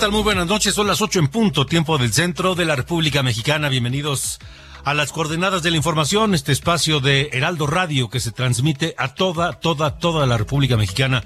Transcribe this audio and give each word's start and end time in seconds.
Tal? 0.00 0.12
Muy 0.12 0.22
buenas 0.22 0.46
noches. 0.46 0.74
Son 0.74 0.86
las 0.86 1.02
ocho 1.02 1.18
en 1.18 1.28
punto, 1.28 1.66
tiempo 1.66 1.98
del 1.98 2.10
centro 2.14 2.54
de 2.54 2.64
la 2.64 2.74
República 2.74 3.22
Mexicana. 3.22 3.68
Bienvenidos 3.68 4.38
a 4.82 4.94
las 4.94 5.12
coordenadas 5.12 5.62
de 5.62 5.70
la 5.70 5.76
información, 5.76 6.34
este 6.34 6.52
espacio 6.52 7.00
de 7.00 7.28
Heraldo 7.34 7.66
Radio 7.66 8.08
que 8.08 8.18
se 8.18 8.32
transmite 8.32 8.94
a 8.96 9.12
toda, 9.12 9.60
toda, 9.60 9.98
toda 9.98 10.26
la 10.26 10.38
República 10.38 10.78
Mexicana. 10.78 11.22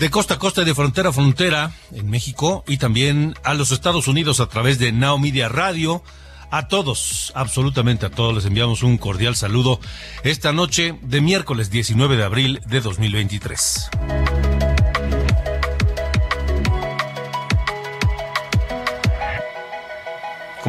De 0.00 0.10
costa 0.10 0.34
a 0.34 0.38
costa 0.40 0.62
y 0.62 0.64
de 0.64 0.74
frontera 0.74 1.10
a 1.10 1.12
frontera 1.12 1.70
en 1.92 2.10
México 2.10 2.64
y 2.66 2.78
también 2.78 3.36
a 3.44 3.54
los 3.54 3.70
Estados 3.70 4.08
Unidos 4.08 4.40
a 4.40 4.46
través 4.46 4.80
de 4.80 4.90
Now 4.90 5.20
Radio. 5.48 6.02
A 6.50 6.66
todos, 6.66 7.30
absolutamente 7.36 8.06
a 8.06 8.10
todos, 8.10 8.34
les 8.34 8.46
enviamos 8.46 8.82
un 8.82 8.98
cordial 8.98 9.36
saludo 9.36 9.78
esta 10.24 10.52
noche 10.52 10.98
de 11.02 11.20
miércoles 11.20 11.70
19 11.70 12.16
de 12.16 12.24
abril 12.24 12.60
de 12.66 12.80
2023. 12.80 13.90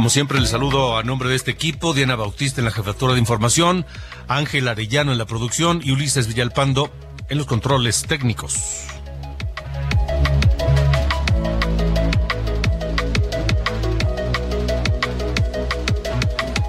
Como 0.02 0.10
siempre, 0.10 0.40
les 0.40 0.50
saludo 0.50 0.98
a 0.98 1.04
nombre 1.04 1.30
de 1.30 1.36
este 1.36 1.52
equipo, 1.52 1.94
Diana 1.94 2.16
Bautista 2.16 2.60
en 2.60 2.66
la 2.66 2.72
jefatura 2.72 3.14
de 3.14 3.20
información, 3.20 3.86
Ángel 4.28 4.68
Arellano 4.68 5.12
en 5.12 5.20
la 5.20 5.28
producción 5.28 5.80
y 5.84 5.92
Ulises 5.92 6.26
Villalpando 6.26 6.92
en 7.30 7.38
los 7.38 7.46
controles 7.46 8.02
técnicos. 8.08 8.88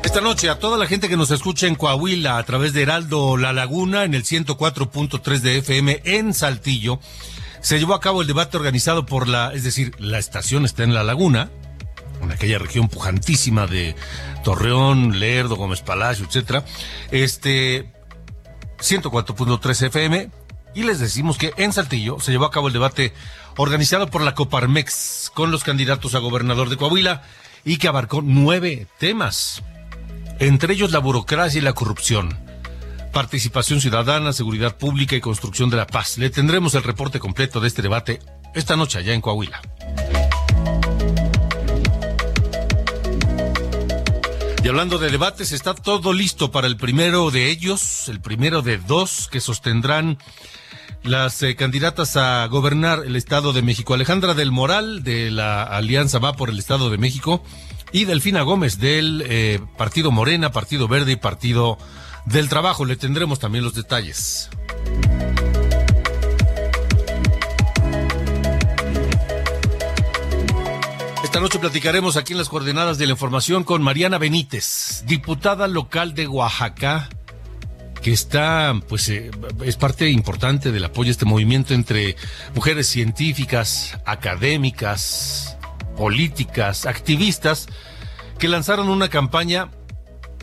Esta 0.05 0.21
noche 0.21 0.51
a 0.51 0.59
toda 0.59 0.77
la 0.77 0.87
gente 0.87 1.09
que 1.09 1.17
nos 1.17 1.31
escucha 1.31 1.67
en 1.67 1.75
Coahuila 1.75 2.37
a 2.37 2.43
través 2.43 2.75
de 2.75 2.83
Heraldo 2.83 3.39
La 3.39 3.55
Laguna 3.55 4.05
en 4.05 4.13
el 4.13 4.25
104.3 4.25 5.39
de 5.39 5.57
FM 5.57 6.03
en 6.05 6.35
Saltillo, 6.35 7.01
se 7.63 7.79
llevó 7.79 7.95
a 7.95 8.01
cabo 8.03 8.21
el 8.21 8.29
debate 8.29 8.59
organizado 8.59 9.07
por 9.07 9.27
la, 9.27 9.55
es 9.55 9.65
decir, 9.65 9.95
la 9.99 10.19
estación 10.19 10.67
está 10.67 10.85
en 10.85 10.93
La 10.93 11.03
Laguna, 11.03 11.51
aquella 12.33 12.59
región 12.59 12.89
pujantísima 12.89 13.67
de 13.67 13.95
Torreón, 14.45 15.19
Lerdo, 15.19 15.57
Gómez 15.57 15.81
Palacio, 15.83 16.27
etcétera, 16.27 16.65
este 17.11 17.93
104.3 18.79 19.87
FM 19.87 20.31
y 20.75 20.83
les 20.85 20.99
decimos 20.99 21.39
que 21.39 21.53
en 21.57 21.73
Saltillo 21.73 22.19
se 22.21 22.33
llevó 22.33 22.47
a 22.47 22.51
cabo 22.51 22.69
el 22.69 22.73
debate 22.73 23.13
organizado 23.57 24.09
por 24.09 24.23
la 24.23 24.35
Coparmex 24.35 25.31
con 25.35 25.51
los 25.51 25.65
candidatos 25.65 26.15
a 26.15 26.19
gobernador 26.19 26.69
de 26.69 26.77
Coahuila 26.77 27.23
y 27.65 27.77
que 27.77 27.89
abarcó 27.89 28.23
nueve 28.23 28.87
temas, 28.99 29.63
entre 30.39 30.75
ellos 30.75 30.91
la 30.91 30.99
burocracia 30.99 31.59
y 31.59 31.63
la 31.63 31.75
corrupción, 31.75 32.39
participación 33.13 33.81
ciudadana, 33.81 34.33
seguridad 34.33 34.77
pública 34.77 35.15
y 35.15 35.21
construcción 35.21 35.71
de 35.71 35.77
la 35.77 35.87
paz. 35.87 36.19
Le 36.19 36.31
tendremos 36.31 36.75
el 36.75 36.83
reporte 36.83 37.21
completo 37.21 37.61
de 37.61 37.69
este 37.69 37.83
debate 37.83 38.21
esta 38.55 38.77
noche 38.77 38.99
allá 38.99 39.15
en 39.15 39.21
Coahuila. 39.21 39.61
Y 44.65 44.69
hablando 44.69 44.99
de 44.99 45.11
debates, 45.11 45.51
está 45.51 45.75
todo 45.75 46.13
listo 46.13 46.53
para 46.53 46.69
el 46.69 46.77
primero 46.77 47.33
de 47.33 47.51
ellos, 47.51 48.09
el 48.09 48.21
primero 48.21 48.63
de 48.63 48.79
dos 48.79 49.29
que 49.29 49.41
sostendrán 49.41 50.19
las 51.03 51.43
eh, 51.43 51.57
candidatas 51.57 52.17
a 52.17 52.47
gobernar 52.47 53.03
el 53.05 53.17
Estado 53.17 53.53
de 53.53 53.63
México. 53.63 53.93
Alejandra 53.93 54.35
del 54.35 54.53
Moral, 54.53 55.03
de 55.03 55.33
la 55.33 55.65
Alianza 55.65 56.21
Va 56.21 56.35
por 56.35 56.49
el 56.49 56.61
Estado 56.61 56.91
de 56.91 56.99
México, 56.99 57.43
y 57.91 58.05
Delfina 58.05 58.43
Gómez, 58.43 58.79
del 58.79 59.25
eh, 59.27 59.61
Partido 59.77 60.13
Morena, 60.13 60.53
Partido 60.53 60.87
Verde 60.87 61.13
y 61.13 61.17
Partido 61.17 61.77
del 62.27 62.49
Trabajo. 62.49 62.85
Le 62.85 62.95
tendremos 62.95 63.41
también 63.41 63.65
los 63.65 63.75
detalles. 63.75 64.49
Esta 71.23 71.39
noche 71.39 71.61
platicaremos 71.61 72.17
aquí 72.17 72.33
en 72.33 72.39
las 72.39 72.49
coordenadas 72.49 72.99
de 72.99 73.07
la 73.07 73.13
información 73.13 73.63
con 73.63 73.81
Mariana 73.81 74.19
Benítez, 74.19 75.05
diputada 75.07 75.69
local 75.69 76.15
de 76.15 76.27
Oaxaca, 76.27 77.09
que 78.03 78.13
está, 78.13 78.75
pues, 78.89 79.09
eh, 79.09 79.31
es 79.65 79.77
parte 79.77 80.11
importante 80.11 80.73
del 80.73 80.85
apoyo 80.85 81.11
a 81.11 81.13
este 81.13 81.25
movimiento 81.25 81.75
entre 81.75 82.17
mujeres 82.57 82.89
científicas, 82.89 83.99
académicas, 84.05 85.57
políticas, 85.97 86.87
activistas, 86.87 87.69
que 88.41 88.49
lanzaron 88.49 88.89
una 88.89 89.09
campaña 89.09 89.71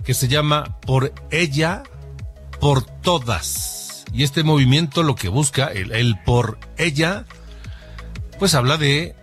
que 0.05 0.13
se 0.13 0.29
llama 0.29 0.79
Por 0.81 1.13
ella, 1.29 1.83
por 2.61 2.83
todas. 2.83 4.05
Y 4.13 4.23
este 4.23 4.43
movimiento 4.43 5.03
lo 5.03 5.15
que 5.15 5.27
busca, 5.27 5.67
el, 5.67 5.91
el 5.91 6.17
por 6.23 6.57
ella, 6.77 7.25
pues 8.39 8.55
habla 8.55 8.77
de 8.77 9.18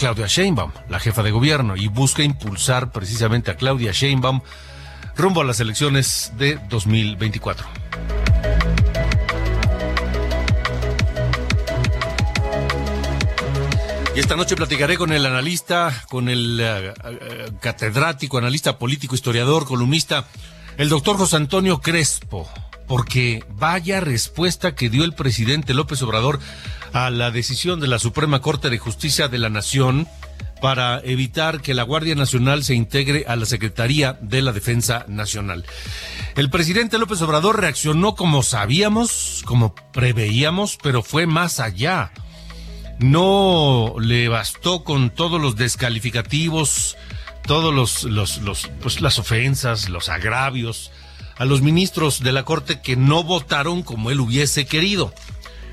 Claudia 0.00 0.26
Sheinbaum, 0.26 0.72
la 0.88 0.98
jefa 0.98 1.22
de 1.22 1.30
gobierno, 1.30 1.76
y 1.76 1.88
busca 1.88 2.22
impulsar 2.22 2.90
precisamente 2.90 3.50
a 3.50 3.56
Claudia 3.56 3.92
Sheinbaum 3.92 4.40
rumbo 5.14 5.42
a 5.42 5.44
las 5.44 5.60
elecciones 5.60 6.32
de 6.38 6.58
2024. 6.70 7.68
Y 14.16 14.20
esta 14.20 14.36
noche 14.36 14.56
platicaré 14.56 14.96
con 14.96 15.12
el 15.12 15.26
analista, 15.26 15.92
con 16.08 16.30
el 16.30 16.58
uh, 16.58 17.08
uh, 17.08 17.58
catedrático, 17.60 18.38
analista 18.38 18.78
político, 18.78 19.14
historiador, 19.14 19.66
columnista, 19.66 20.24
el 20.78 20.88
doctor 20.88 21.18
José 21.18 21.36
Antonio 21.36 21.82
Crespo, 21.82 22.48
porque 22.88 23.44
vaya 23.50 24.00
respuesta 24.00 24.74
que 24.74 24.88
dio 24.88 25.04
el 25.04 25.12
presidente 25.12 25.74
López 25.74 26.00
Obrador 26.00 26.40
a 26.92 27.10
la 27.10 27.30
decisión 27.30 27.80
de 27.80 27.86
la 27.86 27.98
Suprema 27.98 28.40
Corte 28.40 28.70
de 28.70 28.78
Justicia 28.78 29.28
de 29.28 29.38
la 29.38 29.48
Nación 29.48 30.08
para 30.60 31.00
evitar 31.04 31.62
que 31.62 31.74
la 31.74 31.82
Guardia 31.82 32.14
Nacional 32.14 32.64
se 32.64 32.74
integre 32.74 33.24
a 33.26 33.36
la 33.36 33.46
Secretaría 33.46 34.18
de 34.20 34.42
la 34.42 34.52
Defensa 34.52 35.04
Nacional. 35.08 35.64
El 36.36 36.50
presidente 36.50 36.98
López 36.98 37.22
Obrador 37.22 37.60
reaccionó 37.60 38.14
como 38.14 38.42
sabíamos, 38.42 39.42
como 39.46 39.74
preveíamos, 39.74 40.78
pero 40.82 41.02
fue 41.02 41.26
más 41.26 41.60
allá. 41.60 42.12
No 42.98 43.94
le 43.98 44.28
bastó 44.28 44.84
con 44.84 45.10
todos 45.10 45.40
los 45.40 45.56
descalificativos, 45.56 46.96
todos 47.46 47.74
los, 47.74 48.04
los, 48.04 48.70
pues 48.82 49.00
las 49.00 49.18
ofensas, 49.18 49.88
los 49.88 50.10
agravios 50.10 50.90
a 51.40 51.46
los 51.46 51.62
ministros 51.62 52.22
de 52.22 52.32
la 52.32 52.44
Corte 52.44 52.82
que 52.82 52.96
no 52.96 53.24
votaron 53.24 53.82
como 53.82 54.10
él 54.10 54.20
hubiese 54.20 54.66
querido. 54.66 55.14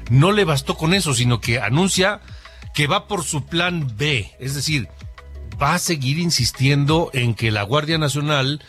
No 0.10 0.32
le 0.32 0.46
bastó 0.46 0.76
con 0.76 0.94
eso, 0.94 1.14
sino 1.14 1.42
que 1.42 1.60
anuncia 1.60 2.22
que 2.74 2.88
va 2.88 3.08
por 3.08 3.24
su 3.24 3.46
plan 3.46 3.92
B, 3.98 4.32
es 4.40 4.56
decir, 4.56 4.88
va 5.62 5.74
a 5.74 5.80
seguir 5.80 6.20
insistiendo 6.20 7.10
en 7.14 7.34
que 7.34 7.52
la 7.52 7.64
Guardia 7.64 7.98
Nacional 7.98 8.62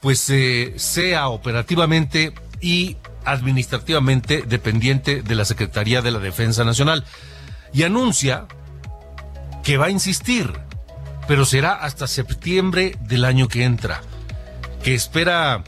pues 0.00 0.30
eh, 0.30 0.74
sea 0.76 1.28
operativamente 1.28 2.32
y 2.60 2.96
administrativamente 3.24 4.42
dependiente 4.42 5.22
de 5.22 5.34
la 5.34 5.44
Secretaría 5.44 6.00
de 6.00 6.10
la 6.10 6.18
Defensa 6.18 6.64
Nacional. 6.64 7.04
Y 7.72 7.82
anuncia 7.82 8.46
que 9.62 9.76
va 9.76 9.86
a 9.86 9.90
insistir, 9.90 10.52
pero 11.28 11.44
será 11.44 11.72
hasta 11.74 12.06
septiembre 12.06 12.96
del 13.02 13.24
año 13.24 13.48
que 13.48 13.64
entra, 13.64 14.00
que 14.82 14.94
espera 14.94 15.64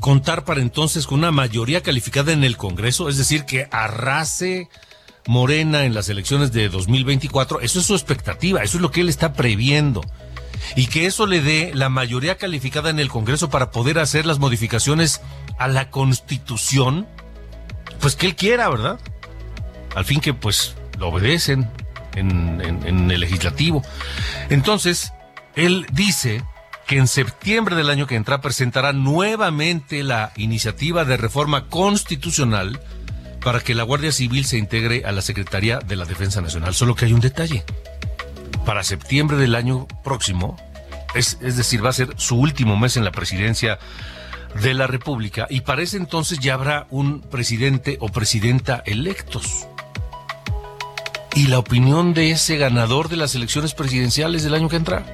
contar 0.00 0.44
para 0.44 0.60
entonces 0.60 1.06
con 1.06 1.18
una 1.18 1.32
mayoría 1.32 1.82
calificada 1.82 2.32
en 2.32 2.44
el 2.44 2.56
Congreso, 2.56 3.08
es 3.08 3.16
decir, 3.16 3.44
que 3.44 3.68
arrase 3.70 4.68
Morena 5.26 5.84
en 5.84 5.94
las 5.94 6.08
elecciones 6.08 6.52
de 6.52 6.68
2024. 6.68 7.60
Eso 7.60 7.80
es 7.80 7.86
su 7.86 7.94
expectativa, 7.94 8.62
eso 8.62 8.78
es 8.78 8.82
lo 8.82 8.90
que 8.90 9.00
él 9.00 9.08
está 9.08 9.32
previendo. 9.32 10.02
Y 10.74 10.86
que 10.86 11.06
eso 11.06 11.26
le 11.26 11.40
dé 11.40 11.72
la 11.74 11.88
mayoría 11.88 12.36
calificada 12.36 12.90
en 12.90 12.98
el 12.98 13.08
Congreso 13.08 13.50
para 13.50 13.70
poder 13.70 13.98
hacer 13.98 14.26
las 14.26 14.38
modificaciones 14.38 15.20
a 15.58 15.68
la 15.68 15.90
Constitución, 15.90 17.06
pues 18.00 18.16
que 18.16 18.26
él 18.26 18.36
quiera, 18.36 18.68
¿verdad? 18.68 18.98
Al 19.94 20.04
fin 20.04 20.20
que 20.20 20.34
pues 20.34 20.74
lo 20.98 21.08
obedecen 21.08 21.70
en, 22.14 23.10
el 23.10 23.20
legislativo. 23.20 23.82
Entonces, 24.50 25.12
él 25.54 25.86
dice 25.92 26.44
que 26.86 26.98
en 26.98 27.08
septiembre 27.08 27.74
del 27.74 27.90
año 27.90 28.06
que 28.06 28.14
entra 28.14 28.40
presentará 28.40 28.92
nuevamente 28.92 30.04
la 30.04 30.32
iniciativa 30.36 31.04
de 31.04 31.16
reforma 31.16 31.66
constitucional 31.66 32.80
para 33.42 33.60
que 33.60 33.74
la 33.74 33.82
Guardia 33.82 34.12
Civil 34.12 34.44
se 34.44 34.58
integre 34.58 35.04
a 35.04 35.12
la 35.12 35.20
Secretaría 35.20 35.80
de 35.80 35.96
la 35.96 36.04
Defensa 36.04 36.40
Nacional. 36.40 36.74
Solo 36.74 36.94
que 36.94 37.06
hay 37.06 37.12
un 37.12 37.20
detalle. 37.20 37.64
Para 38.64 38.84
septiembre 38.84 39.36
del 39.36 39.54
año 39.54 39.86
próximo, 40.04 40.56
es, 41.14 41.38
decir, 41.40 41.84
va 41.84 41.90
a 41.90 41.92
ser 41.92 42.10
su 42.16 42.36
último 42.36 42.76
mes 42.76 42.96
en 42.96 43.04
la 43.04 43.12
presidencia 43.12 43.78
de 44.60 44.74
la 44.74 44.86
República 44.86 45.46
y 45.50 45.60
para 45.60 45.82
ese 45.82 45.96
entonces 45.96 46.38
ya 46.38 46.54
habrá 46.54 46.86
un 46.90 47.20
presidente 47.20 47.98
o 48.00 48.08
presidenta 48.08 48.82
electos. 48.86 49.66
Y 51.34 51.48
la 51.48 51.58
opinión 51.58 52.14
de 52.14 52.30
ese 52.30 52.56
ganador 52.56 53.08
de 53.08 53.16
las 53.16 53.34
elecciones 53.34 53.74
presidenciales 53.74 54.42
del 54.42 54.54
año 54.54 54.68
que 54.68 54.76
entra 54.76 55.04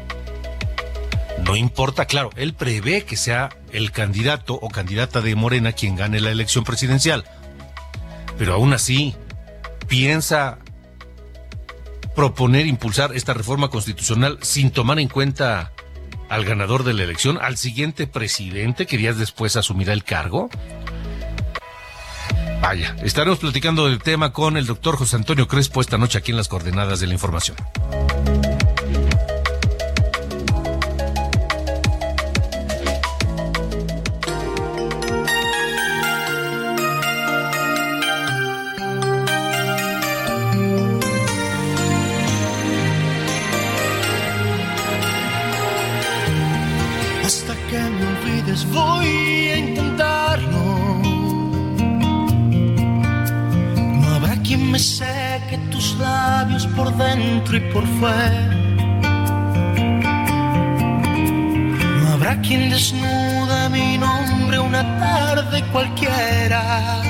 no 1.45 1.57
importa, 1.57 2.07
claro, 2.07 2.31
él 2.37 2.55
prevé 2.55 3.05
que 3.05 3.17
sea 3.17 3.51
el 3.73 3.91
candidato 3.91 4.55
o 4.55 4.69
candidata 4.69 5.21
de 5.21 5.35
Morena 5.35 5.73
quien 5.73 5.97
gane 5.97 6.21
la 6.21 6.31
elección 6.31 6.65
presidencial. 6.65 7.25
Pero 8.39 8.55
aún 8.55 8.73
así, 8.73 9.15
piensa 9.89 10.59
proponer, 12.15 12.67
impulsar 12.67 13.15
esta 13.15 13.35
reforma 13.35 13.69
constitucional 13.69 14.39
sin 14.43 14.71
tomar 14.71 14.99
en 14.99 15.09
cuenta 15.09 15.73
al 16.29 16.45
ganador 16.45 16.85
de 16.85 16.95
la 16.95 17.03
elección, 17.03 17.39
al 17.43 17.57
siguiente 17.57 18.07
presidente 18.07 18.87
que 18.87 18.97
días 18.97 19.19
después 19.19 19.57
asumirá 19.57 19.93
el 19.93 20.05
cargo? 20.05 20.49
Vaya, 22.63 22.97
estaremos 23.03 23.41
platicando 23.41 23.87
del 23.87 23.99
tema 23.99 24.33
con 24.33 24.57
el 24.57 24.67
doctor 24.67 24.97
José 24.97 25.17
Antonio 25.17 25.49
Crespo 25.49 25.81
esta 25.81 25.99
noche 25.99 26.19
aquí 26.19 26.31
en 26.31 26.37
las 26.37 26.49
coordenadas 26.49 27.01
de 27.01 27.09
la 27.09 27.15
información. 27.15 27.57
Y 57.57 57.61
por 57.73 57.87
fuera. 57.99 58.49
No 62.01 62.13
habrá 62.13 62.41
quien 62.41 62.71
desnuda 62.71 63.69
mi 63.69 63.99
nombre 63.99 64.59
una 64.59 64.83
tarde 64.99 65.63
cualquiera. 65.73 67.03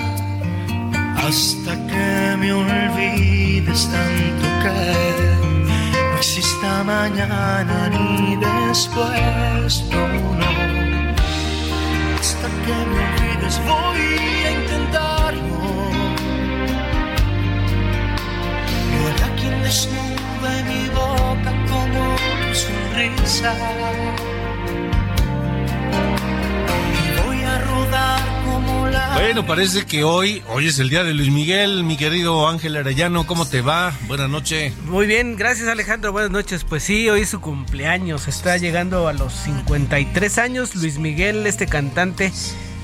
Hasta 1.17 1.73
que 1.87 2.37
me 2.39 2.53
olvides 2.53 3.89
tanto 3.91 4.47
que 4.63 4.77
no 6.11 6.17
exista 6.17 6.83
mañana 6.85 7.89
ni 7.91 8.37
después, 8.37 9.85
no. 9.91 10.05
Hasta 12.21 12.49
que 12.65 12.77
me 12.91 12.99
olvides 13.07 13.61
voy 13.67 14.01
a 14.47 14.51
intentarlo. 14.51 15.12
Sonrisa. 22.93 23.57
Y 26.95 27.27
voy 27.27 27.43
a 27.43 27.59
rodar 27.61 28.21
como 28.45 28.89
la. 28.89 29.15
Bueno, 29.15 29.47
parece 29.47 29.87
que 29.87 30.05
hoy, 30.05 30.43
hoy 30.49 30.69
es 30.69 30.79
el 30.79 30.91
día 30.91 31.05
de 31.05 31.15
Luis 31.15 31.31
Miguel, 31.31 31.85
mi 31.85 31.97
querido 31.97 32.49
Ángel 32.49 32.77
Arellano, 32.77 33.27
¿cómo 33.27 33.47
te 33.47 33.61
va? 33.61 33.93
Buenas 34.07 34.29
noches. 34.29 34.73
Muy 34.85 35.07
bien, 35.07 35.37
gracias 35.37 35.69
Alejandro, 35.69 36.13
buenas 36.13 36.31
noches. 36.31 36.65
Pues 36.65 36.83
sí, 36.83 37.09
hoy 37.09 37.23
es 37.23 37.31
su 37.31 37.41
cumpleaños, 37.41 38.29
está 38.29 38.57
llegando 38.57 39.09
a 39.09 39.13
los 39.13 39.33
53 39.33 40.39
años. 40.39 40.75
Luis 40.77 40.99
Miguel, 40.99 41.47
este 41.47 41.67
cantante, 41.67 42.33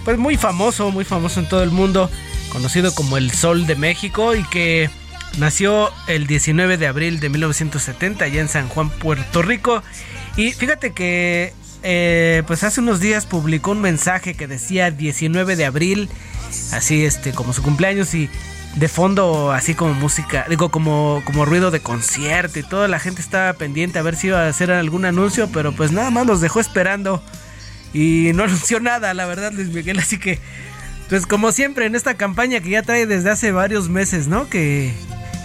pues 0.05 0.19
muy 0.19 0.37
famoso, 0.37 0.91
muy 0.91 1.05
famoso 1.05 1.41
en 1.41 1.49
todo 1.49 1.63
el 1.63 1.71
mundo, 1.71 2.11
conocido 2.51 2.95
como 2.95 3.17
el 3.17 3.31
Sol 3.31 3.67
de 3.67 3.77
México 3.77 4.35
y 4.35 4.43
que 4.45 4.91
Nació 5.37 5.91
el 6.07 6.27
19 6.27 6.79
de 6.79 6.87
abril 6.87 7.21
de 7.21 7.29
1970 7.29 8.25
allá 8.25 8.41
en 8.41 8.49
San 8.49 8.69
Juan, 8.69 8.91
Puerto 8.91 9.43
Rico. 9.43 9.83
Y 10.37 10.53
fíjate 10.53 10.93
que 10.93 11.53
eh, 11.83 12.43
pues 12.47 12.65
hace 12.65 12.81
unos 12.81 13.01
días 13.01 13.27
publicó 13.27 13.71
un 13.71 13.81
mensaje 13.81 14.35
que 14.35 14.49
decía 14.49 14.91
19 14.91 15.55
de 15.55 15.65
abril, 15.65 16.09
así 16.73 17.05
este 17.05 17.33
como 17.33 17.53
su 17.53 17.63
cumpleaños 17.63 18.15
y 18.15 18.29
de 18.75 18.89
fondo 18.89 19.53
así 19.53 19.75
como 19.75 19.95
música, 19.95 20.45
digo 20.49 20.71
como 20.71 21.23
como 21.25 21.45
ruido 21.45 21.71
de 21.71 21.81
concierto 21.81 22.59
y 22.59 22.63
toda 22.65 22.89
la 22.89 22.99
gente 22.99 23.21
estaba 23.21 23.53
pendiente 23.53 23.99
a 23.99 24.03
ver 24.03 24.17
si 24.17 24.27
iba 24.29 24.45
a 24.45 24.49
hacer 24.49 24.73
algún 24.73 25.05
anuncio, 25.05 25.49
pero 25.53 25.73
pues 25.73 25.93
nada 25.93 26.11
más 26.11 26.27
los 26.27 26.41
dejó 26.41 26.59
esperando 26.59 27.23
y 27.93 28.33
no 28.35 28.43
anunció 28.45 28.81
nada, 28.81 29.15
la 29.15 29.27
verdad 29.27 29.53
Luis 29.53 29.69
Miguel, 29.69 30.01
así 30.01 30.19
que 30.19 30.41
pues 31.09 31.27
como 31.27 31.53
siempre 31.53 31.87
en 31.87 31.95
esta 31.95 32.15
campaña 32.15 32.61
que 32.61 32.71
ya 32.71 32.83
trae 32.83 33.07
desde 33.07 33.31
hace 33.31 33.53
varios 33.53 33.89
meses, 33.89 34.27
¿no? 34.27 34.49
Que 34.49 34.93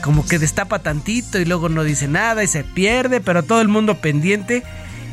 como 0.03 0.25
que 0.25 0.37
destapa 0.37 0.79
tantito 0.79 1.39
y 1.39 1.45
luego 1.45 1.69
no 1.69 1.83
dice 1.83 2.09
nada 2.09 2.43
y 2.43 2.47
se 2.47 2.65
pierde, 2.65 3.21
pero 3.21 3.41
todo 3.41 3.61
el 3.61 3.69
mundo 3.69 3.95
pendiente. 3.95 4.61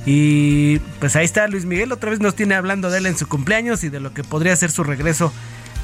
Y 0.04 0.80
pues 0.98 1.14
ahí 1.14 1.24
está 1.24 1.46
Luis 1.46 1.64
Miguel, 1.64 1.92
otra 1.92 2.10
vez 2.10 2.20
nos 2.20 2.34
tiene 2.34 2.56
hablando 2.56 2.90
de 2.90 2.98
él 2.98 3.06
en 3.06 3.16
su 3.16 3.28
cumpleaños 3.28 3.84
y 3.84 3.88
de 3.88 4.00
lo 4.00 4.12
que 4.12 4.24
podría 4.24 4.56
ser 4.56 4.72
su 4.72 4.82
regreso 4.82 5.32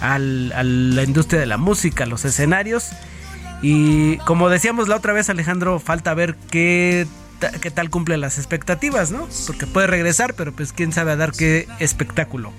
a 0.00 0.18
la 0.18 1.02
industria 1.04 1.38
de 1.38 1.46
la 1.46 1.56
música, 1.56 2.04
a 2.04 2.06
los 2.06 2.24
escenarios. 2.24 2.90
Y 3.62 4.16
como 4.18 4.48
decíamos 4.48 4.88
la 4.88 4.96
otra 4.96 5.12
vez, 5.12 5.30
Alejandro, 5.30 5.78
falta 5.78 6.12
ver 6.12 6.34
qué, 6.50 7.06
qué 7.60 7.70
tal 7.70 7.90
cumple 7.90 8.16
las 8.16 8.38
expectativas, 8.38 9.12
¿no? 9.12 9.28
Porque 9.46 9.66
puede 9.66 9.86
regresar, 9.86 10.34
pero 10.34 10.52
pues 10.52 10.72
quién 10.72 10.92
sabe 10.92 11.12
a 11.12 11.16
dar 11.16 11.30
qué 11.30 11.68
espectáculo. 11.78 12.52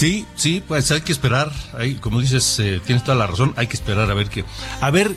Sí, 0.00 0.24
sí, 0.34 0.64
pues 0.66 0.90
hay 0.92 1.02
que 1.02 1.12
esperar. 1.12 1.52
Hay, 1.74 1.96
como 1.96 2.22
dices, 2.22 2.58
eh, 2.58 2.80
tienes 2.86 3.04
toda 3.04 3.18
la 3.18 3.26
razón. 3.26 3.52
Hay 3.58 3.66
que 3.66 3.74
esperar 3.74 4.10
a 4.10 4.14
ver 4.14 4.30
qué. 4.30 4.46
A 4.80 4.90
ver 4.90 5.14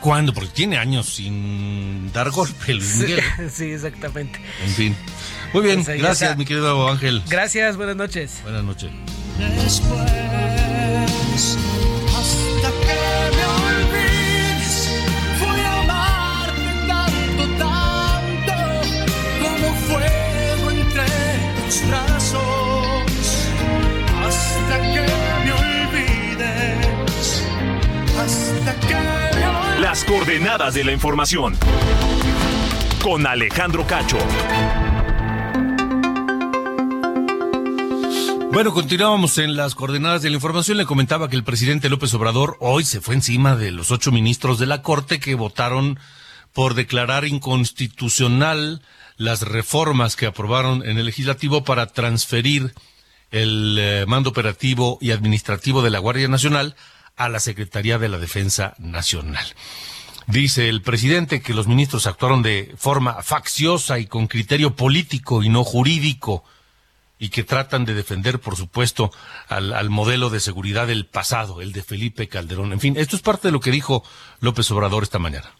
cuándo, 0.00 0.34
porque 0.34 0.50
tiene 0.50 0.76
años 0.76 1.06
sin 1.06 2.12
dar 2.12 2.30
golpe, 2.30 2.74
Luis 2.74 2.96
Miguel. 2.96 3.22
Sí, 3.54 3.66
exactamente. 3.66 4.40
En 4.64 4.70
fin. 4.70 4.96
Muy 5.52 5.62
bien, 5.62 5.84
pues 5.84 6.00
gracias, 6.00 6.36
mi 6.36 6.44
querido 6.44 6.88
Ángel. 6.88 7.22
Gracias, 7.28 7.76
buenas 7.76 7.94
noches. 7.94 8.40
Buenas 8.42 8.64
noches. 8.64 8.90
Después, 9.62 10.10
Las 29.92 30.04
coordenadas 30.04 30.72
de 30.72 30.84
la 30.84 30.92
información. 30.92 31.54
Con 33.02 33.26
Alejandro 33.26 33.86
Cacho. 33.86 34.16
Bueno, 38.52 38.72
continuábamos 38.72 39.36
en 39.36 39.54
las 39.54 39.74
coordenadas 39.74 40.22
de 40.22 40.30
la 40.30 40.36
información. 40.36 40.78
Le 40.78 40.86
comentaba 40.86 41.28
que 41.28 41.36
el 41.36 41.44
presidente 41.44 41.90
López 41.90 42.14
Obrador 42.14 42.56
hoy 42.60 42.84
se 42.84 43.02
fue 43.02 43.16
encima 43.16 43.54
de 43.54 43.70
los 43.70 43.90
ocho 43.90 44.12
ministros 44.12 44.58
de 44.58 44.64
la 44.64 44.80
Corte 44.80 45.20
que 45.20 45.34
votaron 45.34 45.98
por 46.54 46.72
declarar 46.72 47.26
inconstitucional 47.26 48.80
las 49.18 49.42
reformas 49.42 50.16
que 50.16 50.24
aprobaron 50.24 50.88
en 50.88 50.96
el 50.96 51.04
legislativo 51.04 51.64
para 51.64 51.84
transferir 51.84 52.72
el 53.30 53.76
eh, 53.78 54.06
mando 54.08 54.30
operativo 54.30 54.96
y 55.02 55.10
administrativo 55.10 55.82
de 55.82 55.90
la 55.90 55.98
Guardia 55.98 56.28
Nacional 56.28 56.76
a 57.24 57.28
la 57.28 57.40
Secretaría 57.40 57.98
de 57.98 58.08
la 58.08 58.18
Defensa 58.18 58.74
Nacional. 58.78 59.44
Dice 60.26 60.68
el 60.68 60.82
presidente 60.82 61.42
que 61.42 61.54
los 61.54 61.66
ministros 61.66 62.06
actuaron 62.06 62.42
de 62.42 62.74
forma 62.76 63.22
facciosa 63.22 63.98
y 63.98 64.06
con 64.06 64.28
criterio 64.28 64.76
político 64.76 65.42
y 65.42 65.48
no 65.48 65.64
jurídico 65.64 66.44
y 67.18 67.28
que 67.28 67.44
tratan 67.44 67.84
de 67.84 67.94
defender, 67.94 68.40
por 68.40 68.56
supuesto, 68.56 69.12
al, 69.48 69.72
al, 69.72 69.90
modelo 69.90 70.30
de 70.30 70.40
seguridad 70.40 70.88
del 70.88 71.06
pasado, 71.06 71.60
el 71.60 71.72
de 71.72 71.82
Felipe 71.82 72.28
Calderón. 72.28 72.72
En 72.72 72.80
fin, 72.80 72.96
esto 72.96 73.14
es 73.14 73.22
parte 73.22 73.48
de 73.48 73.52
lo 73.52 73.60
que 73.60 73.70
dijo 73.70 74.02
López 74.40 74.70
Obrador 74.72 75.04
esta 75.04 75.20
mañana. 75.20 75.52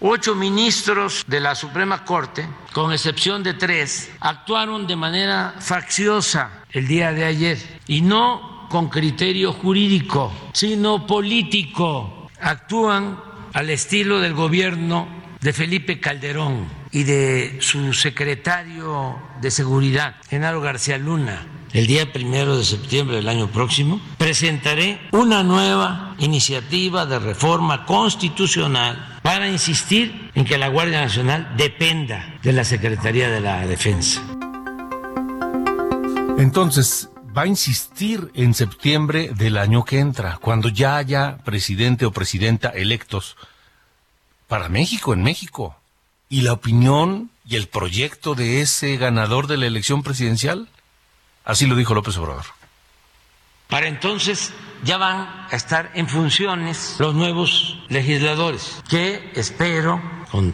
Ocho 0.00 0.34
ministros 0.34 1.24
de 1.28 1.38
la 1.38 1.54
Suprema 1.54 2.04
Corte, 2.04 2.48
con 2.72 2.92
excepción 2.92 3.44
de 3.44 3.54
tres, 3.54 4.10
actuaron 4.20 4.86
de 4.88 4.96
manera 4.96 5.54
facciosa 5.60 6.64
el 6.70 6.88
día 6.88 7.12
de 7.12 7.24
ayer 7.24 7.80
y 7.86 8.00
no 8.00 8.61
con 8.72 8.88
criterio 8.88 9.52
jurídico, 9.52 10.32
sino 10.54 11.06
político. 11.06 12.30
Actúan 12.40 13.20
al 13.52 13.68
estilo 13.68 14.18
del 14.18 14.32
gobierno 14.32 15.06
de 15.42 15.52
Felipe 15.52 16.00
Calderón 16.00 16.66
y 16.90 17.02
de 17.02 17.58
su 17.60 17.92
secretario 17.92 19.18
de 19.42 19.50
Seguridad, 19.50 20.16
Genaro 20.30 20.62
García 20.62 20.96
Luna. 20.96 21.46
El 21.74 21.86
día 21.86 22.14
primero 22.14 22.56
de 22.56 22.64
septiembre 22.64 23.16
del 23.16 23.28
año 23.28 23.48
próximo 23.48 24.00
presentaré 24.16 24.98
una 25.12 25.42
nueva 25.42 26.16
iniciativa 26.18 27.04
de 27.04 27.18
reforma 27.18 27.84
constitucional 27.84 29.18
para 29.22 29.50
insistir 29.50 30.30
en 30.34 30.46
que 30.46 30.56
la 30.56 30.68
Guardia 30.68 31.02
Nacional 31.02 31.52
dependa 31.58 32.38
de 32.42 32.54
la 32.54 32.64
Secretaría 32.64 33.28
de 33.28 33.40
la 33.42 33.66
Defensa. 33.66 34.22
Entonces, 36.38 37.11
va 37.36 37.42
a 37.42 37.46
insistir 37.46 38.30
en 38.34 38.54
septiembre 38.54 39.30
del 39.34 39.56
año 39.56 39.84
que 39.84 39.98
entra, 39.98 40.38
cuando 40.40 40.68
ya 40.68 40.96
haya 40.96 41.38
presidente 41.38 42.04
o 42.04 42.12
presidenta 42.12 42.68
electos 42.68 43.36
para 44.48 44.68
México, 44.68 45.14
en 45.14 45.22
México. 45.22 45.76
¿Y 46.28 46.42
la 46.42 46.52
opinión 46.52 47.30
y 47.46 47.56
el 47.56 47.68
proyecto 47.68 48.34
de 48.34 48.60
ese 48.60 48.96
ganador 48.96 49.46
de 49.46 49.56
la 49.56 49.66
elección 49.66 50.02
presidencial? 50.02 50.68
Así 51.44 51.66
lo 51.66 51.76
dijo 51.76 51.94
López 51.94 52.16
Obrador. 52.16 52.44
Para 53.68 53.88
entonces 53.88 54.52
ya 54.84 54.98
van 54.98 55.46
a 55.50 55.56
estar 55.56 55.90
en 55.94 56.08
funciones 56.08 56.96
los 56.98 57.14
nuevos 57.14 57.78
legisladores, 57.88 58.82
que 58.88 59.32
espero 59.34 60.02
con 60.30 60.52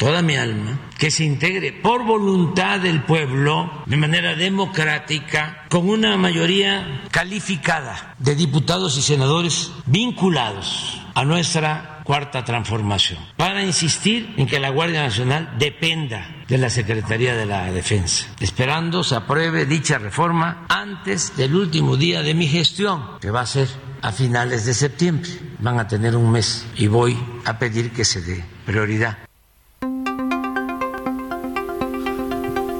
toda 0.00 0.22
mi 0.22 0.34
alma 0.34 0.80
que 0.98 1.10
se 1.10 1.24
integre 1.24 1.74
por 1.74 2.06
voluntad 2.06 2.80
del 2.80 3.02
pueblo 3.02 3.70
de 3.84 3.98
manera 3.98 4.34
democrática 4.34 5.66
con 5.68 5.90
una 5.90 6.16
mayoría 6.16 7.02
calificada 7.10 8.14
de 8.18 8.34
diputados 8.34 8.96
y 8.96 9.02
senadores 9.02 9.70
vinculados 9.84 11.02
a 11.14 11.22
nuestra 11.26 12.00
cuarta 12.04 12.46
transformación, 12.46 13.18
para 13.36 13.62
insistir 13.62 14.32
en 14.38 14.46
que 14.46 14.58
la 14.58 14.70
Guardia 14.70 15.02
Nacional 15.02 15.54
dependa 15.58 16.44
de 16.48 16.56
la 16.56 16.70
Secretaría 16.70 17.36
de 17.36 17.44
la 17.44 17.70
Defensa, 17.70 18.26
esperando 18.40 19.04
se 19.04 19.16
apruebe 19.16 19.66
dicha 19.66 19.98
reforma 19.98 20.64
antes 20.70 21.36
del 21.36 21.54
último 21.54 21.98
día 21.98 22.22
de 22.22 22.32
mi 22.32 22.48
gestión, 22.48 23.18
que 23.20 23.30
va 23.30 23.42
a 23.42 23.46
ser 23.46 23.68
a 24.00 24.12
finales 24.12 24.64
de 24.64 24.72
septiembre. 24.72 25.30
Van 25.58 25.78
a 25.78 25.86
tener 25.86 26.16
un 26.16 26.32
mes 26.32 26.66
y 26.76 26.86
voy 26.86 27.18
a 27.44 27.58
pedir 27.58 27.90
que 27.92 28.06
se 28.06 28.22
dé 28.22 28.42
prioridad. 28.64 29.29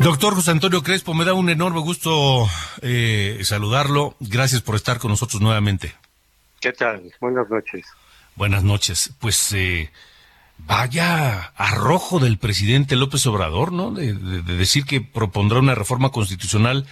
Doctor 0.01 0.35
José 0.35 0.53
Antonio 0.53 0.83
Crespo, 0.83 1.13
me 1.13 1.27
da 1.27 1.35
un 1.35 1.51
enorme 1.51 1.81
gusto 1.81 2.49
eh, 2.81 3.39
saludarlo. 3.43 4.17
Gracias 4.19 4.63
por 4.63 4.75
estar 4.75 4.99
con 4.99 5.11
nosotros 5.11 5.43
nuevamente. 5.43 5.93
¿Qué 6.59 6.73
tal? 6.73 7.13
Buenas 7.21 7.51
noches. 7.51 7.85
Buenas 8.35 8.65
noches. 8.65 9.13
Pues 9.21 9.53
eh, 9.53 9.91
vaya 10.57 11.53
arrojo 11.55 12.19
del 12.19 12.39
presidente 12.39 12.97
López 12.97 13.27
Obrador, 13.27 13.73
¿no? 13.73 13.91
De, 13.91 14.15
de, 14.15 14.41
de, 14.41 14.57
decir 14.57 14.87
que 14.87 15.03
propondrá 15.03 15.59
una 15.59 15.75
reforma 15.75 16.09
constitucional 16.09 16.87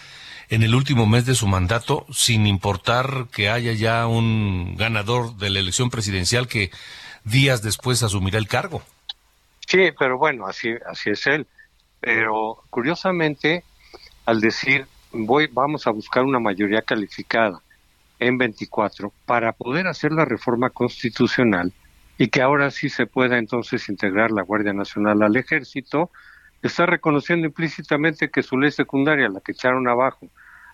en 0.50 0.62
el 0.62 0.74
último 0.74 1.06
mes 1.06 1.24
de 1.24 1.34
su 1.34 1.46
mandato, 1.46 2.04
sin 2.12 2.46
importar 2.46 3.28
que 3.32 3.48
haya 3.48 3.72
ya 3.72 4.06
un 4.06 4.76
ganador 4.76 5.34
de 5.38 5.48
la 5.48 5.60
elección 5.60 5.88
presidencial 5.88 6.46
que 6.46 6.70
días 7.24 7.62
después 7.62 8.02
asumirá 8.02 8.36
el 8.36 8.48
cargo. 8.48 8.82
Sí, 9.66 9.92
pero 9.98 10.18
bueno, 10.18 10.46
así, 10.46 10.74
así 10.86 11.08
es 11.08 11.26
él. 11.26 11.46
Pero 12.00 12.62
curiosamente, 12.70 13.64
al 14.26 14.40
decir 14.40 14.86
voy, 15.12 15.48
vamos 15.50 15.86
a 15.86 15.90
buscar 15.90 16.24
una 16.24 16.38
mayoría 16.38 16.82
calificada 16.82 17.60
en 18.18 18.38
24 18.38 19.12
para 19.26 19.52
poder 19.52 19.86
hacer 19.86 20.12
la 20.12 20.24
reforma 20.24 20.70
constitucional 20.70 21.72
y 22.18 22.28
que 22.28 22.42
ahora 22.42 22.70
sí 22.70 22.88
se 22.88 23.06
pueda 23.06 23.38
entonces 23.38 23.88
integrar 23.88 24.32
la 24.32 24.42
Guardia 24.42 24.72
Nacional 24.72 25.22
al 25.22 25.36
ejército, 25.36 26.10
está 26.62 26.84
reconociendo 26.84 27.46
implícitamente 27.46 28.30
que 28.30 28.42
su 28.42 28.58
ley 28.58 28.72
secundaria, 28.72 29.28
la 29.28 29.40
que 29.40 29.52
echaron 29.52 29.86
abajo 29.88 30.26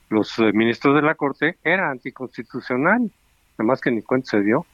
los 0.08 0.38
eh, 0.38 0.52
ministros 0.54 0.94
de 0.94 1.02
la 1.02 1.14
Corte, 1.14 1.58
era 1.62 1.90
anticonstitucional, 1.90 3.10
además 3.58 3.80
que 3.82 3.90
ni 3.90 4.00
cuenta 4.02 4.30
se 4.30 4.40
dio. 4.40 4.66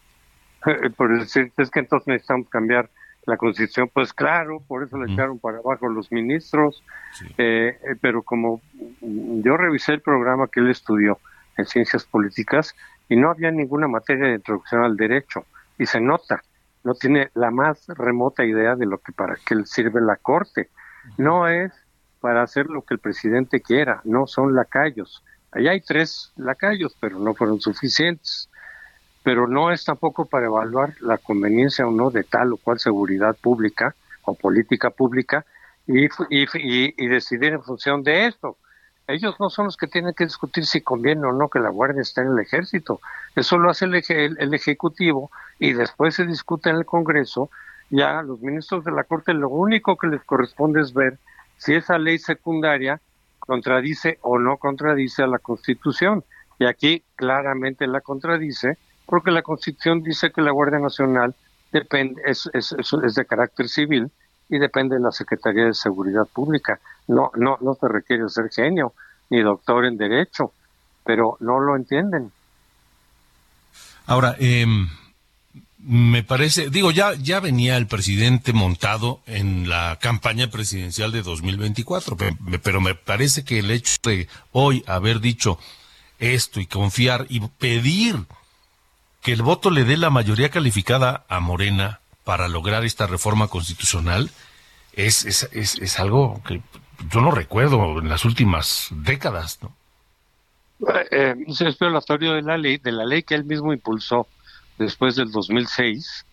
Por 0.97 1.19
decir, 1.19 1.53
es 1.57 1.71
que 1.71 1.81
entonces 1.81 2.07
necesitamos 2.07 2.49
cambiar 2.49 2.89
la 3.27 3.37
constitución, 3.37 3.91
pues 3.93 4.13
claro, 4.13 4.63
por 4.67 4.83
eso 4.83 4.97
le 4.99 5.13
echaron 5.13 5.39
para 5.39 5.59
abajo 5.59 5.89
los 5.89 6.11
ministros, 6.11 6.83
sí. 7.13 7.27
eh, 7.39 7.79
pero 8.01 8.23
como 8.23 8.61
yo 9.03 9.57
revisé 9.57 9.93
el 9.93 10.01
programa 10.01 10.49
que 10.49 10.61
él 10.61 10.71
estudió 10.71 11.19
en 11.57 11.67
ciencias 11.67 12.05
políticas 12.05 12.75
y 13.09 13.17
no 13.17 13.31
había 13.31 13.51
ninguna 13.51 13.89
materia 13.89 14.29
de 14.29 14.35
introducción 14.37 14.85
al 14.85 14.97
derecho, 14.97 15.45
y 15.79 15.87
se 15.87 16.01
nota, 16.01 16.43
no 16.85 16.95
tiene 16.95 17.31
la 17.35 17.51
más 17.51 17.87
remota 17.89 18.45
idea 18.45 18.77
de 18.77 18.87
lo 18.87 18.99
que 18.99 19.13
para 19.13 19.37
qué 19.47 19.57
sirve 19.65 20.01
la 20.01 20.17
corte, 20.17 20.69
no 21.17 21.49
es 21.49 21.73
para 22.21 22.43
hacer 22.43 22.67
lo 22.67 22.83
que 22.83 22.95
el 22.95 23.01
presidente 23.01 23.63
quiera, 23.63 24.03
no 24.05 24.27
son 24.27 24.55
lacayos. 24.55 25.25
Allá 25.53 25.71
hay 25.73 25.81
tres 25.81 26.33
lacayos, 26.37 26.97
pero 27.01 27.19
no 27.19 27.35
fueron 27.35 27.61
suficientes 27.61 28.50
pero 29.23 29.47
no 29.47 29.71
es 29.71 29.85
tampoco 29.85 30.25
para 30.25 30.47
evaluar 30.47 30.95
la 31.01 31.19
conveniencia 31.19 31.87
o 31.87 31.91
no 31.91 32.11
de 32.11 32.25
tal 32.25 32.53
o 32.53 32.57
cual 32.57 32.79
seguridad 32.79 33.37
pública 33.37 33.95
o 34.23 34.35
política 34.35 34.91
pública 34.91 35.45
y, 35.87 36.09
decidir 37.09 37.53
en 37.53 37.63
función 37.63 38.03
de 38.03 38.27
esto. 38.27 38.57
Ellos 39.07 39.35
no 39.41 39.51
son 39.51 39.67
los 39.67 39.77
que 39.77 39.89
tienen 39.89 40.15
que 40.15 40.25
discutir 40.25 40.65
si 40.65 40.83
conviene 40.83 41.27
o 41.27 41.33
no 41.33 41.49
que 41.49 41.59
la 41.59 41.71
Guardia 41.71 42.03
esté 42.03 42.21
en 42.21 42.29
el 42.29 42.39
ejército. 42.39 43.01
Eso 43.35 43.59
lo 43.59 43.71
hace 43.71 43.87
el, 43.87 43.95
el, 43.97 44.37
el 44.39 44.55
Ejecutivo 44.55 45.31
y 45.59 45.73
después 45.73 46.15
se 46.15 46.27
discute 46.27 46.71
en 46.71 46.77
el 46.77 46.87
Congreso. 46.87 47.51
Ya 47.91 48.23
los 48.23 48.41
ministros 48.41 48.85
de 48.85 48.93
la 48.93 49.03
Corte 49.03 49.35
lo 49.35 49.49
único 49.49 49.97
que 49.97 50.07
les 50.07 50.23
corresponde 50.23 50.81
es 50.81 50.95
ver 50.95 51.19
si 51.57 51.75
esa 51.75 51.99
ley 51.99 52.19
secundaria 52.19 53.01
contradice 53.41 54.19
o 54.23 54.39
no 54.39 54.59
contradice 54.59 55.25
a 55.25 55.27
la 55.27 55.41
Constitución. 55.41 56.25
Y 56.61 56.67
aquí 56.67 57.03
claramente 57.17 57.89
la 57.89 58.01
contradice 58.01 58.79
porque 59.11 59.33
la 59.33 59.43
Constitución 59.43 60.05
dice 60.05 60.31
que 60.31 60.41
la 60.41 60.53
Guardia 60.53 60.79
Nacional 60.79 61.35
depende 61.73 62.23
es, 62.25 62.49
de 62.53 63.25
carácter 63.27 63.69
civil 63.69 64.09
y 64.49 64.59
depende 64.59 64.95
de 64.95 65.03
la 65.03 65.11
Secretaría 65.11 65.65
de 65.65 65.75
Seguridad 65.75 66.27
Pública. 66.27 66.79
No, 67.09 67.33
no, 67.35 67.59
no 67.61 67.75
se 67.75 67.89
requiere 67.89 68.29
ser 68.29 68.51
genio 68.51 68.95
ni 69.29 69.43
doctor 69.43 69.85
en 69.85 69.97
Derecho, 69.97 70.53
pero 71.05 71.37
no 71.41 71.59
lo 71.59 71.75
entienden. 71.75 72.31
Ahora, 74.07 74.37
eh, 74.39 74.67
me 75.79 76.23
parece, 76.23 76.71
digo, 76.71 76.93
ya, 76.93 77.15
ya 77.15 77.41
venía 77.41 77.77
el 77.77 77.89
presidente 77.89 78.53
montado 78.53 79.23
en 79.27 79.69
la 79.69 79.99
campaña 80.01 80.51
presidencial 80.51 81.11
de 81.11 81.23
2024, 81.23 82.17
pero 82.63 82.81
me 82.81 82.95
parece 82.95 83.45
que 83.45 83.59
el 83.59 83.73
hecho 83.73 83.97
de 84.05 84.29
hoy 84.53 84.85
haber 84.87 85.21
dicho 85.21 85.59
esto 86.21 86.61
y 86.61 86.67
confiar 86.67 87.27
y 87.29 87.41
pedir 87.41 88.27
que 89.23 89.33
el 89.33 89.43
voto 89.43 89.71
le 89.71 89.85
dé 89.85 89.97
la 89.97 90.11
mayoría 90.11 90.51
calificada 90.51 91.25
a 91.29 91.41
Morena 91.41 92.01
para 92.25 92.49
lograr 92.49 92.85
esta 92.85 93.07
reforma 93.07 93.49
constitucional 93.49 94.31
es, 94.93 95.25
es, 95.25 95.49
es, 95.53 96.01
algo 96.01 96.43
que 96.47 96.63
yo 97.11 97.21
no 97.21 97.31
recuerdo 97.31 97.99
en 97.99 98.09
las 98.09 98.25
últimas 98.25 98.89
décadas, 98.91 99.59
¿no? 99.63 99.75
Eh, 101.11 101.35
es 101.49 101.79
violatorio 101.79 102.33
de 102.33 102.43
la 102.43 102.57
ley, 102.57 102.79
de 102.79 102.93
la 102.93 103.05
ley 103.05 103.23
que 103.23 103.35
él 103.35 103.45
mismo 103.45 103.73
impulsó 103.73 104.27
después 104.79 105.15
del 105.17 105.31
2006, 105.31 106.25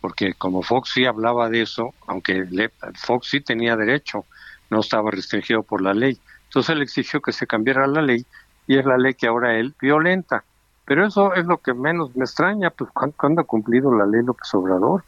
porque 0.00 0.34
como 0.34 0.62
Fox 0.62 0.90
sí 0.94 1.04
hablaba 1.04 1.48
de 1.50 1.62
eso, 1.62 1.94
aunque 2.06 2.46
le, 2.50 2.70
Fox 2.94 3.28
sí 3.28 3.40
tenía 3.40 3.76
derecho, 3.76 4.24
no 4.70 4.80
estaba 4.80 5.10
restringido 5.10 5.62
por 5.62 5.82
la 5.82 5.92
ley. 5.92 6.18
Entonces 6.44 6.74
él 6.74 6.82
exigió 6.82 7.20
que 7.20 7.32
se 7.32 7.46
cambiara 7.46 7.86
la 7.86 8.02
ley 8.02 8.24
y 8.66 8.78
es 8.78 8.84
la 8.84 8.96
ley 8.96 9.14
que 9.14 9.26
ahora 9.26 9.58
él 9.58 9.74
violenta. 9.80 10.44
Pero 10.92 11.06
eso 11.06 11.32
es 11.32 11.46
lo 11.46 11.56
que 11.56 11.72
menos 11.72 12.14
me 12.14 12.24
extraña, 12.24 12.68
pues 12.68 12.90
cuando 13.16 13.40
ha 13.40 13.44
cumplido 13.44 13.94
la 13.94 14.04
ley 14.04 14.22
López 14.22 14.52
Obrador. 14.52 15.02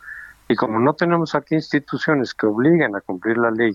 Y 0.49 0.57
como 0.57 0.81
no 0.81 0.95
tenemos 0.95 1.35
aquí 1.35 1.57
instituciones 1.57 2.33
que 2.33 2.47
obliguen 2.47 2.97
a 2.97 3.03
cumplir 3.03 3.37
la 3.37 3.51
ley, 3.51 3.75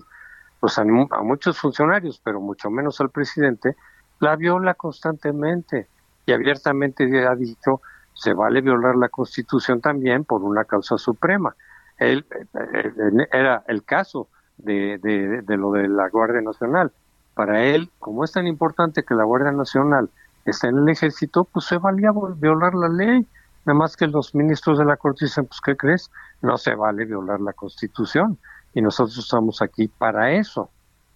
pues 0.58 0.76
a, 0.80 0.84
muchos 0.84 1.56
funcionarios, 1.56 2.20
pero 2.24 2.40
mucho 2.40 2.68
menos 2.68 3.00
al 3.00 3.10
presidente, 3.10 3.76
la 4.18 4.34
viola 4.34 4.74
constantemente 4.74 5.86
y 6.26 6.32
abiertamente 6.32 7.04
ha 7.24 7.36
dicho 7.36 7.80
se 8.12 8.34
vale 8.34 8.60
violar 8.60 8.96
la 8.96 9.08
Constitución 9.08 9.80
también 9.80 10.24
por 10.24 10.42
una 10.42 10.64
causa 10.64 10.98
suprema. 10.98 11.54
él, 11.96 12.26
eh, 12.54 13.28
era 13.30 13.62
el 13.68 13.84
caso 13.84 14.26
de, 14.58 14.98
de, 14.98 15.56
lo 15.56 15.70
de 15.70 15.86
la 15.86 16.08
Guardia 16.08 16.40
Nacional. 16.40 16.90
Para 17.34 17.62
él, 17.62 17.88
como 18.00 18.24
es 18.24 18.32
tan 18.32 18.48
importante 18.48 19.04
que 19.04 19.14
la 19.14 19.22
Guardia 19.22 19.52
Nacional 19.52 20.10
esté 20.44 20.68
en 20.68 20.78
el 20.78 20.88
ejército, 20.88 21.44
pues 21.44 21.66
se 21.66 21.78
valía 21.78 22.12
violar 22.36 22.74
la 22.74 22.88
ley. 22.88 23.26
Nada 23.64 23.78
más 23.78 23.96
que 23.96 24.06
los 24.06 24.34
ministros 24.34 24.78
de 24.78 24.84
la 24.84 24.96
Corte 24.96 25.26
dicen, 25.26 25.46
pues 25.46 25.60
¿qué 25.60 25.76
crees? 25.76 26.10
No 26.42 26.56
se 26.56 26.74
vale 26.74 27.04
violar 27.04 27.40
la 27.40 27.52
Constitución. 27.52 28.38
Y 28.72 28.80
nosotros 28.80 29.18
estamos 29.18 29.62
aquí 29.62 29.88
para 29.88 30.32
eso, 30.32 30.70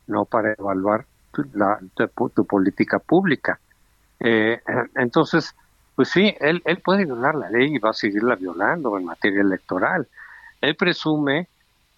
no 0.06 0.24
para 0.24 0.52
evaluar 0.52 1.06
tu, 1.32 1.44
la, 1.54 1.78
tu, 1.94 2.44
política 2.44 2.98
pública. 2.98 3.58
Eh, 4.20 4.60
entonces, 4.96 5.54
pues 5.94 6.08
sí, 6.08 6.34
él, 6.40 6.62
él 6.64 6.78
puede 6.78 7.04
violar 7.04 7.34
la 7.34 7.50
ley 7.50 7.74
y 7.74 7.78
va 7.78 7.90
a 7.90 7.94
seguirla 7.94 8.34
violando 8.34 8.98
en 8.98 9.04
materia 9.04 9.40
electoral. 9.40 10.06
Él 10.60 10.76
presume 10.76 11.48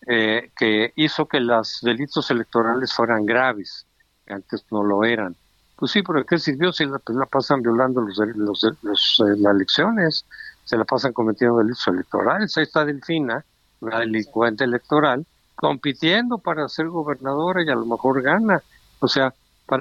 eh, 0.06 0.50
que 0.56 0.92
hizo 0.95 1.26
que 1.26 1.40
los 1.40 1.80
delitos 1.83 2.30
electorales 2.30 2.92
fueran 2.92 3.26
graves, 3.26 3.87
antes 4.28 4.64
no 4.71 4.85
lo 4.85 5.04
eran. 5.04 5.35
Pues 5.76 5.92
sí, 5.92 6.02
pero 6.02 6.25
¿qué 6.25 6.38
sirvió 6.38 6.73
si 6.73 6.87
la, 6.87 6.99
pues 6.99 7.18
la 7.18 7.26
pasan 7.26 7.61
violando 7.61 8.00
los, 8.00 8.18
los, 8.18 8.64
eh, 8.64 9.37
las 9.38 9.54
elecciones? 9.54 10.25
Se 10.64 10.76
la 10.76 10.85
pasan 10.85 11.12
cometiendo 11.12 11.59
delitos 11.59 11.87
electorales. 11.87 12.56
Ahí 12.56 12.62
está 12.62 12.85
Delfina, 12.85 13.45
una 13.80 14.00
delincuente 14.00 14.64
electoral, 14.64 15.26
compitiendo 15.54 16.38
para 16.38 16.68
ser 16.68 16.88
gobernadora 16.88 17.62
y 17.62 17.68
a 17.68 17.75
lo 17.75 17.85
mejor 17.85 18.23
gana. 18.23 18.62
O 19.00 19.09
sea, 19.09 19.35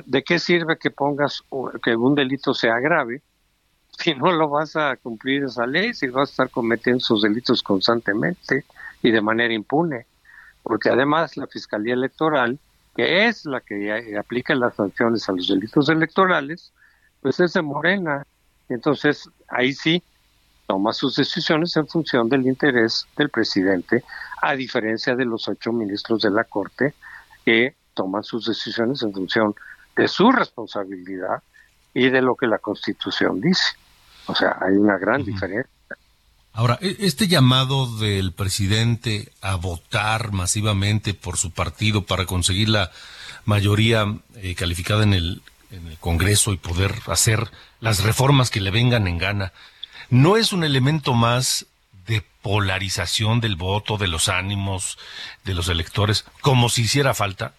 ¿de 0.05 0.23
qué 0.23 0.37
sirve 0.37 0.77
que 0.77 0.91
pongas 0.91 1.43
que 1.81 1.95
un 1.95 2.13
delito 2.13 2.53
sea 2.53 2.79
grave 2.79 3.21
si 3.97 4.13
no 4.13 4.33
lo 4.33 4.49
vas 4.49 4.75
a 4.75 4.97
cumplir 4.97 5.45
esa 5.45 5.65
ley, 5.65 5.93
si 5.93 6.07
vas 6.07 6.29
a 6.29 6.31
estar 6.31 6.49
cometiendo 6.49 6.99
sus 6.99 7.21
delitos 7.21 7.63
constantemente 7.63 8.65
y 9.01 9.11
de 9.11 9.21
manera 9.21 9.53
impune? 9.53 10.05
Porque 10.61 10.89
además 10.89 11.37
la 11.37 11.47
Fiscalía 11.47 11.93
Electoral, 11.93 12.59
que 12.95 13.27
es 13.27 13.45
la 13.45 13.61
que 13.61 14.17
aplica 14.17 14.55
las 14.55 14.75
sanciones 14.75 15.27
a 15.27 15.33
los 15.33 15.47
delitos 15.47 15.89
electorales, 15.89 16.71
pues 17.21 17.39
es 17.39 17.53
de 17.53 17.61
Morena. 17.61 18.25
Entonces, 18.69 19.29
ahí 19.49 19.73
sí 19.73 20.01
toma 20.67 20.93
sus 20.93 21.15
decisiones 21.15 21.75
en 21.75 21.87
función 21.87 22.29
del 22.29 22.47
interés 22.47 23.05
del 23.17 23.29
presidente, 23.29 24.03
a 24.41 24.55
diferencia 24.55 25.15
de 25.15 25.25
los 25.25 25.47
ocho 25.47 25.71
ministros 25.71 26.21
de 26.21 26.31
la 26.31 26.43
Corte 26.45 26.93
que 27.43 27.75
toman 27.93 28.23
sus 28.23 28.47
decisiones 28.47 29.03
en 29.03 29.13
función 29.13 29.53
de 29.95 30.07
su 30.07 30.31
responsabilidad 30.31 31.43
y 31.93 32.09
de 32.09 32.21
lo 32.21 32.35
que 32.35 32.47
la 32.47 32.57
Constitución 32.57 33.39
dice. 33.41 33.73
O 34.27 34.35
sea, 34.35 34.57
hay 34.61 34.75
una 34.75 34.97
gran 34.97 35.23
diferencia. 35.23 35.74
Ahora, 36.55 36.79
e, 36.81 36.95
este 36.99 37.27
llamado 37.27 37.85
del 37.97 38.31
presidente 38.31 39.29
a 39.41 39.55
votar 39.55 40.31
masivamente 40.31 41.13
por 41.13 41.35
su 41.35 41.51
partido 41.51 42.03
para 42.03 42.25
conseguir 42.25 42.69
la 42.69 42.91
mayoría 43.43 44.15
eh, 44.35 44.55
calificada 44.55 45.03
en 45.03 45.13
el, 45.13 45.41
en 45.69 45.85
el 45.87 45.97
Congreso 45.97 46.53
y 46.53 46.57
poder 46.57 46.93
hacer 47.07 47.51
las 47.81 48.03
reformas 48.03 48.49
que 48.49 48.61
le 48.61 48.71
vengan 48.71 49.05
en 49.07 49.17
gana, 49.17 49.51
¿no 50.09 50.37
es 50.37 50.53
un 50.53 50.63
elemento 50.63 51.13
más 51.13 51.65
de 52.07 52.23
polarización 52.41 53.41
del 53.41 53.57
voto, 53.57 53.97
de 53.97 54.07
los 54.07 54.29
ánimos 54.29 54.97
de 55.43 55.55
los 55.55 55.67
electores, 55.67 56.23
como 56.39 56.69
si 56.69 56.83
hiciera 56.83 57.13
falta? 57.13 57.53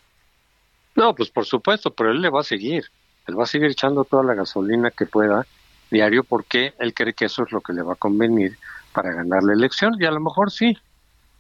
No, 0.95 1.15
pues 1.15 1.29
por 1.29 1.45
supuesto, 1.45 1.91
pero 1.91 2.13
él 2.13 2.23
le 2.23 2.31
va 2.31 2.41
a 2.41 2.45
seguir. 2.45 2.87
Él 3.27 3.39
va 3.39 3.45
a 3.45 3.47
seguir 3.47 3.71
echando 3.71 4.05
toda 4.05 4.23
la 4.23 4.33
gasolina 4.33 4.91
que 4.91 5.05
pueda 5.05 5.47
diario 5.91 6.25
porque 6.25 6.73
él 6.79 6.95
cree 6.95 7.13
que 7.13 7.27
eso 7.27 7.43
es 7.43 7.53
lo 7.53 7.61
que 7.61 7.75
le 7.75 7.83
va 7.83 7.93
a 7.93 7.97
convenir 7.97 8.57
para 8.97 9.13
ganar 9.13 9.43
la 9.43 9.53
elección 9.53 9.95
y 10.01 10.07
a 10.07 10.11
lo 10.11 10.21
mejor 10.21 10.51
sí, 10.51 10.75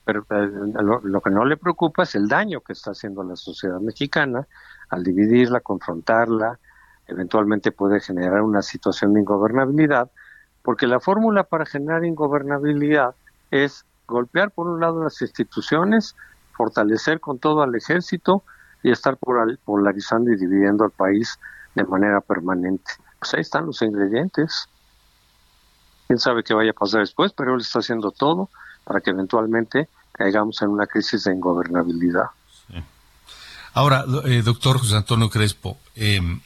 pero 0.04 0.26
eh, 0.28 0.50
lo, 0.82 1.20
que 1.22 1.30
no 1.30 1.46
le 1.46 1.56
preocupa 1.56 2.02
es 2.02 2.14
el 2.14 2.28
daño 2.28 2.60
que 2.60 2.74
está 2.74 2.90
haciendo 2.90 3.24
la 3.24 3.34
sociedad 3.34 3.80
mexicana 3.80 4.46
al 4.90 5.02
dividirla, 5.02 5.60
confrontarla, 5.60 6.58
eventualmente 7.06 7.72
puede 7.72 8.00
generar 8.00 8.42
una 8.42 8.60
situación 8.60 9.14
de 9.14 9.20
ingobernabilidad, 9.20 10.10
porque 10.62 10.86
la 10.86 11.00
fórmula 11.00 11.44
para 11.44 11.64
generar 11.64 12.04
ingobernabilidad 12.04 13.14
es 13.50 13.86
golpear 14.06 14.50
por 14.50 14.66
un 14.66 14.78
lado 14.78 15.02
las 15.02 15.22
instituciones, 15.22 16.14
fortalecer 16.52 17.20
con 17.20 17.38
todo 17.38 17.62
al 17.62 17.74
ejército 17.74 18.42
y 18.82 18.90
estar 18.90 19.16
polarizando 19.16 20.30
y 20.30 20.36
dividiendo 20.36 20.84
al 20.84 20.90
país 20.90 21.38
de 21.74 21.84
manera 21.84 22.20
permanente. 22.20 22.92
Pues 23.18 23.32
ahí 23.32 23.40
están 23.40 23.64
los 23.64 23.80
ingredientes. 23.80 24.68
Quién 26.06 26.18
sabe 26.18 26.44
qué 26.44 26.54
vaya 26.54 26.70
a 26.70 26.74
pasar 26.74 27.00
después, 27.00 27.32
pero 27.32 27.54
él 27.54 27.60
está 27.60 27.80
haciendo 27.80 28.10
todo 28.10 28.48
para 28.84 29.00
que 29.00 29.10
eventualmente 29.10 29.88
caigamos 30.12 30.62
en 30.62 30.68
una 30.68 30.86
crisis 30.86 31.24
de 31.24 31.34
ingobernabilidad. 31.34 32.26
Ahora, 33.74 34.06
eh, 34.24 34.40
doctor 34.42 34.78
José 34.78 34.96
Antonio 34.96 35.28
Crespo, 35.28 35.78
em, 35.94 36.40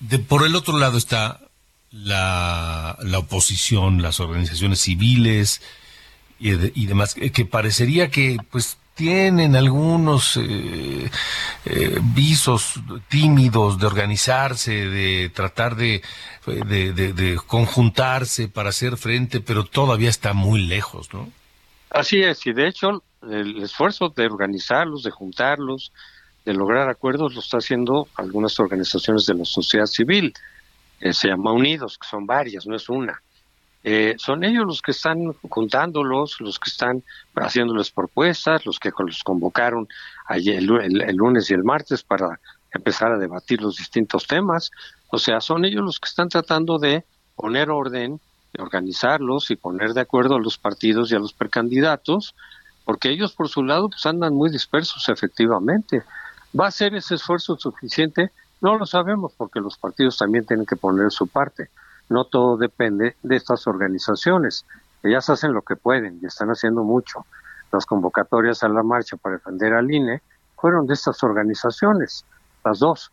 de, 0.00 0.18
por 0.18 0.44
el 0.44 0.54
otro 0.54 0.76
lado 0.76 0.98
está 0.98 1.40
la, 1.90 2.98
la 3.00 3.18
oposición, 3.18 4.02
las 4.02 4.20
organizaciones 4.20 4.80
civiles 4.80 5.62
y, 6.38 6.50
y 6.50 6.84
demás, 6.84 7.14
que 7.14 7.46
parecería 7.46 8.10
que 8.10 8.36
pues 8.50 8.76
tienen 8.96 9.54
algunos 9.54 10.38
eh, 10.38 11.10
eh, 11.66 11.98
visos 12.02 12.80
tímidos 13.08 13.78
de 13.78 13.86
organizarse, 13.86 14.72
de 14.72 15.30
tratar 15.34 15.76
de, 15.76 16.02
conjuntarse 17.46 18.48
para 18.48 18.70
hacer 18.70 18.96
frente, 18.96 19.40
pero 19.40 19.64
todavía 19.64 20.08
está 20.08 20.32
muy 20.32 20.66
lejos, 20.66 21.12
¿no? 21.12 21.30
Así 21.90 22.22
es, 22.22 22.44
y 22.46 22.52
de 22.52 22.68
hecho 22.68 23.02
el 23.22 23.62
esfuerzo 23.62 24.08
de 24.08 24.26
organizarlos, 24.26 25.02
de 25.02 25.10
juntarlos, 25.10 25.92
de 26.46 26.54
lograr 26.54 26.88
acuerdos 26.88 27.34
lo 27.34 27.40
está 27.40 27.58
haciendo 27.58 28.08
algunas 28.16 28.58
organizaciones 28.58 29.26
de 29.26 29.34
la 29.34 29.44
sociedad 29.44 29.86
civil. 29.86 30.32
Eh, 31.00 31.12
se 31.12 31.28
llama 31.28 31.52
Unidos, 31.52 31.98
que 31.98 32.08
son 32.08 32.24
varias, 32.24 32.66
no 32.66 32.74
es 32.74 32.88
una. 32.88 33.20
Eh, 33.88 34.16
son 34.18 34.42
ellos 34.42 34.66
los 34.66 34.82
que 34.82 34.90
están 34.90 35.32
juntándolos, 35.48 36.40
los 36.40 36.58
que 36.58 36.70
están 36.70 37.04
haciéndoles 37.36 37.92
propuestas, 37.92 38.66
los 38.66 38.80
que 38.80 38.90
los 38.98 39.22
convocaron 39.22 39.86
ayer, 40.26 40.56
el, 40.56 41.14
lunes 41.14 41.48
y 41.48 41.54
el 41.54 41.62
martes 41.62 42.02
para 42.02 42.40
empezar 42.74 43.12
a 43.12 43.18
debatir 43.18 43.62
los 43.62 43.76
distintos 43.76 44.26
temas. 44.26 44.72
O 45.06 45.18
sea, 45.18 45.40
son 45.40 45.64
ellos 45.64 45.84
los 45.84 46.00
que 46.00 46.08
están 46.08 46.28
tratando 46.28 46.80
de 46.80 47.04
poner 47.36 47.70
orden, 47.70 48.18
de 48.54 48.60
organizarlos 48.60 49.52
y 49.52 49.56
poner 49.56 49.94
de 49.94 50.00
acuerdo 50.00 50.34
a 50.34 50.40
los 50.40 50.58
partidos 50.58 51.12
y 51.12 51.14
a 51.14 51.20
los 51.20 51.32
precandidatos, 51.32 52.34
porque 52.84 53.10
ellos 53.10 53.34
por 53.34 53.48
su 53.48 53.62
lado 53.62 53.88
pues 53.88 54.04
andan 54.04 54.34
muy 54.34 54.50
dispersos 54.50 55.08
efectivamente. 55.08 56.02
¿Va 56.58 56.66
a 56.66 56.72
ser 56.72 56.96
ese 56.96 57.14
esfuerzo 57.14 57.56
suficiente? 57.56 58.32
No 58.60 58.76
lo 58.76 58.84
sabemos 58.84 59.32
porque 59.36 59.60
los 59.60 59.78
partidos 59.78 60.18
también 60.18 60.44
tienen 60.44 60.66
que 60.66 60.74
poner 60.74 61.12
su 61.12 61.28
parte 61.28 61.70
no 62.08 62.24
todo 62.24 62.56
depende 62.56 63.16
de 63.22 63.36
estas 63.36 63.66
organizaciones. 63.66 64.64
Ellas 65.02 65.28
hacen 65.30 65.52
lo 65.52 65.62
que 65.62 65.76
pueden 65.76 66.18
y 66.22 66.26
están 66.26 66.48
haciendo 66.48 66.84
mucho. 66.84 67.26
Las 67.72 67.86
convocatorias 67.86 68.62
a 68.62 68.68
la 68.68 68.82
marcha 68.82 69.16
para 69.16 69.36
defender 69.36 69.74
al 69.74 69.90
INE 69.90 70.22
fueron 70.56 70.86
de 70.86 70.94
estas 70.94 71.22
organizaciones, 71.22 72.24
las 72.64 72.78
dos. 72.78 73.12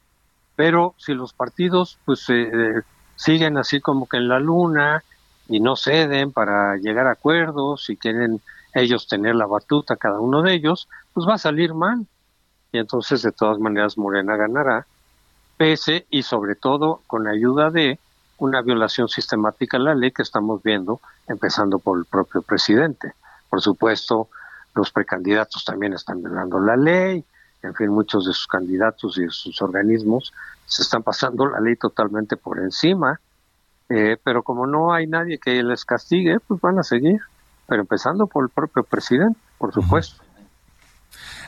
Pero 0.55 0.93
si 0.97 1.13
los 1.13 1.33
partidos 1.33 1.99
pues 2.05 2.25
eh, 2.29 2.81
siguen 3.15 3.57
así 3.57 3.81
como 3.81 4.07
que 4.07 4.17
en 4.17 4.27
la 4.27 4.39
luna 4.39 5.03
y 5.47 5.59
no 5.59 5.75
ceden 5.75 6.31
para 6.31 6.77
llegar 6.77 7.07
a 7.07 7.13
acuerdos 7.13 7.89
y 7.89 7.97
quieren 7.97 8.41
ellos 8.73 9.07
tener 9.07 9.35
la 9.35 9.45
batuta 9.45 9.95
cada 9.95 10.19
uno 10.19 10.41
de 10.41 10.53
ellos, 10.53 10.87
pues 11.13 11.27
va 11.27 11.35
a 11.35 11.39
salir 11.39 11.73
mal. 11.73 12.05
Y 12.71 12.79
entonces 12.79 13.21
de 13.21 13.31
todas 13.31 13.59
maneras 13.59 13.97
Morena 13.97 14.35
ganará, 14.35 14.87
pese 15.57 16.07
y 16.09 16.23
sobre 16.23 16.55
todo 16.55 17.01
con 17.07 17.27
ayuda 17.27 17.69
de 17.69 17.99
una 18.37 18.61
violación 18.61 19.07
sistemática 19.07 19.77
a 19.77 19.81
la 19.81 19.95
ley 19.95 20.11
que 20.11 20.21
estamos 20.21 20.61
viendo, 20.63 20.99
empezando 21.27 21.79
por 21.79 21.97
el 21.97 22.05
propio 22.05 22.41
presidente. 22.41 23.13
Por 23.49 23.61
supuesto, 23.61 24.29
los 24.75 24.91
precandidatos 24.91 25.63
también 25.63 25.93
están 25.93 26.21
violando 26.21 26.59
la 26.59 26.75
ley, 26.75 27.23
en 27.61 27.75
fin, 27.75 27.89
muchos 27.89 28.25
de 28.25 28.33
sus 28.33 28.47
candidatos 28.47 29.17
y 29.17 29.21
de 29.21 29.29
sus 29.29 29.61
organismos 29.61 30.33
se 30.65 30.81
están 30.81 31.03
pasando 31.03 31.45
la 31.45 31.59
ley 31.59 31.75
totalmente 31.75 32.35
por 32.35 32.59
encima, 32.59 33.19
eh, 33.89 34.17
pero 34.23 34.43
como 34.43 34.65
no 34.65 34.93
hay 34.93 35.07
nadie 35.07 35.37
que 35.37 35.61
les 35.63 35.85
castigue, 35.85 36.39
pues 36.39 36.59
van 36.59 36.79
a 36.79 36.83
seguir, 36.83 37.19
pero 37.67 37.81
empezando 37.81 38.27
por 38.27 38.45
el 38.45 38.49
propio 38.49 38.83
presidente, 38.83 39.39
por 39.57 39.73
supuesto. 39.73 40.23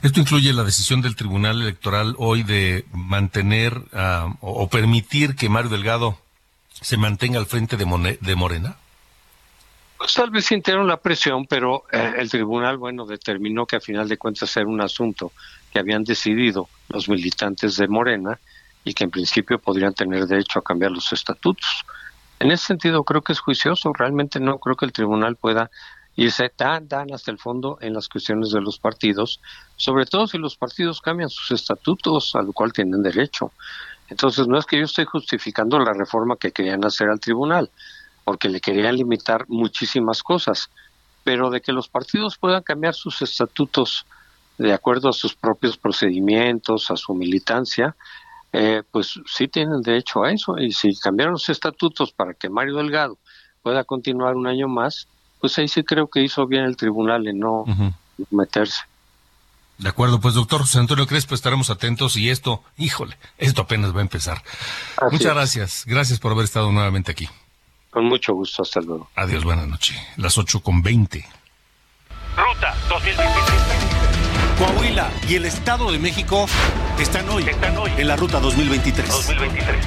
Esto 0.03 0.19
incluye 0.19 0.53
la 0.53 0.63
decisión 0.63 1.01
del 1.01 1.15
Tribunal 1.15 1.61
Electoral 1.61 2.15
hoy 2.19 2.43
de 2.43 2.85
mantener 2.93 3.81
ah, 3.93 4.35
o 4.41 4.69
permitir 4.69 5.35
que 5.35 5.49
Mario 5.49 5.71
Delgado 5.71 6.17
se 6.85 6.97
mantenga 6.97 7.39
al 7.39 7.47
frente 7.47 7.77
de, 7.77 8.19
de 8.21 8.35
Morena? 8.35 8.75
Pues 9.97 10.13
tal 10.13 10.29
vez 10.29 10.45
sintieron 10.45 10.85
la 10.85 10.97
presión, 10.97 11.47
pero 11.47 11.85
eh, 11.91 12.13
el 12.19 12.29
tribunal, 12.29 12.77
bueno, 12.77 13.07
determinó 13.07 13.65
que 13.65 13.77
a 13.77 13.79
final 13.79 14.07
de 14.07 14.19
cuentas 14.19 14.55
era 14.55 14.67
un 14.67 14.79
asunto 14.81 15.31
que 15.73 15.79
habían 15.79 16.03
decidido 16.03 16.69
los 16.89 17.09
militantes 17.09 17.77
de 17.77 17.87
Morena 17.87 18.37
y 18.83 18.93
que 18.93 19.03
en 19.03 19.09
principio 19.09 19.57
podrían 19.57 19.95
tener 19.95 20.27
derecho 20.27 20.59
a 20.59 20.61
cambiar 20.61 20.91
los 20.91 21.11
estatutos. 21.11 21.85
En 22.39 22.51
ese 22.51 22.67
sentido 22.67 23.03
creo 23.03 23.23
que 23.23 23.33
es 23.33 23.39
juicioso, 23.39 23.91
realmente 23.91 24.39
no 24.39 24.59
creo 24.59 24.75
que 24.75 24.85
el 24.85 24.93
tribunal 24.93 25.37
pueda 25.37 25.71
y 26.15 26.29
se 26.29 26.51
dan, 26.55 26.87
dan 26.87 27.11
hasta 27.11 27.31
el 27.31 27.39
fondo 27.39 27.79
en 27.81 27.95
las 27.95 28.07
cuestiones 28.07 28.51
de 28.51 28.61
los 28.61 28.77
partidos, 28.77 29.41
sobre 29.75 30.05
todo 30.05 30.27
si 30.27 30.37
los 30.37 30.55
partidos 30.55 31.01
cambian 31.01 31.31
sus 31.31 31.49
estatutos, 31.49 32.35
a 32.35 32.43
lo 32.43 32.53
cual 32.53 32.71
tienen 32.71 33.01
derecho. 33.01 33.51
Entonces, 34.09 34.47
no 34.47 34.57
es 34.57 34.65
que 34.65 34.77
yo 34.77 34.85
esté 34.85 35.05
justificando 35.05 35.79
la 35.79 35.93
reforma 35.93 36.37
que 36.37 36.51
querían 36.51 36.85
hacer 36.85 37.09
al 37.09 37.19
tribunal, 37.19 37.69
porque 38.23 38.49
le 38.49 38.61
querían 38.61 38.95
limitar 38.95 39.45
muchísimas 39.47 40.21
cosas, 40.23 40.69
pero 41.23 41.49
de 41.49 41.61
que 41.61 41.73
los 41.73 41.87
partidos 41.87 42.37
puedan 42.37 42.63
cambiar 42.63 42.93
sus 42.93 43.21
estatutos 43.21 44.05
de 44.57 44.73
acuerdo 44.73 45.09
a 45.09 45.13
sus 45.13 45.35
propios 45.35 45.77
procedimientos, 45.77 46.89
a 46.91 46.95
su 46.95 47.13
militancia, 47.13 47.95
eh, 48.53 48.83
pues 48.89 49.19
sí 49.25 49.47
tienen 49.47 49.81
derecho 49.81 50.23
a 50.23 50.31
eso. 50.31 50.57
Y 50.57 50.71
si 50.71 50.95
cambiaron 50.95 51.33
los 51.33 51.49
estatutos 51.49 52.13
para 52.13 52.33
que 52.33 52.49
Mario 52.49 52.75
Delgado 52.75 53.17
pueda 53.61 53.83
continuar 53.83 54.35
un 54.35 54.47
año 54.47 54.67
más, 54.67 55.07
pues 55.41 55.57
ahí 55.57 55.67
sí 55.67 55.83
creo 55.83 56.07
que 56.07 56.21
hizo 56.21 56.47
bien 56.47 56.63
el 56.63 56.77
tribunal 56.77 57.27
en 57.27 57.39
no 57.39 57.65
meterse. 58.31 58.83
De 59.77 59.89
acuerdo, 59.89 60.21
pues 60.21 60.35
doctor 60.35 60.61
José 60.61 60.79
Antonio 60.79 61.05
Crespo, 61.05 61.35
estaremos 61.35 61.69
atentos 61.69 62.15
y 62.15 62.29
esto, 62.29 62.63
híjole, 62.77 63.17
esto 63.37 63.63
apenas 63.63 63.93
va 63.93 63.99
a 63.99 64.03
empezar. 64.03 64.41
Muchas 65.11 65.33
gracias, 65.33 65.83
gracias 65.85 66.19
por 66.19 66.31
haber 66.31 66.45
estado 66.45 66.71
nuevamente 66.71 67.11
aquí. 67.11 67.27
Con 67.89 68.05
mucho 68.05 68.33
gusto, 68.33 68.61
hasta 68.61 68.81
luego. 68.81 69.09
Adiós, 69.15 69.43
buenas 69.43 69.67
noches. 69.67 69.97
Las 70.17 70.37
8 70.37 70.61
con 70.61 70.81
20. 70.81 71.25
Ruta 72.37 72.75
2023. 72.89 73.95
Coahuila 74.57 75.11
y 75.27 75.35
el 75.35 75.45
Estado 75.45 75.91
de 75.91 75.99
México 75.99 76.47
están 76.99 77.27
hoy, 77.29 77.43
Están 77.43 77.77
hoy 77.77 77.91
en 77.97 78.07
la 78.07 78.15
ruta 78.15 78.39
2023. 78.39 79.09
2023. 79.09 79.85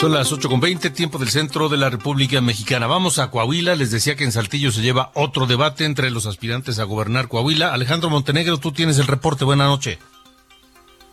Son 0.00 0.12
las 0.12 0.32
8 0.32 0.48
con 0.48 0.60
20, 0.60 0.88
tiempo 0.88 1.18
del 1.18 1.28
centro 1.28 1.68
de 1.68 1.76
la 1.76 1.90
República 1.90 2.40
Mexicana. 2.40 2.86
Vamos 2.86 3.18
a 3.18 3.30
Coahuila. 3.30 3.76
Les 3.76 3.90
decía 3.90 4.16
que 4.16 4.24
en 4.24 4.32
Saltillo 4.32 4.70
se 4.70 4.80
lleva 4.80 5.10
otro 5.12 5.44
debate 5.44 5.84
entre 5.84 6.10
los 6.10 6.24
aspirantes 6.24 6.78
a 6.78 6.84
gobernar 6.84 7.28
Coahuila. 7.28 7.74
Alejandro 7.74 8.08
Montenegro, 8.08 8.56
tú 8.56 8.72
tienes 8.72 8.98
el 8.98 9.06
reporte. 9.06 9.44
Buenas 9.44 9.68
noches. 9.68 9.98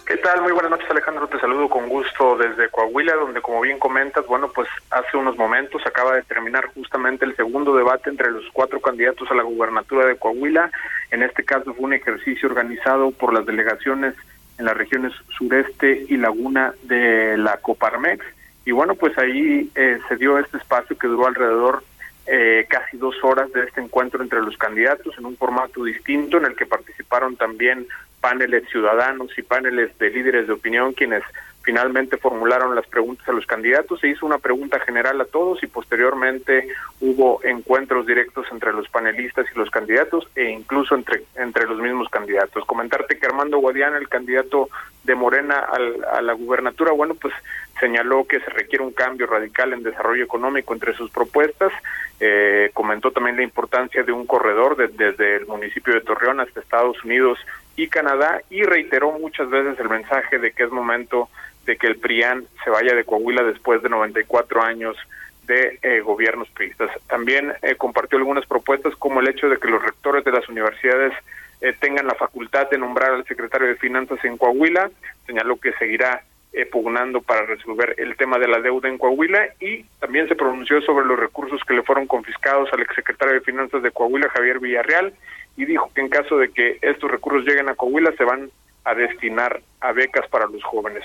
¿Qué 0.06 0.16
tal? 0.16 0.42
Muy 0.42 0.54
buenas 0.54 0.72
noches, 0.72 0.90
Alejandro. 0.90 1.28
Te 1.28 1.38
saludo 1.38 1.68
con 1.68 1.90
gusto 1.90 2.38
desde 2.38 2.70
Coahuila, 2.70 3.16
donde, 3.16 3.42
como 3.42 3.60
bien 3.60 3.78
comentas, 3.78 4.26
bueno, 4.26 4.50
pues 4.56 4.70
hace 4.90 5.18
unos 5.18 5.36
momentos 5.36 5.86
acaba 5.86 6.16
de 6.16 6.24
terminar 6.24 6.68
justamente 6.74 7.26
el 7.26 7.36
segundo 7.36 7.76
debate 7.76 8.10
entre 8.10 8.32
los 8.32 8.46
cuatro 8.54 8.80
candidatos 8.80 9.30
a 9.30 9.36
la 9.36 9.44
gubernatura 9.44 10.06
de 10.06 10.16
Coahuila. 10.16 10.72
En 11.12 11.24
este 11.24 11.44
caso 11.44 11.74
fue 11.74 11.84
un 11.84 11.94
ejercicio 11.94 12.48
organizado 12.48 13.12
por 13.12 13.34
las 13.34 13.46
delegaciones 13.46 14.16
en 14.58 14.64
las 14.64 14.78
regiones 14.78 15.12
sureste 15.38 16.06
y 16.08 16.16
laguna 16.16 16.74
de 16.84 17.38
la 17.38 17.58
Coparmex. 17.58 18.37
Y 18.68 18.74
bueno, 18.74 18.96
pues 18.96 19.18
ahí 19.18 19.72
eh, 19.76 19.98
se 20.10 20.18
dio 20.18 20.38
este 20.38 20.58
espacio 20.58 20.98
que 20.98 21.08
duró 21.08 21.26
alrededor 21.26 21.86
eh, 22.26 22.66
casi 22.70 22.98
dos 22.98 23.16
horas 23.24 23.50
de 23.54 23.64
este 23.64 23.80
encuentro 23.80 24.22
entre 24.22 24.42
los 24.42 24.58
candidatos 24.58 25.18
en 25.18 25.26
un 25.26 25.38
formato 25.38 25.86
distinto 25.86 26.36
en 26.36 26.48
el 26.48 26.54
que 26.54 26.66
participaron 26.66 27.38
también 27.38 27.88
paneles 28.20 28.68
ciudadanos 28.70 29.30
y 29.38 29.42
paneles 29.42 29.98
de 30.00 30.10
líderes 30.10 30.48
de 30.48 30.54
opinión 30.54 30.92
quienes 30.92 31.24
finalmente 31.62 32.18
formularon 32.18 32.76
las 32.76 32.86
preguntas 32.88 33.28
a 33.30 33.32
los 33.32 33.46
candidatos. 33.46 34.02
Se 34.02 34.10
hizo 34.10 34.26
una 34.26 34.38
pregunta 34.38 34.82
general 34.82 35.22
a 35.22 35.26
todos 35.26 35.64
y 35.64 35.68
posteriormente 35.68 36.68
hubo 37.00 37.42
encuentros 37.46 38.06
directos 38.06 38.48
entre 38.52 38.74
los 38.74 38.90
panelistas 38.90 39.46
y 39.54 39.58
los 39.58 39.70
candidatos 39.70 40.28
e 40.36 40.50
incluso 40.50 40.96
entre, 40.96 41.24
entre 41.36 41.66
los 41.68 41.78
mismos 41.80 42.10
candidatos. 42.10 42.66
Comentarte 42.66 43.18
que 43.18 43.26
Armando 43.26 43.60
Guadiana, 43.60 43.98
el 43.98 44.10
candidato 44.10 44.70
de 45.04 45.16
Morena 45.16 45.60
al, 45.60 46.06
a 46.06 46.22
la 46.22 46.34
gubernatura, 46.34 46.92
bueno, 46.92 47.16
pues 47.16 47.34
señaló 47.80 48.26
que 48.26 48.40
se 48.40 48.50
requiere 48.50 48.84
un 48.84 48.94
cambio 48.94 49.28
radical 49.28 49.74
en 49.74 49.84
desarrollo 49.84 50.24
económico 50.24 50.74
entre 50.74 50.94
sus 50.94 51.12
propuestas. 51.12 51.72
Eh, 52.20 52.72
comentó 52.74 53.12
también 53.12 53.36
la 53.38 53.44
importancia 53.44 54.04
de 54.04 54.12
un 54.12 54.26
corredor 54.26 54.76
de- 54.76 54.88
desde 54.88 55.36
el 55.38 55.46
municipio 55.46 55.94
de 55.94 56.02
Torreón 56.02 56.40
hasta 56.40 56.60
Estados 56.60 57.04
Unidos 57.04 57.38
y 57.76 57.88
Canadá 57.88 58.42
y 58.50 58.64
reiteró 58.64 59.12
muchas 59.12 59.50
veces 59.50 59.80
el 59.80 59.90
mensaje 59.90 60.40
de 60.40 60.52
que 60.52 60.64
es 60.64 60.72
momento 60.72 61.30
de 61.66 61.78
que 61.78 61.88
el 61.88 61.98
PRIAN 61.98 62.46
se 62.64 62.70
vaya 62.72 62.96
de 62.96 63.04
Coahuila 63.04 63.44
después 63.44 63.84
de 63.84 63.90
94 63.90 64.64
años 64.64 64.98
de 65.46 65.78
eh, 65.84 66.00
gobiernos 66.02 66.50
priistas. 66.50 66.90
También 67.08 67.54
eh, 67.62 67.76
compartió 67.76 68.18
algunas 68.18 68.46
propuestas 68.46 68.96
como 68.96 69.20
el 69.22 69.28
hecho 69.28 69.48
de 69.50 69.58
que 69.58 69.68
los 69.68 69.84
rectores 69.84 70.24
de 70.26 70.32
las 70.32 70.48
universidades 70.50 71.14
eh, 71.62 71.74
tengan 71.80 72.08
la 72.08 72.16
facultad 72.16 72.70
de 72.70 72.78
nombrar 72.78 73.12
al 73.14 73.26
secretario 73.26 73.68
de 73.68 73.76
Finanzas 73.76 74.24
en 74.26 74.38
Coahuila. 74.38 74.90
Señaló 75.26 75.58
que 75.58 75.72
seguirá 75.74 76.22
eh, 76.54 76.66
pugnando 76.66 77.22
para 77.22 77.46
resolver 77.46 77.96
el 77.98 78.16
tema 78.16 78.40
de 78.40 78.48
la 78.48 78.60
deuda 78.60 78.90
en 78.90 78.98
Coahuila 78.98 79.50
y 79.60 79.84
también 80.00 80.28
se 80.28 80.36
pronunció 80.36 80.82
sobre 80.82 81.06
los 81.06 81.20
recursos 81.20 81.62
que 81.68 81.74
le 81.74 81.84
fueron 81.84 82.08
confiscados 82.08 82.70
al 82.74 82.82
exsecretario 82.82 83.36
de 83.36 83.42
Finanzas 83.42 83.84
de 83.84 83.92
Coahuila, 83.92 84.30
Javier 84.30 84.60
Villarreal, 84.60 85.14
y 85.56 85.66
dijo 85.66 85.92
que 85.94 86.02
en 86.02 86.10
caso 86.10 86.38
de 86.38 86.50
que 86.50 86.78
estos 86.82 87.12
recursos 87.12 87.46
lleguen 87.46 87.70
a 87.70 87.76
Coahuila 87.76 88.12
se 88.14 88.24
van 88.24 88.50
a 88.86 88.94
destinar 88.94 89.62
a 89.82 89.92
becas 89.92 90.28
para 90.30 90.48
los 90.48 90.64
jóvenes. 90.64 91.04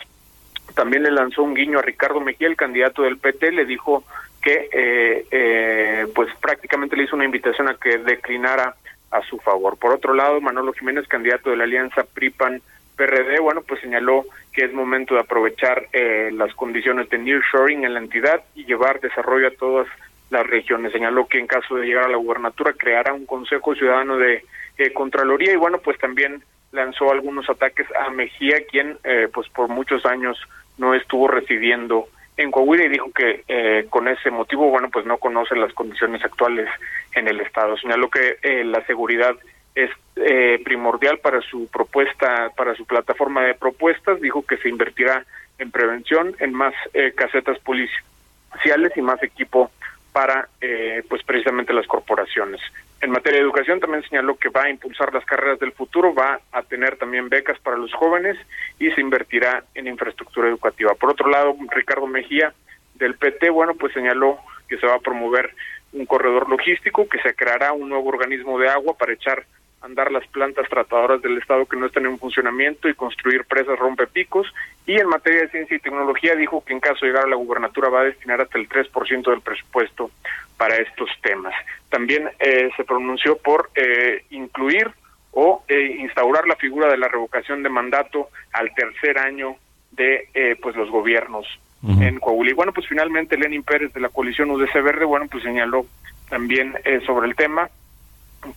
También 0.75 1.03
le 1.03 1.11
lanzó 1.11 1.43
un 1.43 1.55
guiño 1.55 1.81
a 1.81 1.83
Ricardo 1.83 2.21
Mejía, 2.21 2.49
el 2.49 2.57
candidato 2.57 3.03
del 3.03 3.19
PT, 3.19 3.53
le 3.53 3.65
dijo 3.65 4.05
que 4.41 4.69
eh, 4.73 5.27
eh, 5.31 6.07
pues 6.15 6.29
prácticamente 6.41 6.97
le 6.97 7.05
hizo 7.05 7.17
una 7.17 7.25
invitación 7.25 7.69
a 7.69 7.75
que 7.75 7.99
declinara 7.99 8.75
a 9.11 9.23
su 9.23 9.39
favor. 9.39 9.77
Por 9.77 9.93
otro 9.93 10.15
lado, 10.15 10.41
Manolo 10.41 10.73
Jiménez, 10.73 11.07
candidato 11.07 11.51
de 11.51 11.57
la 11.57 11.65
alianza 11.65 12.05
PRIPAN 12.05 12.63
PRD, 13.03 13.41
bueno, 13.41 13.63
pues 13.63 13.81
señaló 13.81 14.25
que 14.53 14.65
es 14.65 14.73
momento 14.73 15.15
de 15.15 15.21
aprovechar 15.21 15.89
eh, 15.93 16.31
las 16.33 16.55
condiciones 16.55 17.09
de 17.11 17.19
nearshoring 17.19 17.85
en 17.85 17.95
la 17.95 18.01
entidad 18.01 18.45
y 18.55 18.65
llevar 18.65 19.01
desarrollo 19.01 19.49
a 19.49 19.57
todas 19.59 19.89
las 20.31 20.47
regiones. 20.47 20.93
Señaló 20.93 21.27
que 21.27 21.39
en 21.39 21.47
caso 21.47 21.77
de 21.77 21.87
llegar 21.87 22.05
a 22.05 22.09
la 22.09 22.17
gubernatura 22.17 22.73
creará 22.75 23.13
un 23.13 23.27
Consejo 23.27 23.75
Ciudadano 23.75 24.19
de 24.19 24.45
eh, 24.79 24.93
Contraloría 24.93 25.53
y 25.53 25.57
bueno, 25.57 25.79
pues 25.79 25.99
también 25.99 26.45
lanzó 26.71 27.11
algunos 27.11 27.49
ataques 27.51 27.87
a 27.95 28.11
Mejía, 28.11 28.65
quien 28.71 28.99
eh, 29.05 29.29
pues 29.33 29.49
por 29.49 29.69
muchos 29.69 30.07
años 30.07 30.39
no 30.79 30.95
estuvo 30.95 31.29
residiendo 31.29 32.09
en 32.37 32.51
Coahuila 32.51 32.85
y 32.85 32.89
dijo 32.89 33.11
que 33.13 33.45
eh, 33.49 33.87
con 33.91 34.09
ese 34.09 34.31
motivo, 34.31 34.69
bueno, 34.71 34.89
pues 34.91 35.05
no 35.07 35.19
conoce 35.19 35.55
las 35.57 35.73
condiciones 35.75 36.25
actuales 36.25 36.69
en 37.15 37.29
el 37.29 37.41
Estado. 37.41 37.77
Señaló 37.77 38.09
que 38.09 38.39
eh, 38.43 38.65
la 38.65 38.85
seguridad 38.87 39.35
es 39.75 39.91
eh, 40.17 40.61
primordial 40.65 41.19
para 41.19 41.41
su 41.41 41.67
propuesta, 41.69 42.51
para 42.57 42.75
su 42.75 42.85
plataforma 42.85 43.43
de 43.43 43.55
propuestas. 43.55 44.21
Dijo 44.21 44.45
que 44.45 44.59
se 44.59 44.69
invertirá 44.69 45.25
en 45.59 45.71
prevención, 45.71 46.35
en 46.39 46.53
más 46.53 46.75
eh, 46.93 47.13
casetas 47.15 47.59
policiales 47.61 48.93
y 48.97 49.03
más 49.03 49.23
equipo 49.23 49.71
para, 50.13 50.49
eh, 50.61 51.03
pues 51.09 51.23
precisamente 51.23 51.73
las 51.73 51.87
corporaciones. 51.87 52.61
En 53.01 53.11
materia 53.11 53.39
de 53.39 53.45
educación 53.45 53.81
también 53.81 54.03
señaló 54.05 54.37
que 54.37 54.51
va 54.51 54.65
a 54.65 54.71
impulsar 54.71 55.13
las 55.13 55.25
carreras 55.25 55.59
del 55.59 55.73
futuro, 55.73 56.15
va 56.15 56.39
a 56.53 56.63
tener 56.63 56.97
también 56.97 57.29
becas 57.29 57.59
para 57.61 57.77
los 57.77 57.93
jóvenes 57.95 58.37
y 58.79 58.91
se 58.91 59.01
invertirá 59.01 59.65
en 59.75 59.89
infraestructura 59.89 60.49
educativa. 60.49 60.95
Por 60.95 61.11
otro 61.11 61.29
lado, 61.29 61.57
Ricardo 61.71 62.07
Mejía 62.07 62.53
del 62.95 63.15
PT, 63.15 63.51
bueno, 63.51 63.75
pues 63.75 63.93
señaló 63.95 64.39
que 64.69 64.77
se 64.77 64.87
va 64.87 64.97
a 64.97 65.01
promover 65.01 65.53
un 65.93 66.07
corredor 66.07 66.49
logístico, 66.49 67.09
que 67.09 67.19
se 67.21 67.35
creará 67.35 67.73
un 67.73 67.89
nuevo 67.89 68.09
organismo 68.09 68.59
de 68.59 68.69
agua 68.69 68.95
para 68.97 69.15
echar 69.15 69.45
andar 69.83 70.11
las 70.13 70.27
plantas 70.29 70.69
tratadoras 70.69 71.21
del 71.23 71.39
Estado 71.39 71.67
que 71.67 71.77
no 71.77 71.87
están 71.87 72.07
en 72.07 72.19
funcionamiento 72.19 72.89
y 72.89 72.95
construir 72.95 73.45
presas 73.45 73.79
rompepicos. 73.79 74.47
Y 74.87 74.99
en 74.99 75.09
materia 75.09 75.43
de 75.43 75.51
ciencia 75.51 75.77
y 75.77 75.81
tecnología 75.81 76.35
dijo 76.35 76.65
que 76.65 76.73
en 76.73 76.81
caso 76.81 77.05
de 77.05 77.13
llegar 77.13 77.27
a 77.27 77.31
la 77.31 77.37
gubernatura 77.37 77.89
va 77.89 78.01
a 78.01 78.05
destinar 78.05 78.41
hasta 78.41 78.59
el 78.59 78.69
3% 78.69 79.31
del 79.31 79.41
presupuesto 79.41 80.11
para 80.57 80.77
estos 80.77 81.11
temas. 81.23 81.55
También 81.89 82.29
eh, 82.39 82.71
se 82.77 82.85
pronunció 82.85 83.37
por 83.39 83.71
eh, 83.75 84.25
incluir 84.31 84.91
o 85.33 85.65
eh, 85.67 85.97
instaurar 85.99 86.47
la 86.47 86.57
figura 86.57 86.89
de 86.91 86.99
la 86.99 87.09
revocación 87.09 87.63
de 87.63 87.69
mandato 87.69 88.29
al 88.53 88.73
tercer 88.75 89.19
año 89.19 89.57
de 89.91 90.29
eh, 90.35 90.57
pues 90.61 90.77
los 90.77 90.91
gobiernos 90.91 91.47
en 91.85 92.21
Coahuila. 92.21 92.53
Y 92.53 92.55
bueno, 92.55 92.73
pues 92.73 92.87
finalmente 92.87 93.37
Lenin 93.37 93.65
Pérez 93.65 93.93
de 93.93 93.99
la 93.99 94.09
coalición 94.09 94.53
UDC 94.53 94.75
Verde, 94.75 95.05
bueno, 95.05 95.27
pues 95.29 95.43
señaló 95.43 95.85
también 96.29 96.75
eh, 96.85 97.01
sobre 97.05 97.27
el 97.27 97.35
tema 97.35 97.69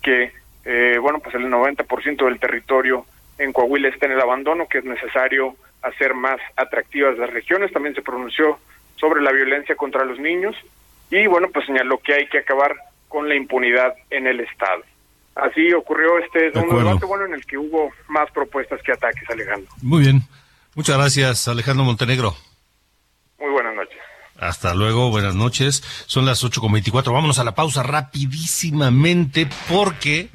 que, 0.04 0.32
eh, 0.66 0.98
bueno, 1.00 1.20
pues 1.20 1.36
el 1.36 1.50
90% 1.50 2.26
del 2.26 2.40
territorio 2.40 3.06
en 3.38 3.54
Coahuila 3.54 3.90
está 3.90 4.08
en 4.08 4.14
el 4.14 4.22
abandono, 4.22 4.68
que 4.68 4.80
es 4.80 4.86
necesario 4.86 5.56
hacer 5.82 6.14
más 6.14 6.40
atractivas 6.56 7.18
las 7.18 7.30
regiones. 7.30 7.72
También 7.72 7.96
se 7.96 8.02
pronunció 8.02 8.58
sobre 8.96 9.22
la 9.22 9.32
violencia 9.32 9.76
contra 9.76 10.04
los 10.06 10.20
niños 10.20 10.56
y, 11.12 11.28
bueno, 11.28 11.50
pues 11.54 11.66
señaló 11.66 12.00
que 12.00 12.14
hay 12.14 12.28
que 12.28 12.40
acabar 12.40 12.76
con 13.08 13.30
la 13.30 13.36
impunidad 13.36 13.94
en 14.10 14.28
el 14.28 14.40
Estado. 14.40 14.84
Así 15.36 15.72
ocurrió 15.74 16.18
este 16.20 16.52
segundo 16.52 16.72
acuerdo. 16.72 16.90
debate, 16.90 17.06
bueno, 17.06 17.26
en 17.26 17.34
el 17.34 17.46
que 17.46 17.58
hubo 17.58 17.92
más 18.08 18.32
propuestas 18.32 18.82
que 18.82 18.94
ataques, 18.94 19.30
Alejandro. 19.30 19.70
Muy 19.82 20.02
bien. 20.02 20.22
Muchas 20.76 20.98
gracias, 20.98 21.48
Alejandro 21.48 21.84
Montenegro. 21.86 22.36
Muy 23.40 23.52
buenas 23.52 23.76
noches. 23.76 23.98
Hasta 24.40 24.74
luego, 24.74 25.10
buenas 25.12 25.36
noches. 25.36 25.84
Son 26.08 26.26
las 26.26 26.44
8.24. 26.44 27.14
Vámonos 27.14 27.40
a 27.40 27.44
la 27.44 27.56
pausa 27.56 27.84
rapidísimamente 27.84 29.48
porque 29.70 30.30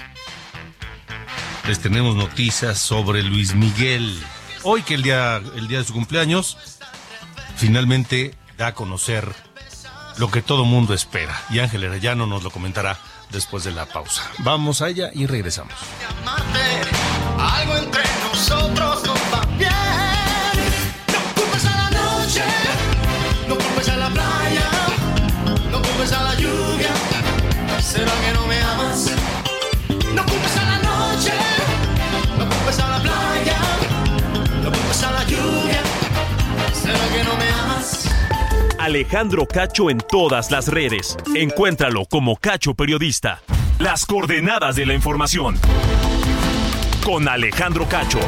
les 1.67 1.81
tenemos 1.81 2.17
noticias 2.17 2.79
sobre 2.79 3.23
Luis 3.23 3.55
Miguel. 3.55 4.23
Hoy 4.63 4.83
que 4.83 4.95
el 4.95 5.03
día, 5.03 5.37
el 5.37 5.69
día 5.69 5.79
de 5.79 5.85
su 5.85 5.93
cumpleaños, 5.93 6.57
finalmente 7.57 8.35
da 8.57 8.69
a 8.69 8.75
conocer 8.75 9.33
lo 10.19 10.31
que 10.31 10.43
todo 10.43 10.65
mundo 10.65 10.95
espera. 10.95 11.41
Y 11.51 11.61
Ángel 11.61 11.85
Arellano 11.85 12.27
nos 12.27 12.43
lo 12.43 12.51
comentará 12.51 12.99
después 13.31 13.65
de 13.65 13.73
la 13.73 13.87
pausa. 13.87 14.23
Vamos 14.39 14.83
a 14.83 14.89
ella 14.89 15.11
y 15.15 15.27
regresamos. 15.27 15.75
Algo 17.39 17.77
entre 17.77 18.03
nosotros 18.29 19.03
no 19.05 19.15
va. 19.33 19.41
No 21.09 21.35
culpes 21.35 21.65
a 21.65 21.77
la 21.77 21.91
noche, 21.91 22.45
no 23.49 23.55
culpes 23.57 23.89
a 23.89 23.97
la 23.97 24.11
playa, 24.11 24.71
no 25.71 25.83
culpes 25.83 26.13
a 26.13 26.23
la 26.23 26.35
lluvia. 26.35 26.91
¿Será 27.81 28.13
que 28.21 28.30
Alejandro 38.91 39.47
Cacho 39.47 39.89
en 39.89 39.99
todas 39.99 40.51
las 40.51 40.67
redes. 40.67 41.17
Encuéntralo 41.37 42.07
como 42.07 42.35
Cacho 42.35 42.75
Periodista. 42.75 43.41
Las 43.79 44.05
coordenadas 44.05 44.75
de 44.75 44.85
la 44.85 44.95
información. 44.95 45.57
Con 47.05 47.29
Alejandro 47.29 47.87
Cacho. 47.89 48.19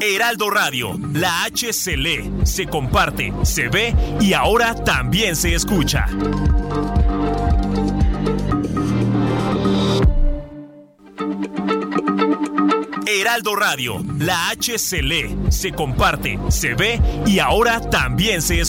Heraldo 0.00 0.50
Radio, 0.50 0.98
la 1.12 1.44
H 1.44 1.72
se 1.72 1.96
lee, 1.96 2.28
se 2.42 2.66
comparte, 2.66 3.32
se 3.44 3.68
ve 3.68 3.94
y 4.20 4.32
ahora 4.32 4.74
también 4.74 5.36
se 5.36 5.54
escucha. 5.54 6.08
Heraldo 13.10 13.56
Radio, 13.56 14.04
la 14.18 14.50
H 14.50 14.78
se 14.78 15.02
lee, 15.02 15.36
se 15.50 15.72
comparte, 15.72 16.38
se 16.48 16.74
ve 16.74 17.00
y 17.26 17.38
ahora 17.40 17.80
también 17.90 18.40
se. 18.40 18.64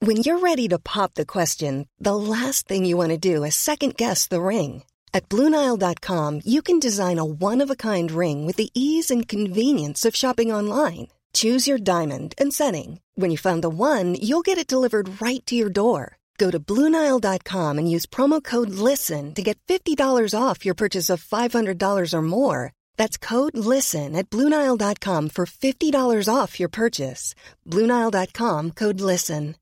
When 0.00 0.16
you're 0.18 0.40
ready 0.40 0.68
to 0.68 0.78
pop 0.78 1.14
the 1.14 1.24
question, 1.24 1.88
the 1.98 2.14
last 2.14 2.68
thing 2.68 2.84
you 2.84 2.96
want 2.98 3.10
to 3.10 3.18
do 3.18 3.44
is 3.44 3.54
second 3.54 3.96
guess 3.96 4.28
the 4.28 4.42
ring. 4.42 4.82
At 5.14 5.30
Bluenile.com, 5.30 6.42
you 6.44 6.60
can 6.60 6.78
design 6.78 7.18
a 7.18 7.24
one 7.24 7.62
of 7.62 7.70
a 7.70 7.76
kind 7.76 8.10
ring 8.12 8.44
with 8.44 8.56
the 8.56 8.68
ease 8.74 9.10
and 9.10 9.26
convenience 9.26 10.04
of 10.04 10.14
shopping 10.14 10.52
online. 10.52 11.08
Choose 11.32 11.66
your 11.66 11.78
diamond 11.78 12.34
and 12.36 12.52
setting. 12.52 13.00
When 13.14 13.30
you 13.30 13.38
find 13.38 13.64
the 13.64 13.70
one, 13.70 14.14
you'll 14.20 14.44
get 14.44 14.58
it 14.58 14.68
delivered 14.68 15.22
right 15.22 15.44
to 15.46 15.54
your 15.54 15.70
door. 15.70 16.15
Go 16.38 16.50
to 16.50 16.60
Bluenile.com 16.60 17.78
and 17.78 17.90
use 17.90 18.04
promo 18.06 18.42
code 18.44 18.70
LISTEN 18.70 19.32
to 19.34 19.42
get 19.42 19.58
$50 19.66 19.96
off 20.38 20.66
your 20.66 20.74
purchase 20.74 21.08
of 21.08 21.24
$500 21.24 22.12
or 22.12 22.22
more. 22.22 22.72
That's 22.98 23.16
code 23.16 23.56
LISTEN 23.56 24.14
at 24.14 24.28
Bluenile.com 24.28 25.30
for 25.30 25.46
$50 25.46 26.28
off 26.28 26.60
your 26.60 26.68
purchase. 26.68 27.34
Bluenile.com 27.66 28.72
code 28.72 29.00
LISTEN. 29.00 29.54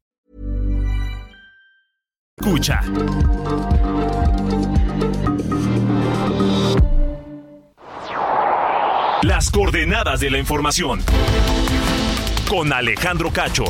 Escucha. 2.40 2.80
Las 9.22 9.50
coordenadas 9.50 10.20
de 10.20 10.30
la 10.30 10.38
información. 10.38 11.00
Con 12.48 12.72
Alejandro 12.72 13.30
Cacho. 13.32 13.64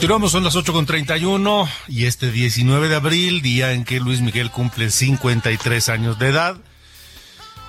Continuamos, 0.00 0.32
son 0.32 0.44
las 0.44 0.56
8.31 0.56 1.68
y 1.88 2.06
este 2.06 2.32
19 2.32 2.88
de 2.88 2.96
abril, 2.96 3.42
día 3.42 3.72
en 3.72 3.84
que 3.84 4.00
Luis 4.00 4.22
Miguel 4.22 4.50
cumple 4.50 4.88
53 4.88 5.90
años 5.90 6.18
de 6.18 6.28
edad. 6.28 6.56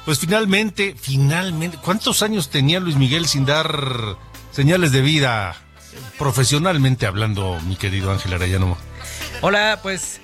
Pues 0.05 0.19
finalmente, 0.19 0.95
finalmente, 0.97 1.77
¿cuántos 1.83 2.23
años 2.23 2.49
tenía 2.49 2.79
Luis 2.79 2.95
Miguel 2.95 3.27
sin 3.27 3.45
dar 3.45 4.15
señales 4.53 4.93
de 4.93 5.01
vida 5.01 5.57
profesionalmente 6.17 7.05
hablando, 7.05 7.59
mi 7.67 7.75
querido 7.75 8.13
Ángel 8.13 8.31
Arellano? 8.31 8.77
Hola, 9.41 9.81
pues 9.83 10.21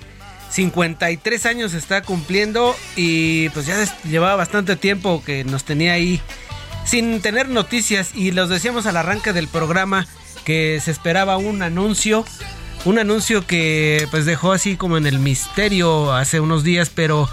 53 0.48 1.44
años 1.44 1.74
está 1.74 2.00
cumpliendo 2.00 2.74
y 2.96 3.50
pues 3.50 3.66
ya 3.66 3.84
llevaba 4.04 4.36
bastante 4.36 4.76
tiempo 4.76 5.22
que 5.22 5.44
nos 5.44 5.64
tenía 5.64 5.92
ahí 5.92 6.22
sin 6.86 7.20
tener 7.20 7.50
noticias 7.50 8.12
y 8.14 8.30
los 8.30 8.48
decíamos 8.48 8.86
al 8.86 8.96
arranque 8.96 9.34
del 9.34 9.46
programa 9.46 10.06
que 10.48 10.80
se 10.82 10.90
esperaba 10.90 11.36
un 11.36 11.60
anuncio, 11.60 12.24
un 12.86 12.98
anuncio 12.98 13.46
que 13.46 14.08
pues 14.10 14.24
dejó 14.24 14.52
así 14.52 14.78
como 14.78 14.96
en 14.96 15.06
el 15.06 15.18
misterio 15.18 16.14
hace 16.14 16.40
unos 16.40 16.64
días, 16.64 16.88
pero 16.88 17.28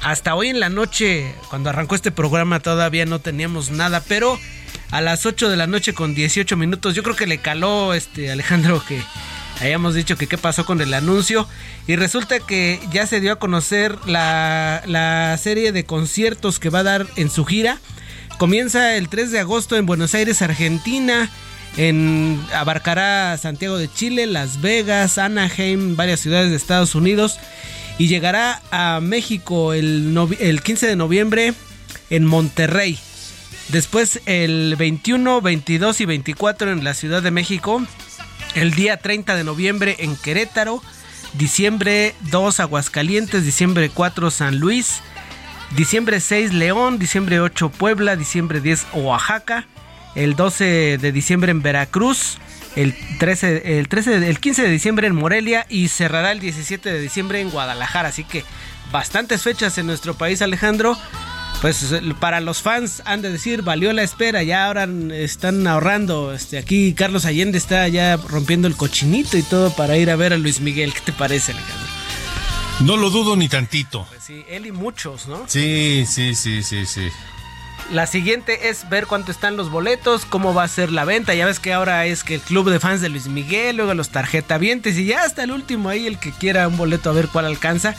hasta 0.00 0.36
hoy 0.36 0.46
en 0.46 0.60
la 0.60 0.68
noche, 0.68 1.34
cuando 1.50 1.70
arrancó 1.70 1.96
este 1.96 2.12
programa 2.12 2.60
todavía 2.60 3.04
no 3.04 3.18
teníamos 3.18 3.72
nada, 3.72 4.00
pero 4.06 4.38
a 4.92 5.00
las 5.00 5.26
8 5.26 5.50
de 5.50 5.56
la 5.56 5.66
noche 5.66 5.92
con 5.92 6.14
18 6.14 6.56
minutos, 6.56 6.94
yo 6.94 7.02
creo 7.02 7.16
que 7.16 7.26
le 7.26 7.38
caló 7.38 7.94
este 7.94 8.30
Alejandro 8.30 8.80
que 8.86 9.02
hayamos 9.60 9.96
dicho 9.96 10.16
que 10.16 10.28
qué 10.28 10.38
pasó 10.38 10.64
con 10.64 10.80
el 10.80 10.94
anuncio 10.94 11.48
y 11.88 11.96
resulta 11.96 12.38
que 12.38 12.78
ya 12.92 13.08
se 13.08 13.20
dio 13.20 13.32
a 13.32 13.40
conocer 13.40 13.98
la, 14.06 14.84
la 14.86 15.36
serie 15.36 15.72
de 15.72 15.84
conciertos 15.84 16.60
que 16.60 16.70
va 16.70 16.78
a 16.78 16.84
dar 16.84 17.08
en 17.16 17.28
su 17.28 17.44
gira. 17.44 17.80
Comienza 18.38 18.94
el 18.94 19.08
3 19.08 19.32
de 19.32 19.40
agosto 19.40 19.76
en 19.76 19.84
Buenos 19.84 20.14
Aires, 20.14 20.42
Argentina. 20.42 21.28
En, 21.76 22.40
abarcará 22.54 23.36
Santiago 23.38 23.78
de 23.78 23.92
Chile, 23.92 24.26
Las 24.26 24.60
Vegas, 24.60 25.18
Anaheim, 25.18 25.96
varias 25.96 26.20
ciudades 26.20 26.50
de 26.50 26.56
Estados 26.56 26.94
Unidos. 26.94 27.38
Y 27.98 28.08
llegará 28.08 28.60
a 28.70 29.00
México 29.00 29.72
el, 29.72 30.16
el 30.40 30.62
15 30.62 30.86
de 30.86 30.96
noviembre 30.96 31.54
en 32.10 32.24
Monterrey. 32.26 32.98
Después 33.68 34.20
el 34.26 34.76
21, 34.76 35.40
22 35.40 36.00
y 36.00 36.04
24 36.04 36.72
en 36.72 36.84
la 36.84 36.94
Ciudad 36.94 37.22
de 37.22 37.30
México. 37.30 37.82
El 38.54 38.72
día 38.72 38.98
30 38.98 39.34
de 39.34 39.44
noviembre 39.44 39.96
en 40.00 40.16
Querétaro. 40.16 40.82
Diciembre 41.34 42.14
2 42.30 42.60
Aguascalientes. 42.60 43.44
Diciembre 43.44 43.90
4 43.92 44.30
San 44.30 44.58
Luis. 44.58 45.00
Diciembre 45.76 46.20
6 46.20 46.52
León. 46.52 46.98
Diciembre 46.98 47.40
8 47.40 47.70
Puebla. 47.70 48.16
Diciembre 48.16 48.60
10 48.60 48.86
Oaxaca. 48.94 49.66
El 50.14 50.36
12 50.36 50.98
de 50.98 51.12
diciembre 51.12 51.50
en 51.50 51.62
Veracruz. 51.62 52.38
El 52.74 52.94
13, 53.18 53.78
el 53.78 53.88
13, 53.88 54.28
el 54.28 54.40
15 54.40 54.62
de 54.62 54.70
diciembre 54.70 55.06
en 55.06 55.14
Morelia 55.14 55.66
y 55.68 55.88
cerrará 55.88 56.32
el 56.32 56.40
17 56.40 56.90
de 56.90 57.00
diciembre 57.00 57.40
en 57.40 57.50
Guadalajara. 57.50 58.08
Así 58.08 58.24
que 58.24 58.44
bastantes 58.90 59.42
fechas 59.42 59.76
en 59.78 59.86
nuestro 59.86 60.14
país, 60.14 60.40
Alejandro. 60.40 60.96
Pues 61.60 61.94
para 62.18 62.40
los 62.40 62.60
fans 62.60 63.02
han 63.04 63.22
de 63.22 63.30
decir, 63.30 63.62
valió 63.62 63.92
la 63.92 64.02
espera, 64.02 64.42
ya 64.42 64.66
ahora 64.66 64.88
están 65.12 65.64
ahorrando. 65.66 66.32
Este, 66.32 66.58
aquí 66.58 66.92
Carlos 66.92 67.24
Allende 67.24 67.56
está 67.56 67.86
ya 67.86 68.16
rompiendo 68.16 68.66
el 68.66 68.76
cochinito 68.76 69.36
y 69.36 69.42
todo 69.42 69.72
para 69.76 69.96
ir 69.96 70.10
a 70.10 70.16
ver 70.16 70.32
a 70.32 70.38
Luis 70.38 70.60
Miguel. 70.60 70.92
¿Qué 70.92 71.00
te 71.00 71.12
parece, 71.12 71.52
Alejandro? 71.52 71.86
No 72.80 72.96
lo 72.96 73.10
dudo 73.10 73.36
ni 73.36 73.48
tantito. 73.48 74.06
Pues 74.08 74.24
sí, 74.24 74.44
él 74.48 74.66
y 74.66 74.72
muchos, 74.72 75.28
¿no? 75.28 75.44
Sí, 75.46 76.04
sí, 76.04 76.34
sí, 76.34 76.64
sí, 76.64 76.84
sí. 76.84 77.08
La 77.92 78.06
siguiente 78.06 78.70
es 78.70 78.88
ver 78.88 79.06
cuánto 79.06 79.30
están 79.30 79.56
los 79.58 79.70
boletos, 79.70 80.24
cómo 80.24 80.54
va 80.54 80.64
a 80.64 80.68
ser 80.68 80.90
la 80.90 81.04
venta. 81.04 81.34
Ya 81.34 81.44
ves 81.44 81.60
que 81.60 81.74
ahora 81.74 82.06
es 82.06 82.24
que 82.24 82.36
el 82.36 82.40
club 82.40 82.70
de 82.70 82.80
fans 82.80 83.02
de 83.02 83.10
Luis 83.10 83.26
Miguel, 83.26 83.76
luego 83.76 83.92
los 83.92 84.08
tarjetavientes 84.08 84.96
y 84.96 85.04
ya 85.04 85.24
hasta 85.24 85.44
el 85.44 85.50
último 85.52 85.90
ahí 85.90 86.06
el 86.06 86.18
que 86.18 86.32
quiera 86.32 86.66
un 86.68 86.78
boleto 86.78 87.10
a 87.10 87.12
ver 87.12 87.28
cuál 87.28 87.44
alcanza. 87.44 87.94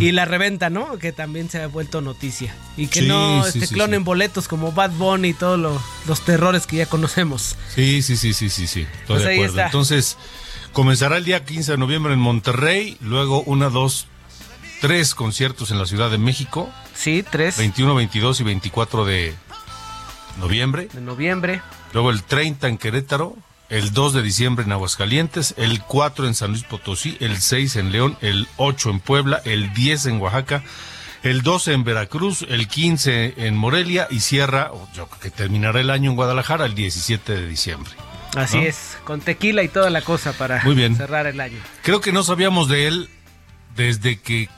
Y 0.00 0.12
la 0.12 0.24
reventa, 0.24 0.70
¿no? 0.70 0.96
Que 0.98 1.12
también 1.12 1.50
se 1.50 1.60
ha 1.60 1.66
vuelto 1.66 2.00
noticia. 2.00 2.54
Y 2.78 2.86
que 2.86 3.00
Sí, 3.00 3.08
no 3.08 3.42
sí, 3.42 3.48
este, 3.58 3.66
sí, 3.66 3.74
clonen 3.74 4.04
boletos 4.04 4.48
como 4.48 4.72
Bad 4.72 4.92
Bunny 4.92 5.28
y 5.28 5.34
todos 5.34 5.58
lo- 5.58 5.82
los 6.06 6.20
terrores 6.24 6.66
que 6.66 6.76
ya 6.76 6.86
conocemos. 6.86 7.56
Sí, 7.74 8.00
sí, 8.02 8.16
sí, 8.16 8.32
sí, 8.32 8.48
sí, 8.48 8.66
sí. 8.66 8.80
Estoy 8.80 9.04
Pues 9.06 9.22
de 9.24 9.34
acuerdo. 9.34 9.60
Entonces, 9.60 10.16
comenzará 10.72 11.18
el 11.18 11.24
día 11.26 11.44
15 11.44 11.72
de 11.72 11.78
noviembre 11.78 12.14
en 12.14 12.20
Monterrey, 12.20 12.96
luego 13.02 13.42
una, 13.42 13.68
dos, 13.68 14.06
tres 14.80 15.14
conciertos 15.14 15.70
en 15.70 15.78
la 15.78 15.86
Ciudad 15.86 16.10
de 16.10 16.18
México. 16.18 16.70
Sí, 16.94 17.24
tres 17.28 17.58
21, 17.58 17.94
22 17.94 18.40
y 18.40 18.44
24 18.44 19.04
de 19.04 19.34
noviembre. 20.38 20.88
de 20.92 21.00
noviembre. 21.00 21.62
Luego 21.92 22.10
el 22.10 22.22
30 22.22 22.68
en 22.68 22.78
Querétaro. 22.78 23.36
el 23.68 23.92
2 23.92 24.12
de 24.14 24.22
diciembre 24.22 24.64
en 24.64 24.72
Aguascalientes, 24.72 25.54
el 25.56 25.82
4 25.82 26.26
en 26.28 26.34
San 26.34 26.50
Luis 26.50 26.62
Potosí, 26.64 27.16
el 27.20 27.40
6 27.40 27.76
en 27.76 27.90
León, 27.90 28.16
el 28.20 28.46
8 28.58 28.90
en 28.90 29.00
Puebla, 29.00 29.42
el 29.44 29.72
10 29.74 30.06
en 30.06 30.20
Oaxaca, 30.20 30.62
el 31.24 31.42
12 31.42 31.72
en 31.72 31.82
Veracruz, 31.82 32.46
el 32.48 32.68
15 32.68 33.34
en 33.38 33.56
Morelia 33.56 34.06
y 34.08 34.20
cierra, 34.20 34.70
yo 34.94 35.06
creo 35.08 35.20
que 35.20 35.30
terminará 35.30 35.80
el 35.80 35.90
año 35.90 36.10
en 36.10 36.16
Guadalajara 36.16 36.64
el 36.66 36.74
17 36.76 37.32
de 37.32 37.48
diciembre. 37.48 37.90
Así 38.36 38.58
¿no? 38.58 38.62
es, 38.64 38.98
con 39.04 39.20
tequila 39.20 39.64
y 39.64 39.68
toda 39.68 39.90
la 39.90 40.02
cosa 40.02 40.32
para 40.32 40.62
Muy 40.62 40.74
bien. 40.76 40.94
cerrar 40.94 41.26
el 41.26 41.40
año. 41.40 41.58
Creo 41.82 42.00
que 42.00 42.12
no 42.12 42.22
sabíamos 42.22 42.68
de 42.68 42.86
él 42.86 43.08
desde 43.74 44.20
que 44.20 44.48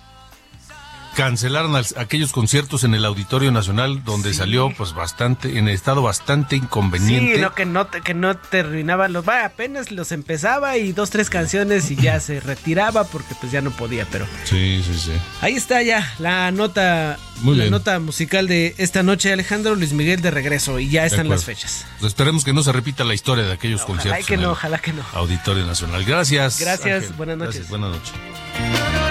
cancelaron 1.18 1.74
al- 1.74 1.84
aquellos 1.96 2.30
conciertos 2.30 2.84
en 2.84 2.94
el 2.94 3.04
Auditorio 3.04 3.50
Nacional 3.50 4.04
donde 4.04 4.32
salió 4.34 4.72
pues 4.76 4.92
bastante 4.94 5.58
en 5.58 5.66
estado 5.66 6.00
bastante 6.00 6.54
inconveniente. 6.54 7.34
Sí, 7.34 7.40
no, 7.40 7.54
que 7.56 7.66
no, 7.66 7.88
te- 7.88 8.02
que 8.02 8.14
no 8.14 8.36
terminaba 8.36 9.08
los... 9.08 9.28
Va, 9.28 9.44
apenas 9.44 9.90
los 9.90 10.12
empezaba 10.12 10.76
y 10.76 10.92
dos, 10.92 11.10
tres 11.10 11.28
canciones 11.28 11.90
y 11.90 11.96
ya 11.96 12.20
se 12.20 12.38
retiraba 12.38 13.02
porque 13.02 13.34
pues 13.40 13.50
ya 13.50 13.60
no 13.62 13.72
podía, 13.72 14.06
pero... 14.12 14.26
Sí, 14.44 14.80
sí, 14.86 14.96
sí. 14.96 15.12
Ahí 15.40 15.54
está 15.56 15.82
ya 15.82 16.14
la 16.20 16.52
nota, 16.52 17.18
Muy 17.40 17.56
la 17.56 17.64
bien. 17.64 17.72
nota 17.72 17.98
musical 17.98 18.46
de 18.46 18.76
esta 18.78 19.02
noche, 19.02 19.32
Alejandro 19.32 19.74
Luis 19.74 19.92
Miguel 19.92 20.20
de 20.22 20.30
regreso 20.30 20.78
y 20.78 20.88
ya 20.88 21.04
están 21.04 21.28
las 21.28 21.44
fechas. 21.44 21.84
Pues 21.98 22.10
esperemos 22.12 22.44
que 22.44 22.52
no 22.52 22.62
se 22.62 22.70
repita 22.70 23.02
la 23.02 23.14
historia 23.14 23.42
de 23.44 23.54
aquellos 23.54 23.80
Ojalá 23.80 23.94
conciertos. 23.96 24.26
que 24.28 24.34
en 24.34 24.42
no, 24.42 24.52
ojalá 24.52 24.78
que 24.78 24.92
no. 24.92 25.02
Auditorio 25.14 25.66
Nacional. 25.66 26.04
Gracias. 26.04 26.60
Gracias, 26.60 27.16
buenas 27.16 27.38
noches. 27.38 27.68
Gracias, 27.68 27.70
buenas 27.70 27.90
noches. 27.90 29.07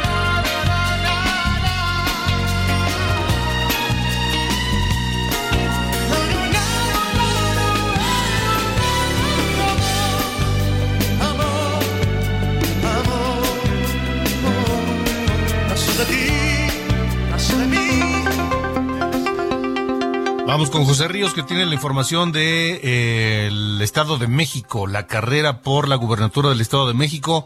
Vamos 20.58 20.72
con 20.72 20.86
José 20.86 21.08
Ríos 21.08 21.36
que 21.36 21.44
tiene 21.44 21.68
la 21.68 21.76
información 21.76 22.32
de 22.32 22.80
eh, 22.82 23.52
Estado 23.80 24.18
de 24.18 24.26
México, 24.26 24.88
la 24.88 25.06
carrera 25.06 25.62
por 25.62 25.88
la 25.88 25.98
gubernatura 25.98 26.50
del 26.50 26.62
Estado 26.62 26.88
de 26.88 26.96
México. 26.96 27.46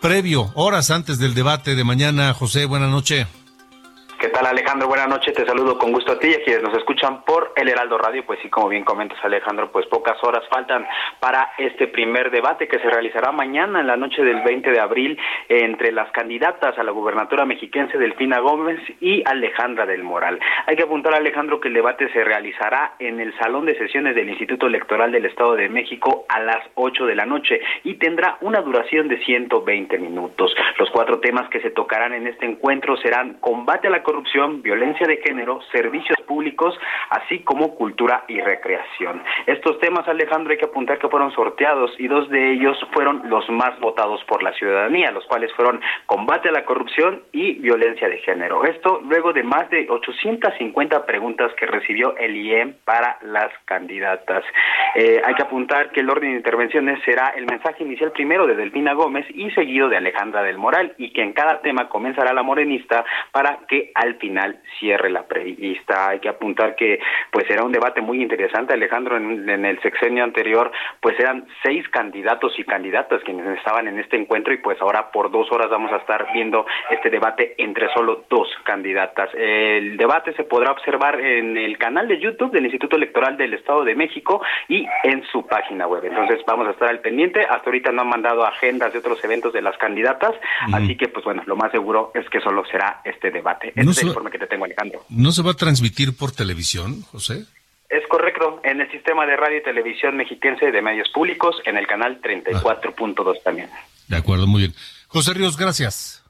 Previo, 0.00 0.50
horas 0.54 0.90
antes 0.90 1.18
del 1.18 1.34
debate 1.34 1.74
de 1.74 1.84
mañana. 1.84 2.32
José, 2.32 2.64
buenas 2.64 2.88
noches. 2.88 3.26
¿Qué 4.18 4.29
Alejandro? 4.46 4.88
Buenas 4.88 5.08
noches, 5.08 5.34
te 5.34 5.44
saludo 5.44 5.78
con 5.78 5.92
gusto 5.92 6.12
a 6.12 6.18
ti 6.18 6.28
y 6.28 6.34
a 6.34 6.42
quienes 6.42 6.62
nos 6.62 6.76
escuchan 6.76 7.22
por 7.24 7.52
el 7.56 7.68
Heraldo 7.68 7.98
Radio. 7.98 8.24
Pues 8.24 8.38
sí, 8.42 8.48
como 8.48 8.68
bien 8.68 8.84
comentas 8.84 9.18
Alejandro, 9.22 9.70
pues 9.70 9.86
pocas 9.86 10.16
horas 10.22 10.42
faltan 10.48 10.86
para 11.18 11.52
este 11.58 11.88
primer 11.88 12.30
debate 12.30 12.68
que 12.68 12.78
se 12.78 12.88
realizará 12.88 13.32
mañana 13.32 13.80
en 13.80 13.86
la 13.86 13.96
noche 13.96 14.22
del 14.22 14.42
20 14.42 14.70
de 14.70 14.80
abril 14.80 15.18
entre 15.48 15.92
las 15.92 16.10
candidatas 16.12 16.78
a 16.78 16.82
la 16.82 16.92
gubernatura 16.92 17.44
mexiquense 17.44 17.98
Delfina 17.98 18.38
Gómez 18.38 18.80
y 19.00 19.22
Alejandra 19.26 19.86
del 19.86 20.02
Moral. 20.02 20.38
Hay 20.66 20.76
que 20.76 20.84
apuntar 20.84 21.14
Alejandro 21.14 21.60
que 21.60 21.68
el 21.68 21.74
debate 21.74 22.10
se 22.12 22.24
realizará 22.24 22.94
en 22.98 23.20
el 23.20 23.36
Salón 23.38 23.66
de 23.66 23.76
Sesiones 23.76 24.14
del 24.14 24.28
Instituto 24.28 24.66
Electoral 24.66 25.12
del 25.12 25.26
Estado 25.26 25.54
de 25.54 25.68
México 25.68 26.24
a 26.28 26.40
las 26.40 26.64
8 26.74 27.06
de 27.06 27.14
la 27.14 27.26
noche 27.26 27.60
y 27.84 27.94
tendrá 27.94 28.38
una 28.40 28.60
duración 28.60 29.08
de 29.08 29.18
120 29.24 29.98
minutos. 29.98 30.54
Los 30.78 30.90
cuatro 30.90 31.20
temas 31.20 31.48
que 31.50 31.60
se 31.60 31.70
tocarán 31.70 32.14
en 32.14 32.26
este 32.26 32.46
encuentro 32.46 32.96
serán 32.96 33.34
combate 33.40 33.88
a 33.88 33.90
la 33.90 34.02
corrupción, 34.02 34.29
violencia 34.62 35.06
de 35.06 35.16
género, 35.18 35.60
servicios 35.72 36.16
públicos, 36.26 36.78
así 37.10 37.40
como 37.40 37.74
cultura 37.74 38.24
y 38.28 38.40
recreación. 38.40 39.22
Estos 39.46 39.78
temas, 39.80 40.06
Alejandro, 40.08 40.52
hay 40.52 40.58
que 40.58 40.66
apuntar 40.66 40.98
que 40.98 41.08
fueron 41.08 41.32
sorteados 41.32 41.92
y 41.98 42.06
dos 42.08 42.28
de 42.30 42.52
ellos 42.52 42.78
fueron 42.92 43.28
los 43.28 43.48
más 43.50 43.78
votados 43.80 44.22
por 44.24 44.42
la 44.42 44.52
ciudadanía, 44.52 45.10
los 45.10 45.24
cuales 45.26 45.52
fueron 45.54 45.80
combate 46.06 46.48
a 46.48 46.52
la 46.52 46.64
corrupción 46.64 47.22
y 47.32 47.54
violencia 47.54 48.08
de 48.08 48.18
género. 48.18 48.64
Esto 48.64 49.00
luego 49.04 49.32
de 49.32 49.42
más 49.42 49.68
de 49.70 49.86
850 49.88 51.06
preguntas 51.06 51.52
que 51.58 51.66
recibió 51.66 52.16
el 52.16 52.36
IEM 52.36 52.74
para 52.84 53.18
las 53.22 53.50
candidatas. 53.64 54.44
Eh, 54.94 55.20
hay 55.24 55.34
que 55.34 55.42
apuntar 55.42 55.90
que 55.90 56.00
el 56.00 56.10
orden 56.10 56.30
de 56.30 56.36
intervenciones 56.36 57.02
será 57.04 57.32
el 57.36 57.46
mensaje 57.46 57.84
inicial 57.84 58.12
primero 58.12 58.46
de 58.46 58.54
Delfina 58.54 58.92
Gómez 58.94 59.26
y 59.30 59.50
seguido 59.50 59.88
de 59.88 59.96
Alejandra 59.96 60.42
del 60.42 60.58
Moral 60.58 60.94
y 60.98 61.12
que 61.12 61.22
en 61.22 61.32
cada 61.32 61.60
tema 61.60 61.88
comenzará 61.88 62.32
la 62.32 62.42
morenista 62.42 63.04
para 63.32 63.60
que 63.68 63.90
al 63.94 64.16
final 64.20 64.60
cierre 64.78 65.10
la 65.10 65.26
prevista. 65.26 66.10
Hay 66.10 66.20
que 66.20 66.28
apuntar 66.28 66.76
que 66.76 67.00
pues 67.32 67.46
será 67.46 67.64
un 67.64 67.72
debate 67.72 68.00
muy 68.00 68.22
interesante, 68.22 68.74
Alejandro, 68.74 69.16
en, 69.16 69.48
en 69.48 69.64
el 69.64 69.80
sexenio 69.80 70.22
anterior 70.22 70.70
pues 71.00 71.18
eran 71.18 71.46
seis 71.62 71.88
candidatos 71.88 72.58
y 72.58 72.64
candidatas 72.64 73.22
quienes 73.24 73.46
estaban 73.58 73.88
en 73.88 73.98
este 73.98 74.16
encuentro 74.16 74.52
y 74.52 74.58
pues 74.58 74.80
ahora 74.80 75.10
por 75.10 75.30
dos 75.30 75.50
horas 75.50 75.70
vamos 75.70 75.92
a 75.92 75.96
estar 75.96 76.32
viendo 76.32 76.66
este 76.90 77.10
debate 77.10 77.54
entre 77.58 77.92
solo 77.92 78.24
dos 78.28 78.48
candidatas. 78.64 79.30
El 79.34 79.96
debate 79.96 80.32
se 80.34 80.44
podrá 80.44 80.72
observar 80.72 81.20
en 81.20 81.56
el 81.56 81.78
canal 81.78 82.08
de 82.08 82.20
YouTube 82.20 82.50
del 82.52 82.64
Instituto 82.64 82.96
Electoral 82.96 83.36
del 83.36 83.54
Estado 83.54 83.84
de 83.84 83.94
México 83.94 84.42
y 84.68 84.86
en 85.04 85.24
su 85.32 85.46
página 85.46 85.86
web. 85.86 86.04
Entonces 86.04 86.40
vamos 86.46 86.68
a 86.68 86.72
estar 86.72 86.88
al 86.88 87.00
pendiente. 87.00 87.40
Hasta 87.40 87.66
ahorita 87.66 87.92
no 87.92 88.02
han 88.02 88.08
mandado 88.08 88.44
agendas 88.44 88.92
de 88.92 88.98
otros 88.98 89.22
eventos 89.24 89.52
de 89.52 89.62
las 89.62 89.76
candidatas, 89.78 90.32
así 90.72 90.96
que 90.96 91.08
pues 91.08 91.24
bueno, 91.24 91.42
lo 91.46 91.56
más 91.56 91.70
seguro 91.72 92.10
es 92.14 92.28
que 92.28 92.40
solo 92.40 92.64
será 92.66 93.00
este 93.04 93.30
debate. 93.30 93.68
Este 93.68 93.84
No 93.84 93.92
informe 94.10 94.30
que 94.30 94.38
te 94.38 94.46
tengo, 94.46 94.64
Alejandro. 94.64 95.04
¿No 95.08 95.32
se 95.32 95.42
va 95.42 95.52
a 95.52 95.54
transmitir 95.54 96.16
por 96.16 96.32
televisión, 96.32 97.02
José? 97.02 97.46
Es 97.88 98.06
correcto, 98.08 98.60
en 98.62 98.80
el 98.80 98.90
sistema 98.90 99.26
de 99.26 99.36
radio 99.36 99.58
y 99.58 99.62
televisión 99.62 100.16
mexiquense 100.16 100.70
de 100.70 100.82
medios 100.82 101.08
públicos, 101.10 101.56
en 101.64 101.76
el 101.76 101.86
canal 101.86 102.20
34.2 102.22 103.42
también. 103.42 103.68
De 104.06 104.16
acuerdo, 104.16 104.46
muy 104.46 104.62
bien. 104.62 104.74
José 105.08 105.34
Ríos, 105.34 105.56
gracias. 105.56 106.24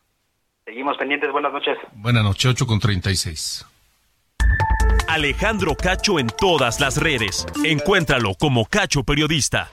Seguimos 0.65 0.97
pendientes, 0.97 1.31
buenas 1.33 1.53
noches. 1.53 1.77
Buenas 1.93 2.23
noches, 2.25 2.47
8 2.47 2.67
con 2.67 2.81
36. 2.81 3.67
Alejandro 5.09 5.75
Cacho 5.75 6.19
en 6.19 6.29
todas 6.29 6.81
las 6.81 6.97
redes. 6.97 7.47
Encuéntralo 7.65 8.35
como 8.39 8.65
Cacho 8.65 9.03
Periodista. 9.03 9.71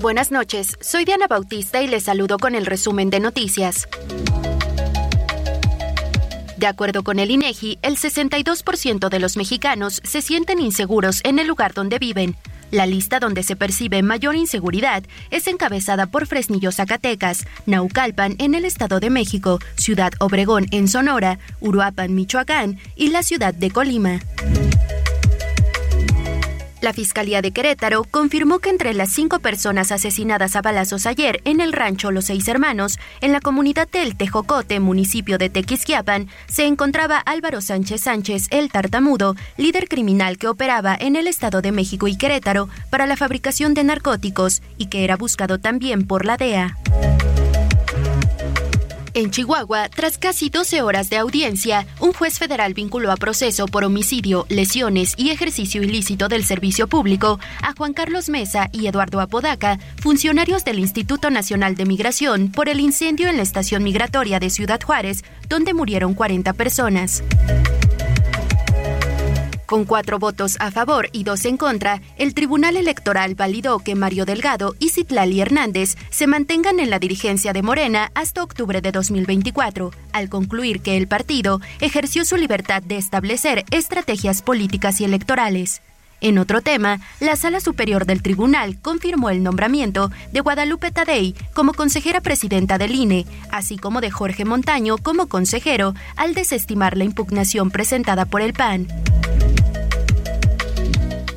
Buenas 0.00 0.30
noches, 0.30 0.78
soy 0.80 1.04
Diana 1.04 1.26
Bautista 1.26 1.82
y 1.82 1.86
les 1.86 2.04
saludo 2.04 2.38
con 2.38 2.54
el 2.54 2.64
resumen 2.64 3.10
de 3.10 3.20
noticias. 3.20 3.86
De 6.56 6.66
acuerdo 6.66 7.04
con 7.04 7.18
el 7.18 7.30
INEGI, 7.30 7.78
el 7.82 7.98
62% 7.98 9.10
de 9.10 9.18
los 9.18 9.36
mexicanos 9.36 10.00
se 10.02 10.22
sienten 10.22 10.58
inseguros 10.58 11.20
en 11.22 11.38
el 11.38 11.46
lugar 11.46 11.74
donde 11.74 11.98
viven. 11.98 12.34
La 12.70 12.86
lista 12.86 13.20
donde 13.20 13.42
se 13.42 13.56
percibe 13.56 14.02
mayor 14.02 14.36
inseguridad 14.36 15.02
es 15.30 15.46
encabezada 15.48 16.06
por 16.06 16.26
Fresnillo, 16.26 16.72
Zacatecas, 16.72 17.46
Naucalpan 17.66 18.36
en 18.38 18.54
el 18.54 18.64
Estado 18.64 19.00
de 19.00 19.10
México, 19.10 19.58
Ciudad 19.74 20.12
Obregón 20.18 20.64
en 20.70 20.88
Sonora, 20.88 21.38
Uruapan, 21.60 22.14
Michoacán 22.14 22.78
y 22.96 23.08
la 23.08 23.22
ciudad 23.22 23.52
de 23.52 23.70
Colima. 23.70 24.20
La 26.80 26.94
Fiscalía 26.94 27.42
de 27.42 27.52
Querétaro 27.52 28.04
confirmó 28.04 28.58
que 28.58 28.70
entre 28.70 28.94
las 28.94 29.10
cinco 29.10 29.38
personas 29.40 29.92
asesinadas 29.92 30.56
a 30.56 30.62
balazos 30.62 31.04
ayer 31.04 31.42
en 31.44 31.60
el 31.60 31.72
rancho 31.72 32.10
Los 32.10 32.26
Seis 32.26 32.48
Hermanos, 32.48 32.98
en 33.20 33.32
la 33.32 33.40
comunidad 33.40 33.88
del 33.88 34.16
Tejocote, 34.16 34.80
municipio 34.80 35.36
de 35.36 35.50
Tequisquiapan, 35.50 36.28
se 36.46 36.66
encontraba 36.66 37.18
Álvaro 37.18 37.60
Sánchez 37.60 38.02
Sánchez, 38.02 38.46
el 38.50 38.70
tartamudo, 38.70 39.36
líder 39.58 39.88
criminal 39.88 40.38
que 40.38 40.48
operaba 40.48 40.96
en 40.98 41.16
el 41.16 41.26
Estado 41.26 41.60
de 41.60 41.72
México 41.72 42.08
y 42.08 42.16
Querétaro 42.16 42.70
para 42.88 43.06
la 43.06 43.16
fabricación 43.16 43.74
de 43.74 43.84
narcóticos 43.84 44.62
y 44.78 44.86
que 44.86 45.04
era 45.04 45.16
buscado 45.16 45.58
también 45.58 46.06
por 46.06 46.24
la 46.24 46.38
DEA. 46.38 46.78
En 49.12 49.30
Chihuahua, 49.30 49.88
tras 49.88 50.18
casi 50.18 50.50
12 50.50 50.82
horas 50.82 51.10
de 51.10 51.16
audiencia, 51.16 51.86
un 51.98 52.12
juez 52.12 52.38
federal 52.38 52.74
vinculó 52.74 53.10
a 53.10 53.16
proceso 53.16 53.66
por 53.66 53.84
homicidio, 53.84 54.46
lesiones 54.48 55.14
y 55.16 55.30
ejercicio 55.30 55.82
ilícito 55.82 56.28
del 56.28 56.44
servicio 56.44 56.86
público 56.86 57.40
a 57.62 57.74
Juan 57.76 57.92
Carlos 57.92 58.28
Mesa 58.28 58.68
y 58.72 58.86
Eduardo 58.86 59.20
Apodaca, 59.20 59.78
funcionarios 60.00 60.64
del 60.64 60.78
Instituto 60.78 61.30
Nacional 61.30 61.74
de 61.74 61.86
Migración, 61.86 62.52
por 62.52 62.68
el 62.68 62.78
incendio 62.78 63.28
en 63.28 63.36
la 63.36 63.42
estación 63.42 63.82
migratoria 63.82 64.38
de 64.38 64.50
Ciudad 64.50 64.80
Juárez, 64.80 65.24
donde 65.48 65.74
murieron 65.74 66.14
40 66.14 66.52
personas. 66.52 67.24
Con 69.70 69.84
cuatro 69.84 70.18
votos 70.18 70.56
a 70.58 70.72
favor 70.72 71.08
y 71.12 71.22
dos 71.22 71.44
en 71.44 71.56
contra, 71.56 72.02
el 72.16 72.34
Tribunal 72.34 72.76
Electoral 72.76 73.36
validó 73.36 73.78
que 73.78 73.94
Mario 73.94 74.24
Delgado 74.24 74.74
y 74.80 74.88
Citlali 74.88 75.40
Hernández 75.40 75.94
se 76.10 76.26
mantengan 76.26 76.80
en 76.80 76.90
la 76.90 76.98
dirigencia 76.98 77.52
de 77.52 77.62
Morena 77.62 78.10
hasta 78.16 78.42
octubre 78.42 78.80
de 78.80 78.90
2024, 78.90 79.92
al 80.12 80.28
concluir 80.28 80.80
que 80.80 80.96
el 80.96 81.06
partido 81.06 81.60
ejerció 81.78 82.24
su 82.24 82.36
libertad 82.36 82.82
de 82.82 82.96
establecer 82.96 83.64
estrategias 83.70 84.42
políticas 84.42 85.00
y 85.00 85.04
electorales. 85.04 85.82
En 86.20 86.38
otro 86.38 86.62
tema, 86.62 86.98
la 87.20 87.36
Sala 87.36 87.60
Superior 87.60 88.06
del 88.06 88.22
Tribunal 88.22 88.76
confirmó 88.82 89.30
el 89.30 89.44
nombramiento 89.44 90.10
de 90.32 90.40
Guadalupe 90.40 90.90
Tadei 90.90 91.36
como 91.54 91.74
consejera 91.74 92.20
presidenta 92.20 92.76
del 92.76 92.96
INE, 92.96 93.24
así 93.52 93.78
como 93.78 94.00
de 94.00 94.10
Jorge 94.10 94.44
Montaño 94.44 94.98
como 94.98 95.28
consejero, 95.28 95.94
al 96.16 96.34
desestimar 96.34 96.96
la 96.96 97.04
impugnación 97.04 97.70
presentada 97.70 98.24
por 98.24 98.42
el 98.42 98.52
PAN. 98.52 98.88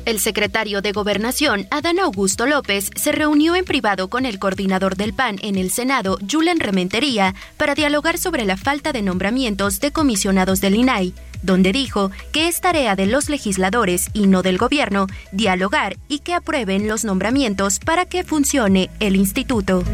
El 0.04 0.20
secretario 0.20 0.82
de 0.82 0.92
Gobernación, 0.92 1.66
Adán 1.70 1.98
Augusto 1.98 2.46
López, 2.46 2.90
se 2.94 3.10
reunió 3.10 3.56
en 3.56 3.64
privado 3.64 4.08
con 4.08 4.26
el 4.26 4.38
coordinador 4.38 4.96
del 4.96 5.14
PAN 5.14 5.38
en 5.40 5.56
el 5.56 5.70
Senado, 5.70 6.18
Julen 6.30 6.60
Rementería, 6.60 7.34
para 7.56 7.74
dialogar 7.74 8.18
sobre 8.18 8.44
la 8.44 8.58
falta 8.58 8.92
de 8.92 9.00
nombramientos 9.00 9.80
de 9.80 9.92
comisionados 9.92 10.60
del 10.60 10.76
INAI, 10.76 11.14
donde 11.42 11.72
dijo 11.72 12.10
que 12.32 12.48
es 12.48 12.60
tarea 12.60 12.96
de 12.96 13.06
los 13.06 13.30
legisladores 13.30 14.08
y 14.12 14.26
no 14.26 14.42
del 14.42 14.58
gobierno 14.58 15.06
dialogar 15.32 15.96
y 16.06 16.18
que 16.18 16.34
aprueben 16.34 16.86
los 16.86 17.04
nombramientos 17.04 17.78
para 17.78 18.04
que 18.04 18.24
funcione 18.24 18.90
el 19.00 19.16
instituto. 19.16 19.84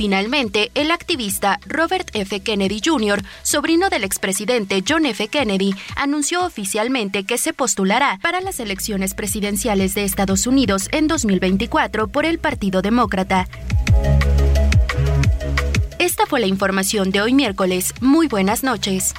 Finalmente, 0.00 0.70
el 0.74 0.92
activista 0.92 1.60
Robert 1.66 2.08
F. 2.14 2.40
Kennedy 2.40 2.80
Jr., 2.82 3.22
sobrino 3.42 3.90
del 3.90 4.02
expresidente 4.02 4.82
John 4.88 5.04
F. 5.04 5.28
Kennedy, 5.28 5.74
anunció 5.94 6.42
oficialmente 6.46 7.24
que 7.24 7.36
se 7.36 7.52
postulará 7.52 8.18
para 8.22 8.40
las 8.40 8.60
elecciones 8.60 9.12
presidenciales 9.12 9.92
de 9.92 10.04
Estados 10.04 10.46
Unidos 10.46 10.88
en 10.92 11.06
2024 11.06 12.08
por 12.08 12.24
el 12.24 12.38
Partido 12.38 12.80
Demócrata. 12.80 13.46
Esta 15.98 16.24
fue 16.24 16.40
la 16.40 16.46
información 16.46 17.10
de 17.10 17.20
hoy 17.20 17.34
miércoles. 17.34 17.92
Muy 18.00 18.26
buenas 18.26 18.62
noches. 18.62 19.12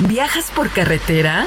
¿Viajas 0.00 0.50
por 0.54 0.70
carretera? 0.70 1.46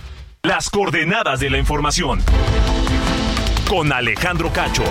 Las 0.43 0.71
coordenadas 0.71 1.39
de 1.39 1.51
la 1.51 1.59
información. 1.59 2.19
Con 3.69 3.93
Alejandro 3.93 4.51
Cacho. 4.51 4.83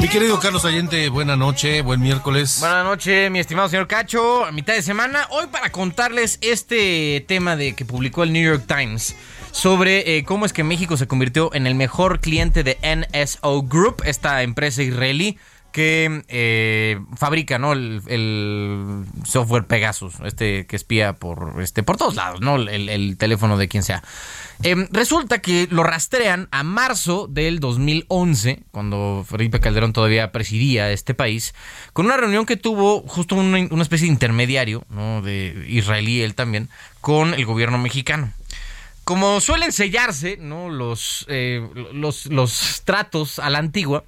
Mi 0.00 0.08
querido 0.08 0.40
Carlos 0.40 0.64
Allende, 0.64 1.08
buena 1.08 1.36
noche, 1.36 1.82
buen 1.82 2.00
miércoles. 2.00 2.58
Buenas 2.58 2.84
noches, 2.84 3.30
mi 3.30 3.38
estimado 3.38 3.68
señor 3.68 3.86
Cacho. 3.86 4.44
A 4.44 4.50
mitad 4.50 4.74
de 4.74 4.82
semana, 4.82 5.28
hoy 5.30 5.46
para 5.46 5.70
contarles 5.70 6.38
este 6.40 7.24
tema 7.28 7.54
de 7.54 7.76
que 7.76 7.84
publicó 7.84 8.24
el 8.24 8.32
New 8.32 8.42
York 8.42 8.64
Times 8.66 9.14
sobre 9.56 10.18
eh, 10.18 10.24
cómo 10.24 10.44
es 10.44 10.52
que 10.52 10.64
México 10.64 10.98
se 10.98 11.08
convirtió 11.08 11.52
en 11.54 11.66
el 11.66 11.74
mejor 11.74 12.20
cliente 12.20 12.62
de 12.62 12.76
NSO 12.84 13.62
Group, 13.62 14.02
esta 14.04 14.42
empresa 14.42 14.82
israelí 14.82 15.38
que 15.72 16.22
eh, 16.28 17.00
fabrica 17.16 17.58
¿no? 17.58 17.72
El, 17.72 19.04
software 19.24 19.66
Pegasus, 19.66 20.14
este 20.24 20.66
que 20.66 20.76
espía 20.76 21.14
por, 21.14 21.62
este, 21.62 21.82
por 21.82 21.96
todos 21.96 22.16
lados, 22.16 22.42
¿no? 22.42 22.56
el, 22.56 22.88
el 22.90 23.16
teléfono 23.16 23.56
de 23.56 23.66
quien 23.68 23.82
sea. 23.82 24.02
Eh, 24.62 24.88
resulta 24.90 25.38
que 25.38 25.68
lo 25.70 25.82
rastrean 25.82 26.48
a 26.50 26.62
marzo 26.62 27.26
del 27.26 27.58
2011, 27.58 28.62
cuando 28.72 29.24
Felipe 29.26 29.60
Calderón 29.60 29.94
todavía 29.94 30.32
presidía 30.32 30.92
este 30.92 31.14
país, 31.14 31.54
con 31.94 32.04
una 32.04 32.18
reunión 32.18 32.44
que 32.44 32.56
tuvo 32.58 33.00
justo 33.02 33.36
una, 33.36 33.66
una 33.70 33.82
especie 33.82 34.06
de 34.06 34.12
intermediario, 34.12 34.84
¿no? 34.90 35.22
de 35.22 35.64
israelí 35.66 36.20
él 36.20 36.34
también, 36.34 36.68
con 37.00 37.32
el 37.32 37.46
gobierno 37.46 37.78
mexicano 37.78 38.32
como 39.06 39.40
suelen 39.40 39.70
sellarse 39.70 40.36
¿no? 40.36 40.68
los, 40.68 41.26
eh, 41.28 41.64
los, 41.92 42.26
los, 42.26 42.82
tratos 42.84 43.38
a 43.38 43.50
la 43.50 43.58
antigua, 43.58 44.02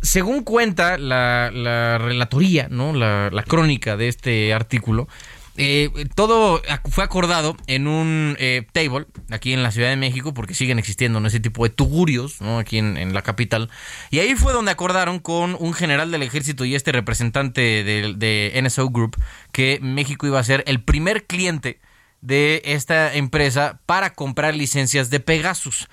según 0.00 0.44
cuenta 0.44 0.96
la, 0.96 1.50
la 1.52 1.98
relatoría, 1.98 2.68
¿no? 2.70 2.92
La, 2.92 3.30
la, 3.32 3.42
crónica 3.42 3.96
de 3.96 4.06
este 4.06 4.54
artículo, 4.54 5.08
eh, 5.56 5.90
todo 6.14 6.62
fue 6.88 7.02
acordado 7.02 7.56
en 7.66 7.88
un 7.88 8.36
eh, 8.38 8.64
table 8.72 9.06
aquí 9.32 9.52
en 9.52 9.64
la 9.64 9.72
Ciudad 9.72 9.88
de 9.88 9.96
México, 9.96 10.32
porque 10.32 10.54
siguen 10.54 10.78
existiendo 10.78 11.18
¿no? 11.18 11.26
ese 11.26 11.40
tipo 11.40 11.64
de 11.64 11.70
tugurios 11.70 12.40
¿no? 12.40 12.60
aquí 12.60 12.78
en, 12.78 12.96
en, 12.96 13.12
la 13.12 13.22
capital. 13.22 13.70
Y 14.12 14.20
ahí 14.20 14.36
fue 14.36 14.52
donde 14.52 14.70
acordaron 14.70 15.18
con 15.18 15.56
un 15.58 15.74
general 15.74 16.12
del 16.12 16.22
ejército 16.22 16.64
y 16.64 16.76
este 16.76 16.92
representante 16.92 17.60
de, 17.82 18.14
de 18.16 18.62
NSO 18.62 18.88
Group 18.88 19.16
que 19.50 19.80
México 19.82 20.28
iba 20.28 20.38
a 20.38 20.44
ser 20.44 20.62
el 20.68 20.80
primer 20.80 21.26
cliente 21.26 21.80
de 22.26 22.60
esta 22.64 23.14
empresa 23.14 23.78
para 23.86 24.14
comprar 24.14 24.56
licencias 24.56 25.10
de 25.10 25.20
Pegasus. 25.20 25.88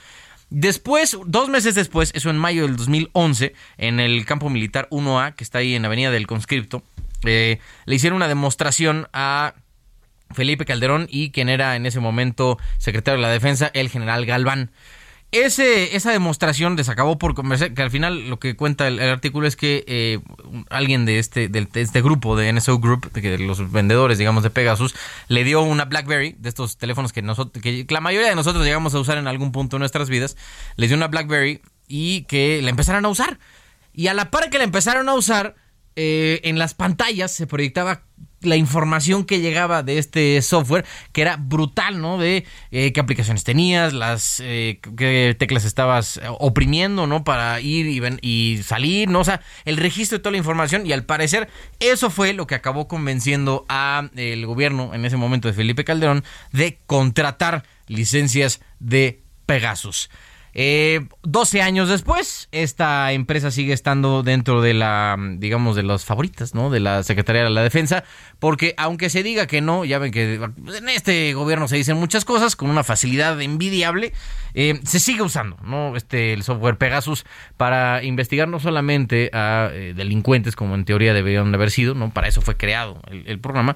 Después, 0.50 1.18
dos 1.26 1.50
meses 1.50 1.76
después, 1.76 2.12
eso 2.16 2.30
en 2.30 2.38
mayo 2.38 2.64
del 2.64 2.76
2011, 2.76 3.54
en 3.78 4.00
el 4.00 4.26
campo 4.26 4.50
militar 4.50 4.88
1A, 4.90 5.36
que 5.36 5.44
está 5.44 5.60
ahí 5.60 5.76
en 5.76 5.84
la 5.84 5.88
avenida 5.88 6.12
del 6.12 6.28
conscripto, 6.28 6.84
eh, 7.24 7.60
le 7.86 7.96
hicieron 7.96 8.18
una 8.18 8.28
demostración 8.28 9.08
a 9.14 9.54
Felipe 10.32 10.66
Calderón 10.66 11.08
y 11.10 11.32
quien 11.32 11.50
era 11.50 11.76
en 11.76 11.86
ese 11.86 12.00
momento 12.00 12.58
secretario 12.80 13.20
de 13.20 13.28
la 13.28 13.34
defensa, 13.34 13.70
el 13.74 13.90
general 13.90 14.26
Galván. 14.26 14.72
Ese, 15.34 15.96
esa 15.96 16.12
demostración 16.12 16.76
desacabó 16.76 17.18
por 17.18 17.34
conversar, 17.34 17.74
que 17.74 17.82
al 17.82 17.90
final 17.90 18.30
lo 18.30 18.38
que 18.38 18.56
cuenta 18.56 18.88
el, 18.88 19.00
artículo 19.00 19.48
es 19.48 19.56
que 19.56 19.84
eh, 19.88 20.20
alguien 20.70 21.06
de 21.06 21.18
este, 21.18 21.48
de, 21.48 21.68
este 21.74 22.04
grupo, 22.04 22.38
de 22.38 22.54
NSO 22.54 22.78
Group, 22.78 23.12
de 23.12 23.40
los 23.40 23.72
vendedores, 23.72 24.20
digamos, 24.20 24.44
de 24.44 24.52
Pegasus, 24.52 24.94
le 25.30 25.44
dio 25.44 25.64
una 25.64 25.86
BlackBerry, 25.86 26.36
de 26.38 26.50
estos 26.50 26.78
teléfonos 26.78 27.14
que, 27.14 27.24
nosotros, 27.24 27.64
que 27.64 27.84
la 27.90 28.00
mayoría 28.00 28.30
de 28.30 28.36
nosotros 28.36 28.64
llegamos 28.64 28.94
a 28.94 29.00
usar 29.00 29.18
en 29.18 29.26
algún 29.26 29.52
punto 29.52 29.78
de 29.78 29.80
nuestras 29.80 30.08
vidas, 30.08 30.38
les 30.76 30.92
dio 30.92 30.98
una 30.98 31.08
BlackBerry 31.08 31.62
y 31.88 32.26
que 32.26 32.62
la 32.62 32.70
empezaron 32.70 33.04
a 33.04 33.10
usar. 33.10 33.40
Y 33.92 34.08
a 34.08 34.14
la 34.14 34.30
par 34.30 34.52
que 34.52 34.60
la 34.60 34.66
empezaron 34.66 35.10
a 35.10 35.16
usar, 35.16 35.56
eh, 35.96 36.42
en 36.44 36.60
las 36.60 36.76
pantallas 36.76 37.32
se 37.32 37.48
proyectaba 37.48 38.04
la 38.44 38.56
información 38.56 39.26
que 39.26 39.40
llegaba 39.40 39.84
de 39.84 39.98
este 39.98 40.42
software, 40.42 40.86
que 41.12 41.22
era 41.22 41.38
brutal, 41.38 42.02
¿no? 42.02 42.18
De 42.18 42.46
eh, 42.72 42.94
qué 42.94 43.00
aplicaciones 43.00 43.44
tenías, 43.44 43.94
las 43.94 44.40
eh, 44.44 44.80
qué 44.98 45.36
teclas 45.38 45.66
estabas 45.66 46.20
oprimiendo, 46.40 47.08
¿no? 47.08 47.24
Para 47.24 47.60
ir 47.62 47.88
y, 47.88 48.02
y, 48.22 48.64
salir, 48.64 49.10
¿no? 49.10 49.20
O 49.20 49.24
sea, 49.24 49.42
el 49.66 49.78
registro 49.78 50.18
de 50.18 50.22
toda 50.22 50.32
la 50.32 50.38
información 50.38 50.86
y 50.86 50.92
al 50.92 51.06
parecer 51.06 51.50
eso 51.80 52.10
fue 52.10 52.34
lo 52.34 52.48
que 52.48 52.56
acabó 52.56 52.88
convenciendo 52.88 53.66
a 53.70 54.10
el 54.16 54.46
gobierno 54.46 54.94
en 54.94 55.06
ese 55.06 55.18
momento 55.18 55.48
de 55.48 55.54
Felipe 55.54 55.84
Calderón 55.84 56.24
de 56.52 56.80
contratar 56.86 57.64
licencias 57.88 58.62
de 58.80 59.22
Pegasus. 59.46 60.10
Eh, 60.56 61.08
12 61.24 61.62
años 61.62 61.90
después, 61.90 62.48
esta 62.52 63.12
empresa 63.12 63.50
sigue 63.50 63.74
estando 63.74 64.22
dentro 64.24 64.62
de 64.62 64.74
la, 64.74 65.18
digamos, 65.38 65.76
de 65.76 65.84
las 65.84 66.06
favoritas, 66.06 66.54
¿no? 66.54 66.70
De 66.70 66.80
la 66.80 67.04
Secretaría 67.04 67.44
de 67.44 67.50
la 67.50 67.64
Defensa, 67.64 68.04
porque 68.40 68.76
aunque 68.78 69.10
se 69.10 69.24
diga 69.24 69.48
que 69.48 69.62
no, 69.62 69.86
ya 69.86 69.98
ven 69.98 70.12
que 70.12 70.36
en 70.36 70.90
este 70.90 71.34
gobierno 71.34 71.68
se 71.68 71.78
dicen 71.78 71.98
muchas 71.98 72.26
cosas 72.26 72.56
con 72.56 72.70
una 72.70 72.84
facilidad 72.84 73.42
envidiable, 73.42 74.14
eh, 74.54 74.80
se 74.84 75.00
sigue 75.00 75.24
usando, 75.24 75.58
¿no? 75.64 75.96
Este, 75.96 76.34
el 76.34 76.44
software 76.44 76.78
Pegasus 76.78 77.26
para 77.58 78.04
investigar 78.04 78.48
no 78.48 78.60
solamente 78.60 79.32
a 79.34 79.70
eh, 79.72 79.94
delincuentes, 79.96 80.56
como 80.56 80.76
en 80.76 80.86
teoría 80.86 81.14
deberían 81.14 81.54
haber 81.54 81.72
sido, 81.72 81.96
¿no? 81.96 82.12
Para 82.12 82.28
eso 82.28 82.42
fue 82.42 82.58
creado 82.58 83.02
el, 83.10 83.40
programa, 83.40 83.76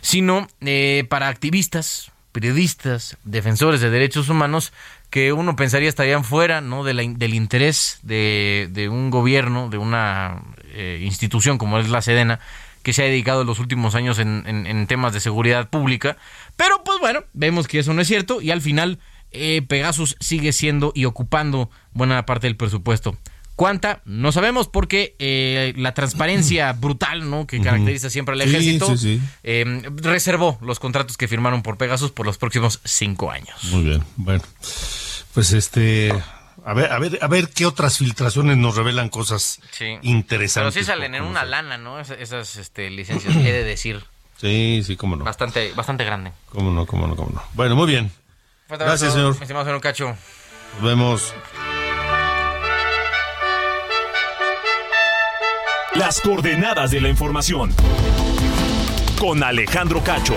sino 0.00 0.48
eh, 0.60 1.04
para 1.08 1.28
activistas, 1.28 2.10
periodistas, 2.32 3.18
defensores 3.24 3.80
de 3.80 3.90
derechos 3.90 4.28
humanos 4.28 4.72
que 5.14 5.32
uno 5.32 5.54
pensaría 5.54 5.88
estarían 5.88 6.24
fuera 6.24 6.60
¿no? 6.60 6.82
del 6.82 7.34
interés 7.34 8.00
de, 8.02 8.68
de, 8.72 8.88
un 8.88 9.10
gobierno, 9.12 9.68
de 9.68 9.78
una 9.78 10.42
eh, 10.72 11.02
institución 11.04 11.56
como 11.56 11.78
es 11.78 11.88
la 11.88 12.02
Sedena, 12.02 12.40
que 12.82 12.92
se 12.92 13.02
ha 13.02 13.06
dedicado 13.06 13.42
en 13.42 13.46
los 13.46 13.60
últimos 13.60 13.94
años 13.94 14.18
en, 14.18 14.42
en, 14.44 14.66
en, 14.66 14.88
temas 14.88 15.12
de 15.12 15.20
seguridad 15.20 15.70
pública. 15.70 16.16
Pero 16.56 16.82
pues 16.82 16.98
bueno, 16.98 17.20
vemos 17.32 17.68
que 17.68 17.78
eso 17.78 17.94
no 17.94 18.00
es 18.00 18.08
cierto 18.08 18.42
y 18.42 18.50
al 18.50 18.60
final 18.60 18.98
eh, 19.30 19.62
Pegasus 19.62 20.16
sigue 20.18 20.52
siendo 20.52 20.90
y 20.96 21.04
ocupando 21.04 21.70
buena 21.92 22.26
parte 22.26 22.48
del 22.48 22.56
presupuesto. 22.56 23.16
¿Cuánta? 23.56 24.02
No 24.04 24.32
sabemos 24.32 24.68
porque 24.68 25.14
eh, 25.18 25.72
la 25.76 25.94
transparencia 25.94 26.72
brutal 26.80 27.30
¿no? 27.30 27.46
que 27.46 27.60
caracteriza 27.60 28.10
siempre 28.10 28.34
al 28.34 28.40
ejército 28.40 28.88
sí, 28.88 28.98
sí, 28.98 29.18
sí. 29.18 29.28
Eh, 29.42 29.82
reservó 29.96 30.58
los 30.60 30.80
contratos 30.80 31.16
que 31.16 31.28
firmaron 31.28 31.62
por 31.62 31.76
Pegasus 31.76 32.10
por 32.10 32.26
los 32.26 32.38
próximos 32.38 32.80
cinco 32.84 33.30
años. 33.30 33.62
Muy 33.64 33.84
bien, 33.84 34.04
bueno. 34.16 34.42
Pues 35.34 35.52
este, 35.52 36.12
a 36.64 36.74
ver, 36.74 36.92
a 36.92 36.98
ver, 36.98 37.18
a 37.20 37.26
ver 37.26 37.48
qué 37.48 37.66
otras 37.66 37.98
filtraciones 37.98 38.56
nos 38.56 38.76
revelan 38.76 39.08
cosas 39.08 39.60
sí. 39.70 39.98
interesantes. 40.02 40.74
Pero 40.74 40.84
sí 40.84 40.86
salen 40.86 41.14
en 41.14 41.22
una 41.22 41.44
lana, 41.44 41.76
¿no? 41.76 42.00
Esas, 42.00 42.18
esas 42.20 42.56
este, 42.56 42.88
licencias, 42.90 43.34
he 43.36 43.52
de 43.52 43.64
decir. 43.64 44.04
Sí, 44.36 44.82
sí, 44.84 44.96
cómo 44.96 45.16
no. 45.16 45.24
Bastante, 45.24 45.72
bastante 45.74 46.04
grande. 46.04 46.32
Cómo 46.50 46.70
no, 46.70 46.86
cómo 46.86 47.06
no, 47.06 47.16
cómo 47.16 47.30
no. 47.34 47.42
Bueno, 47.54 47.76
muy 47.76 47.86
bien. 47.86 48.10
Gracias, 48.68 49.12
señor. 49.12 49.36
estimado 49.40 49.64
señor 49.64 49.80
Cacho. 49.80 50.16
Nos 50.74 50.82
vemos. 50.82 51.34
Las 55.96 56.20
coordenadas 56.20 56.90
de 56.90 57.00
la 57.00 57.08
información. 57.08 57.72
Con 59.16 59.44
Alejandro 59.44 60.02
Cacho. 60.02 60.34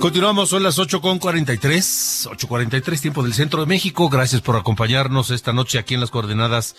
Continuamos, 0.00 0.48
son 0.48 0.64
las 0.64 0.80
8 0.80 1.00
con 1.00 1.20
43, 1.20 2.28
8.43, 2.32 3.00
tiempo 3.00 3.22
del 3.22 3.34
centro 3.34 3.60
de 3.60 3.66
México. 3.66 4.08
Gracias 4.08 4.40
por 4.40 4.56
acompañarnos 4.56 5.30
esta 5.30 5.52
noche 5.52 5.78
aquí 5.78 5.94
en 5.94 6.00
las 6.00 6.10
coordenadas 6.10 6.74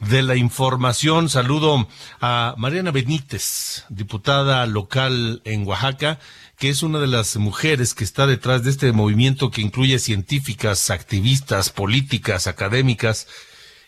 de 0.00 0.22
la 0.22 0.36
información. 0.36 1.30
Saludo 1.30 1.88
a 2.20 2.54
Mariana 2.58 2.90
Benítez, 2.90 3.86
diputada 3.88 4.66
local 4.66 5.40
en 5.44 5.66
Oaxaca, 5.66 6.18
que 6.58 6.68
es 6.68 6.82
una 6.82 6.98
de 6.98 7.06
las 7.06 7.38
mujeres 7.38 7.94
que 7.94 8.04
está 8.04 8.26
detrás 8.26 8.62
de 8.62 8.70
este 8.70 8.92
movimiento 8.92 9.50
que 9.50 9.62
incluye 9.62 9.98
científicas, 9.98 10.90
activistas, 10.90 11.70
políticas, 11.70 12.46
académicas, 12.46 13.26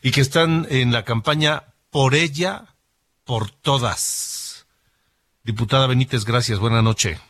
y 0.02 0.10
que 0.10 0.20
están 0.20 0.66
en 0.68 0.92
la 0.92 1.04
campaña 1.04 1.62
por 1.90 2.14
ella, 2.14 2.64
por 3.24 3.50
todas. 3.50 4.66
Diputada 5.44 5.86
Benítez, 5.86 6.24
gracias. 6.24 6.58
Buenas 6.58 6.82
noches. 6.82 7.20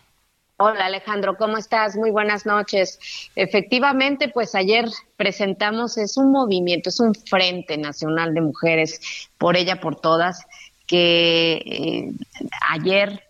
Hola 0.57 0.87
Alejandro, 0.87 1.37
¿cómo 1.37 1.59
estás? 1.59 1.97
Muy 1.97 2.11
buenas 2.11 2.47
noches. 2.47 2.99
Efectivamente, 3.35 4.29
pues 4.29 4.55
ayer 4.55 4.87
presentamos, 5.17 5.99
es 5.99 6.17
un 6.17 6.31
movimiento, 6.31 6.89
es 6.89 7.01
un 7.01 7.15
Frente 7.15 7.77
Nacional 7.77 8.33
de 8.33 8.43
Mujeres 8.43 9.29
por 9.39 9.57
ella, 9.57 9.81
por 9.81 9.97
todas, 9.97 10.47
que 10.87 11.55
eh, 11.55 12.13
ayer 12.71 13.25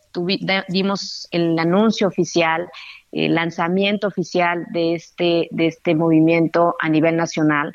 dimos 0.68 1.26
el 1.30 1.59
anuncio 1.59 2.07
oficial, 2.07 2.68
el 3.12 3.34
lanzamiento 3.34 4.09
oficial 4.09 4.66
de 4.72 4.95
este, 4.95 5.49
de 5.51 5.68
este 5.68 5.95
movimiento 5.95 6.76
a 6.80 6.88
nivel 6.90 7.16
nacional 7.16 7.74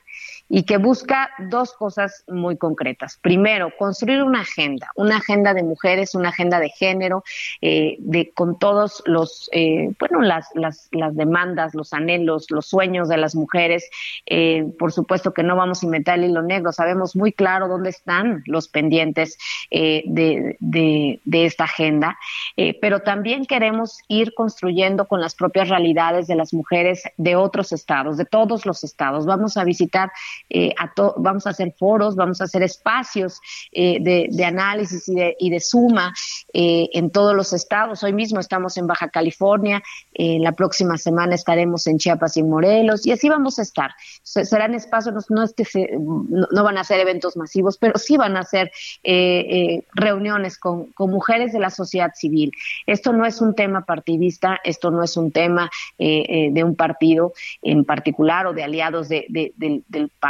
y 0.49 0.63
que 0.63 0.77
busca 0.77 1.29
dos 1.49 1.73
cosas 1.73 2.23
muy 2.27 2.57
concretas. 2.57 3.19
Primero, 3.21 3.71
construir 3.77 4.23
una 4.23 4.41
agenda, 4.41 4.91
una 4.95 5.17
agenda 5.17 5.53
de 5.53 5.63
mujeres, 5.63 6.15
una 6.15 6.29
agenda 6.29 6.59
de 6.59 6.69
género, 6.69 7.23
eh, 7.61 7.95
de 7.99 8.31
con 8.31 8.57
todos 8.59 9.03
los, 9.05 9.49
eh, 9.51 9.91
bueno, 9.99 10.21
las, 10.21 10.47
las, 10.53 10.89
demandas, 11.15 11.73
los 11.73 11.93
anhelos, 11.93 12.47
los 12.49 12.67
sueños 12.67 13.09
de 13.09 13.17
las 13.17 13.35
mujeres. 13.35 13.89
Eh, 14.25 14.65
por 14.79 14.91
supuesto 14.91 15.33
que 15.33 15.43
no 15.43 15.55
vamos 15.55 15.83
a 15.83 15.85
inventar 15.85 16.19
el 16.19 16.25
hilo 16.25 16.41
negro, 16.41 16.71
sabemos 16.71 17.15
muy 17.15 17.31
claro 17.33 17.67
dónde 17.67 17.89
están 17.89 18.43
los 18.45 18.67
pendientes 18.67 19.37
eh, 19.71 20.03
de, 20.05 20.57
de, 20.59 21.19
de 21.25 21.45
esta 21.45 21.65
agenda, 21.65 22.17
eh, 22.55 22.77
pero 22.79 23.01
también 23.01 23.45
queremos 23.45 23.99
ir 24.07 24.33
construyendo 24.33 25.07
con 25.07 25.21
las 25.21 25.35
propias 25.35 25.69
realidades 25.69 26.27
de 26.27 26.35
las 26.35 26.53
mujeres 26.53 27.03
de 27.17 27.35
otros 27.35 27.71
estados, 27.71 28.17
de 28.17 28.25
todos 28.25 28.65
los 28.65 28.83
estados. 28.83 29.25
Vamos 29.25 29.57
a 29.57 29.63
visitar 29.63 30.11
eh, 30.49 30.73
a 30.77 30.93
vamos 31.17 31.45
a 31.47 31.51
hacer 31.51 31.73
foros, 31.77 32.15
vamos 32.15 32.41
a 32.41 32.45
hacer 32.45 32.63
espacios 32.63 33.39
eh, 33.71 33.97
de, 34.01 34.27
análisis 34.45 35.07
y 35.09 35.15
de, 35.15 35.35
y 35.39 35.49
de 35.49 35.59
suma 35.59 36.13
eh, 36.53 36.89
en 36.93 37.09
todos 37.11 37.35
los 37.35 37.53
estados. 37.53 38.03
Hoy 38.03 38.13
mismo 38.13 38.39
estamos 38.39 38.77
en 38.77 38.87
Baja 38.87 39.09
California, 39.09 39.81
eh, 40.13 40.37
la 40.39 40.53
próxima 40.53 40.97
semana 40.97 41.35
estaremos 41.35 41.85
en 41.87 41.97
Chiapas 41.97 42.37
y 42.37 42.43
Morelos, 42.43 43.05
y 43.05 43.11
así 43.11 43.29
vamos 43.29 43.59
a 43.59 43.61
estar. 43.63 43.91
Se- 44.23 44.45
serán 44.45 44.73
espacios, 44.73 45.29
no, 45.29 45.43
es 45.43 45.53
que 45.53 45.65
se- 45.65 45.89
no, 45.97 46.63
van 46.63 46.77
a 46.77 46.83
ser 46.83 46.99
eventos 46.99 47.35
masivos, 47.37 47.77
pero 47.77 47.97
sí 47.97 48.17
van 48.17 48.37
a 48.37 48.43
ser 48.43 48.71
eh, 49.03 49.45
eh, 49.49 49.83
reuniones 49.93 50.57
con, 50.57 50.85
con 50.93 51.11
mujeres 51.11 51.51
de 51.53 51.59
la 51.59 51.69
sociedad 51.69 52.11
civil. 52.15 52.51
Esto 52.85 53.13
no 53.13 53.25
es 53.25 53.41
un 53.41 53.53
tema 53.55 53.85
partidista, 53.85 54.59
esto 54.63 54.91
no 54.91 55.03
es 55.03 55.17
un 55.17 55.31
tema 55.31 55.69
de 55.97 56.63
un 56.63 56.75
partido 56.75 57.33
en 57.61 57.83
particular 57.85 58.47
o 58.47 58.53
de 58.53 58.63
aliados 58.63 59.09
de- 59.09 59.25
de- 59.29 59.53
del, 59.57 59.83
del 59.87 60.09
partido 60.09 60.26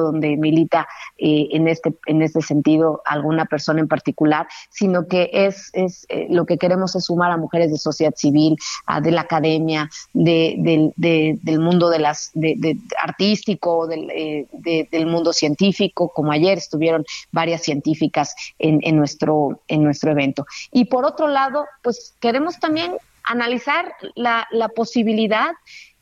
donde 0.00 0.36
milita 0.36 0.86
eh, 1.18 1.48
en 1.52 1.68
este 1.68 1.94
en 2.06 2.22
este 2.22 2.40
sentido 2.42 3.02
alguna 3.04 3.44
persona 3.46 3.80
en 3.80 3.88
particular, 3.88 4.46
sino 4.70 5.06
que 5.06 5.30
es, 5.32 5.70
es 5.72 6.06
eh, 6.08 6.26
lo 6.30 6.44
que 6.46 6.58
queremos 6.58 6.94
es 6.96 7.04
sumar 7.04 7.30
a 7.32 7.36
mujeres 7.36 7.70
de 7.70 7.78
sociedad 7.78 8.14
civil, 8.16 8.56
a 8.86 9.00
de 9.00 9.10
la 9.10 9.22
academia, 9.22 9.88
de, 10.12 10.54
del- 10.58 10.92
de- 10.96 11.38
del 11.42 11.60
mundo 11.60 11.88
de 11.90 11.98
las 11.98 12.30
de, 12.34 12.54
de- 12.58 12.76
artístico, 13.02 13.86
del, 13.86 14.10
eh, 14.10 14.46
de- 14.52 14.88
del 14.90 15.06
mundo 15.06 15.32
científico, 15.32 16.10
como 16.14 16.32
ayer 16.32 16.58
estuvieron 16.58 17.04
varias 17.32 17.62
científicas 17.62 18.34
en, 18.58 18.80
en 18.82 18.96
nuestro 18.96 19.60
en 19.68 19.82
nuestro 19.82 20.10
evento. 20.12 20.46
Y 20.72 20.86
por 20.86 21.04
otro 21.04 21.28
lado, 21.28 21.66
pues 21.82 22.14
queremos 22.20 22.58
también 22.58 22.92
analizar 23.24 23.92
la, 24.14 24.46
la 24.50 24.68
posibilidad 24.68 25.50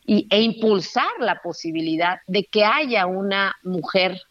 y, 0.09 0.27
e 0.31 0.41
impulsar 0.41 1.11
la 1.21 1.41
posibilidad 1.43 2.21
de 2.27 2.45
que 2.45 2.65
haya 2.65 3.07
una 3.07 3.55
mujer 3.63 4.23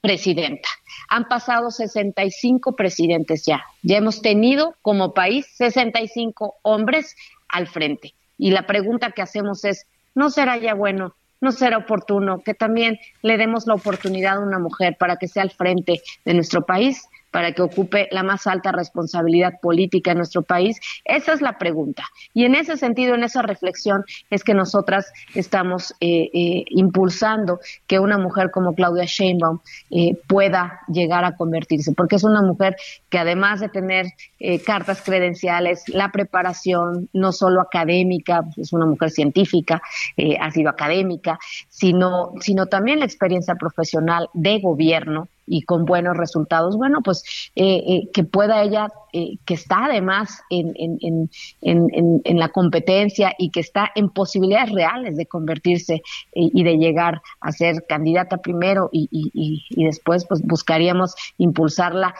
presidenta. 0.00 0.68
Han 1.08 1.28
pasado 1.28 1.70
65 1.70 2.74
presidentes 2.74 3.44
ya. 3.46 3.62
Ya 3.82 3.98
hemos 3.98 4.22
tenido 4.22 4.74
como 4.82 5.14
país 5.14 5.46
65 5.54 6.56
hombres 6.62 7.14
al 7.48 7.68
frente. 7.68 8.12
Y 8.38 8.50
la 8.50 8.66
pregunta 8.66 9.12
que 9.12 9.22
hacemos 9.22 9.64
es, 9.64 9.86
¿no 10.16 10.30
será 10.30 10.56
ya 10.56 10.74
bueno, 10.74 11.14
no 11.40 11.52
será 11.52 11.78
oportuno 11.78 12.40
que 12.40 12.54
también 12.54 12.98
le 13.22 13.36
demos 13.36 13.66
la 13.68 13.74
oportunidad 13.74 14.38
a 14.38 14.40
una 14.40 14.58
mujer 14.58 14.96
para 14.98 15.16
que 15.16 15.28
sea 15.28 15.44
al 15.44 15.52
frente 15.52 16.02
de 16.24 16.34
nuestro 16.34 16.66
país? 16.66 17.04
Para 17.30 17.52
que 17.52 17.62
ocupe 17.62 18.08
la 18.10 18.22
más 18.22 18.46
alta 18.46 18.72
responsabilidad 18.72 19.60
política 19.60 20.12
en 20.12 20.18
nuestro 20.18 20.42
país? 20.42 20.80
Esa 21.04 21.32
es 21.32 21.40
la 21.40 21.58
pregunta. 21.58 22.04
Y 22.34 22.44
en 22.44 22.54
ese 22.54 22.76
sentido, 22.76 23.14
en 23.14 23.24
esa 23.24 23.42
reflexión, 23.42 24.04
es 24.30 24.44
que 24.44 24.54
nosotras 24.54 25.12
estamos 25.34 25.92
eh, 26.00 26.30
eh, 26.32 26.64
impulsando 26.68 27.60
que 27.86 27.98
una 27.98 28.18
mujer 28.18 28.50
como 28.50 28.74
Claudia 28.74 29.04
Sheinbaum 29.04 29.60
eh, 29.90 30.16
pueda 30.26 30.80
llegar 30.88 31.24
a 31.24 31.36
convertirse, 31.36 31.92
porque 31.92 32.16
es 32.16 32.24
una 32.24 32.42
mujer 32.42 32.76
que 33.08 33.18
además 33.18 33.60
de 33.60 33.68
tener 33.68 34.06
eh, 34.38 34.62
cartas 34.62 35.02
credenciales, 35.02 35.84
la 35.88 36.10
preparación, 36.10 37.08
no 37.12 37.32
solo 37.32 37.60
académica, 37.60 38.44
es 38.56 38.72
una 38.72 38.86
mujer 38.86 39.10
científica, 39.10 39.82
eh, 40.16 40.36
ha 40.40 40.50
sido 40.50 40.70
académica, 40.70 41.38
sino, 41.68 42.32
sino 42.40 42.66
también 42.66 43.00
la 43.00 43.04
experiencia 43.04 43.54
profesional 43.54 44.28
de 44.32 44.60
gobierno 44.60 45.28
y 45.50 45.62
con 45.62 45.84
buenos 45.84 46.16
resultados, 46.16 46.76
bueno, 46.76 47.00
pues 47.02 47.24
eh, 47.56 47.82
eh, 47.86 48.10
que 48.14 48.22
pueda 48.22 48.62
ella, 48.62 48.86
eh, 49.12 49.36
que 49.44 49.54
está 49.54 49.86
además 49.86 50.42
en, 50.48 50.72
en, 50.76 50.98
en, 51.00 51.28
en, 51.60 52.20
en 52.22 52.38
la 52.38 52.50
competencia 52.50 53.34
y 53.36 53.50
que 53.50 53.58
está 53.58 53.90
en 53.96 54.10
posibilidades 54.10 54.70
reales 54.70 55.16
de 55.16 55.26
convertirse 55.26 55.94
eh, 55.94 56.00
y 56.32 56.62
de 56.62 56.78
llegar 56.78 57.20
a 57.40 57.50
ser 57.50 57.84
candidata 57.88 58.36
primero 58.36 58.90
y, 58.92 59.08
y, 59.10 59.64
y, 59.70 59.84
después 59.84 60.24
pues 60.28 60.40
buscaríamos 60.42 61.16
impulsarla 61.36 62.14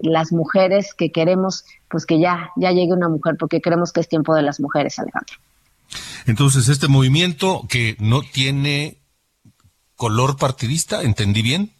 las 0.00 0.30
mujeres 0.30 0.92
que 0.92 1.10
queremos 1.10 1.64
pues 1.88 2.04
que 2.04 2.20
ya, 2.20 2.50
ya 2.56 2.72
llegue 2.72 2.92
una 2.92 3.08
mujer 3.08 3.36
porque 3.38 3.62
creemos 3.62 3.90
que 3.92 4.00
es 4.00 4.08
tiempo 4.08 4.34
de 4.34 4.42
las 4.42 4.60
mujeres, 4.60 4.98
Alejandro. 4.98 5.36
Entonces, 6.26 6.68
este 6.68 6.88
movimiento 6.88 7.64
que 7.70 7.96
no 7.98 8.20
tiene 8.20 8.98
color 9.96 10.36
partidista, 10.36 11.02
¿entendí 11.02 11.40
bien? 11.40 11.72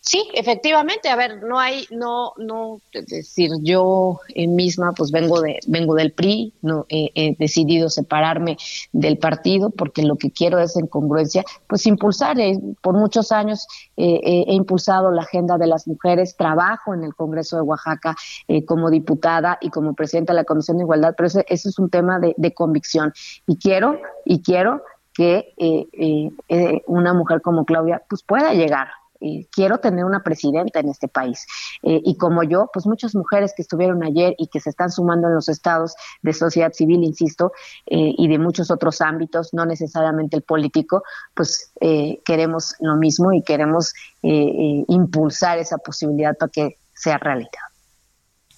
Sí, 0.00 0.28
efectivamente. 0.34 1.08
A 1.08 1.16
ver, 1.16 1.42
no 1.42 1.58
hay, 1.58 1.86
no, 1.90 2.32
no, 2.36 2.80
decir, 2.92 3.50
yo 3.62 4.20
eh, 4.34 4.46
misma, 4.46 4.92
pues 4.92 5.10
vengo 5.10 5.40
de, 5.40 5.58
vengo 5.66 5.94
del 5.94 6.12
PRI, 6.12 6.52
no 6.62 6.86
eh, 6.88 7.10
he 7.14 7.34
decidido 7.38 7.88
separarme 7.88 8.56
del 8.92 9.18
partido 9.18 9.70
porque 9.70 10.02
lo 10.02 10.16
que 10.16 10.30
quiero 10.30 10.58
es 10.58 10.76
en 10.76 10.86
congruencia, 10.86 11.44
pues 11.66 11.86
impulsar. 11.86 12.38
eh, 12.38 12.58
por 12.82 12.94
muchos 12.94 13.32
años 13.32 13.66
eh, 13.96 14.20
eh, 14.22 14.44
he 14.48 14.54
impulsado 14.54 15.10
la 15.10 15.22
agenda 15.22 15.58
de 15.58 15.66
las 15.66 15.86
mujeres, 15.86 16.36
trabajo 16.36 16.94
en 16.94 17.04
el 17.04 17.14
Congreso 17.14 17.56
de 17.56 17.62
Oaxaca 17.62 18.14
como 18.66 18.90
diputada 18.90 19.58
y 19.60 19.70
como 19.70 19.94
presidenta 19.94 20.32
de 20.32 20.40
la 20.40 20.44
Comisión 20.44 20.76
de 20.76 20.84
Igualdad, 20.84 21.14
pero 21.16 21.26
ese, 21.26 21.44
es 21.48 21.78
un 21.78 21.90
tema 21.90 22.18
de, 22.18 22.34
de 22.36 22.52
convicción 22.52 23.12
y 23.46 23.56
quiero, 23.56 23.98
y 24.24 24.42
quiero 24.42 24.82
que 25.14 25.54
eh, 25.56 26.30
eh, 26.48 26.82
una 26.86 27.14
mujer 27.14 27.40
como 27.40 27.64
Claudia 27.64 28.02
pues 28.08 28.22
pueda 28.22 28.52
llegar 28.52 28.88
eh, 29.24 29.46
quiero 29.50 29.78
tener 29.78 30.04
una 30.04 30.22
presidenta 30.22 30.80
en 30.80 30.90
este 30.90 31.08
país. 31.08 31.46
Eh, 31.82 32.00
y 32.04 32.16
como 32.16 32.42
yo, 32.42 32.68
pues 32.72 32.86
muchas 32.86 33.14
mujeres 33.14 33.54
que 33.56 33.62
estuvieron 33.62 34.04
ayer 34.04 34.34
y 34.38 34.48
que 34.48 34.60
se 34.60 34.68
están 34.70 34.90
sumando 34.90 35.28
en 35.28 35.34
los 35.34 35.48
estados 35.48 35.94
de 36.20 36.32
sociedad 36.34 36.72
civil, 36.72 37.02
insisto, 37.02 37.52
eh, 37.86 38.12
y 38.18 38.28
de 38.28 38.38
muchos 38.38 38.70
otros 38.70 39.00
ámbitos, 39.00 39.54
no 39.54 39.64
necesariamente 39.64 40.36
el 40.36 40.42
político, 40.42 41.02
pues 41.34 41.72
eh, 41.80 42.20
queremos 42.24 42.74
lo 42.80 42.96
mismo 42.96 43.32
y 43.32 43.42
queremos 43.42 43.92
impulsar 44.22 45.58
esa 45.58 45.76
posibilidad 45.76 46.34
para 46.38 46.50
que 46.50 46.78
sea 46.94 47.18
realidad. 47.18 47.50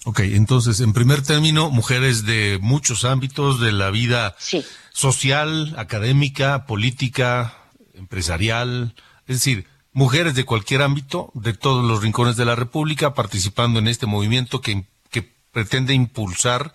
Ok, 0.05 0.21
entonces, 0.21 0.79
en 0.79 0.93
primer 0.93 1.21
término, 1.21 1.69
mujeres 1.69 2.25
de 2.25 2.59
muchos 2.61 3.03
ámbitos 3.03 3.59
de 3.59 3.73
la 3.73 3.89
vida 3.89 4.35
sí. 4.39 4.63
social, 4.93 5.73
académica, 5.77 6.65
política, 6.65 7.53
empresarial, 7.93 8.95
es 9.25 9.35
decir, 9.35 9.67
mujeres 9.97 10.35
de 10.35 10.45
cualquier 10.45 10.83
ámbito, 10.83 11.31
de 11.33 11.53
todos 11.53 11.83
los 11.83 12.03
rincones 12.03 12.37
de 12.37 12.45
la 12.45 12.53
República, 12.53 13.15
participando 13.15 13.79
en 13.79 13.87
este 13.87 14.05
movimiento 14.05 14.61
que, 14.61 14.85
que 15.09 15.27
pretende 15.51 15.95
impulsar 15.95 16.71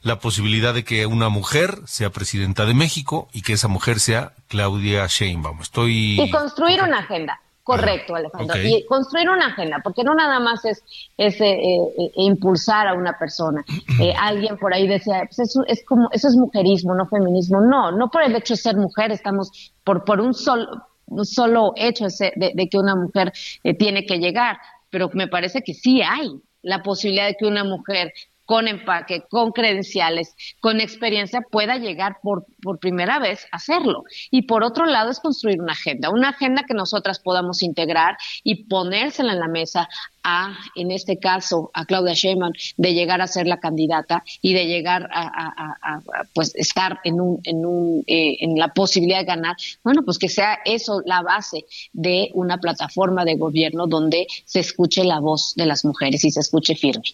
la 0.00 0.20
posibilidad 0.20 0.72
de 0.72 0.82
que 0.82 1.04
una 1.04 1.28
mujer 1.28 1.80
sea 1.84 2.08
presidenta 2.08 2.64
de 2.64 2.72
México 2.72 3.28
y 3.34 3.42
que 3.42 3.52
esa 3.52 3.68
mujer 3.68 4.00
sea 4.00 4.32
Claudia 4.48 5.06
Sheinbaum. 5.06 5.60
Estoy... 5.60 6.18
Y 6.18 6.30
construir 6.30 6.82
una 6.82 7.00
agenda. 7.00 7.38
Correcto, 7.62 8.14
Alejandro. 8.14 8.56
Y 8.62 8.86
construir 8.86 9.28
una 9.28 9.48
agenda, 9.48 9.80
porque 9.84 10.02
no 10.02 10.14
nada 10.14 10.40
más 10.40 10.64
es, 10.64 10.82
es 11.18 11.38
eh, 11.40 11.58
eh, 11.60 12.12
impulsar 12.14 12.88
a 12.88 12.94
una 12.94 13.18
persona. 13.18 13.64
Eh, 13.98 14.12
alguien 14.18 14.58
por 14.58 14.74
ahí 14.74 14.86
decía, 14.86 15.22
pues 15.24 15.38
eso 15.38 15.64
es 15.66 15.82
como, 15.86 16.10
eso 16.12 16.28
es 16.28 16.36
mujerismo, 16.36 16.94
no 16.94 17.06
feminismo. 17.06 17.62
No, 17.62 17.92
no 17.92 18.10
por 18.10 18.22
el 18.22 18.36
hecho 18.36 18.52
de 18.52 18.58
ser 18.58 18.76
mujer, 18.76 19.10
estamos 19.10 19.72
por, 19.84 20.04
por 20.04 20.20
un 20.20 20.34
solo, 20.34 20.66
un 20.70 20.80
solo 21.24 21.72
hecho 21.76 22.06
de, 22.06 22.52
de 22.54 22.68
que 22.68 22.78
una 22.78 22.94
mujer 22.96 23.32
tiene 23.78 24.06
que 24.06 24.18
llegar, 24.18 24.58
pero 24.90 25.10
me 25.12 25.28
parece 25.28 25.62
que 25.62 25.74
sí 25.74 26.02
hay 26.02 26.28
la 26.62 26.82
posibilidad 26.82 27.26
de 27.26 27.36
que 27.36 27.46
una 27.46 27.64
mujer 27.64 28.12
con 28.46 28.68
empaque, 28.68 29.24
con 29.28 29.50
credenciales, 29.50 30.34
con 30.60 30.80
experiencia, 30.80 31.42
pueda 31.42 31.76
llegar 31.76 32.16
por, 32.22 32.46
por 32.62 32.78
primera 32.78 33.18
vez 33.18 33.44
a 33.52 33.56
hacerlo. 33.56 34.04
Y 34.30 34.42
por 34.42 34.64
otro 34.64 34.86
lado 34.86 35.10
es 35.10 35.20
construir 35.20 35.60
una 35.60 35.72
agenda, 35.72 36.10
una 36.10 36.30
agenda 36.30 36.64
que 36.66 36.74
nosotras 36.74 37.18
podamos 37.18 37.62
integrar 37.62 38.16
y 38.42 38.64
ponérsela 38.64 39.32
en 39.32 39.40
la 39.40 39.48
mesa 39.48 39.88
a, 40.22 40.56
en 40.74 40.90
este 40.90 41.18
caso, 41.18 41.70
a 41.72 41.84
Claudia 41.84 42.14
Sheinbaum, 42.14 42.52
de 42.76 42.94
llegar 42.94 43.20
a 43.20 43.28
ser 43.28 43.46
la 43.46 43.58
candidata 43.58 44.24
y 44.42 44.54
de 44.54 44.66
llegar 44.66 45.08
a, 45.12 46.00
pues 46.34 46.52
estar 46.56 46.98
en 47.04 47.20
un, 47.20 47.40
en 47.44 47.64
un, 47.64 48.02
eh, 48.06 48.38
en 48.40 48.56
la 48.56 48.68
posibilidad 48.68 49.20
de 49.20 49.24
ganar. 49.24 49.56
Bueno, 49.84 50.02
pues 50.04 50.18
que 50.18 50.28
sea 50.28 50.58
eso 50.64 51.00
la 51.04 51.22
base 51.22 51.66
de 51.92 52.30
una 52.34 52.58
plataforma 52.58 53.24
de 53.24 53.36
gobierno 53.36 53.86
donde 53.86 54.26
se 54.44 54.60
escuche 54.60 55.04
la 55.04 55.20
voz 55.20 55.54
de 55.54 55.66
las 55.66 55.84
mujeres 55.84 56.24
y 56.24 56.30
se 56.30 56.40
escuche 56.40 56.74
firme. 56.74 57.04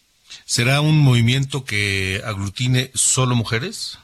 ¿Será 0.45 0.80
un 0.80 0.99
movimiento 0.99 1.64
que 1.64 2.22
aglutine 2.24 2.91
solo 2.95 3.35
mujeres? 3.35 3.99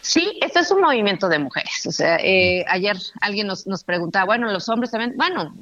Sí, 0.00 0.38
este 0.40 0.60
es 0.60 0.70
un 0.70 0.80
movimiento 0.80 1.28
de 1.28 1.38
mujeres. 1.38 1.84
O 1.86 1.92
sea, 1.92 2.16
eh, 2.16 2.64
ayer 2.68 2.96
alguien 3.20 3.46
nos, 3.46 3.66
nos 3.66 3.82
preguntaba, 3.82 4.26
bueno, 4.26 4.50
los 4.50 4.68
hombres 4.68 4.90
también, 4.90 5.14
bueno, 5.16 5.54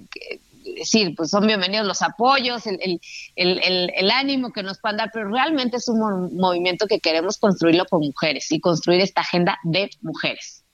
decir, 0.77 1.15
pues 1.17 1.31
son 1.31 1.47
bienvenidos 1.47 1.87
los 1.87 2.03
apoyos, 2.03 2.67
el, 2.67 2.79
el, 2.81 3.01
el, 3.37 3.93
el, 3.95 4.11
ánimo 4.11 4.53
que 4.53 4.63
nos 4.63 4.79
puedan 4.79 4.99
dar, 4.99 5.11
pero 5.13 5.31
realmente 5.31 5.79
es 5.79 5.89
un 5.89 6.37
movimiento 6.37 6.87
que 6.87 7.01
queremos 7.01 7.39
construirlo 7.39 7.87
con 7.87 8.01
mujeres 8.01 8.51
y 8.53 8.61
construir 8.61 9.01
esta 9.01 9.23
agenda 9.23 9.59
de 9.65 9.91
mujeres. 10.03 10.65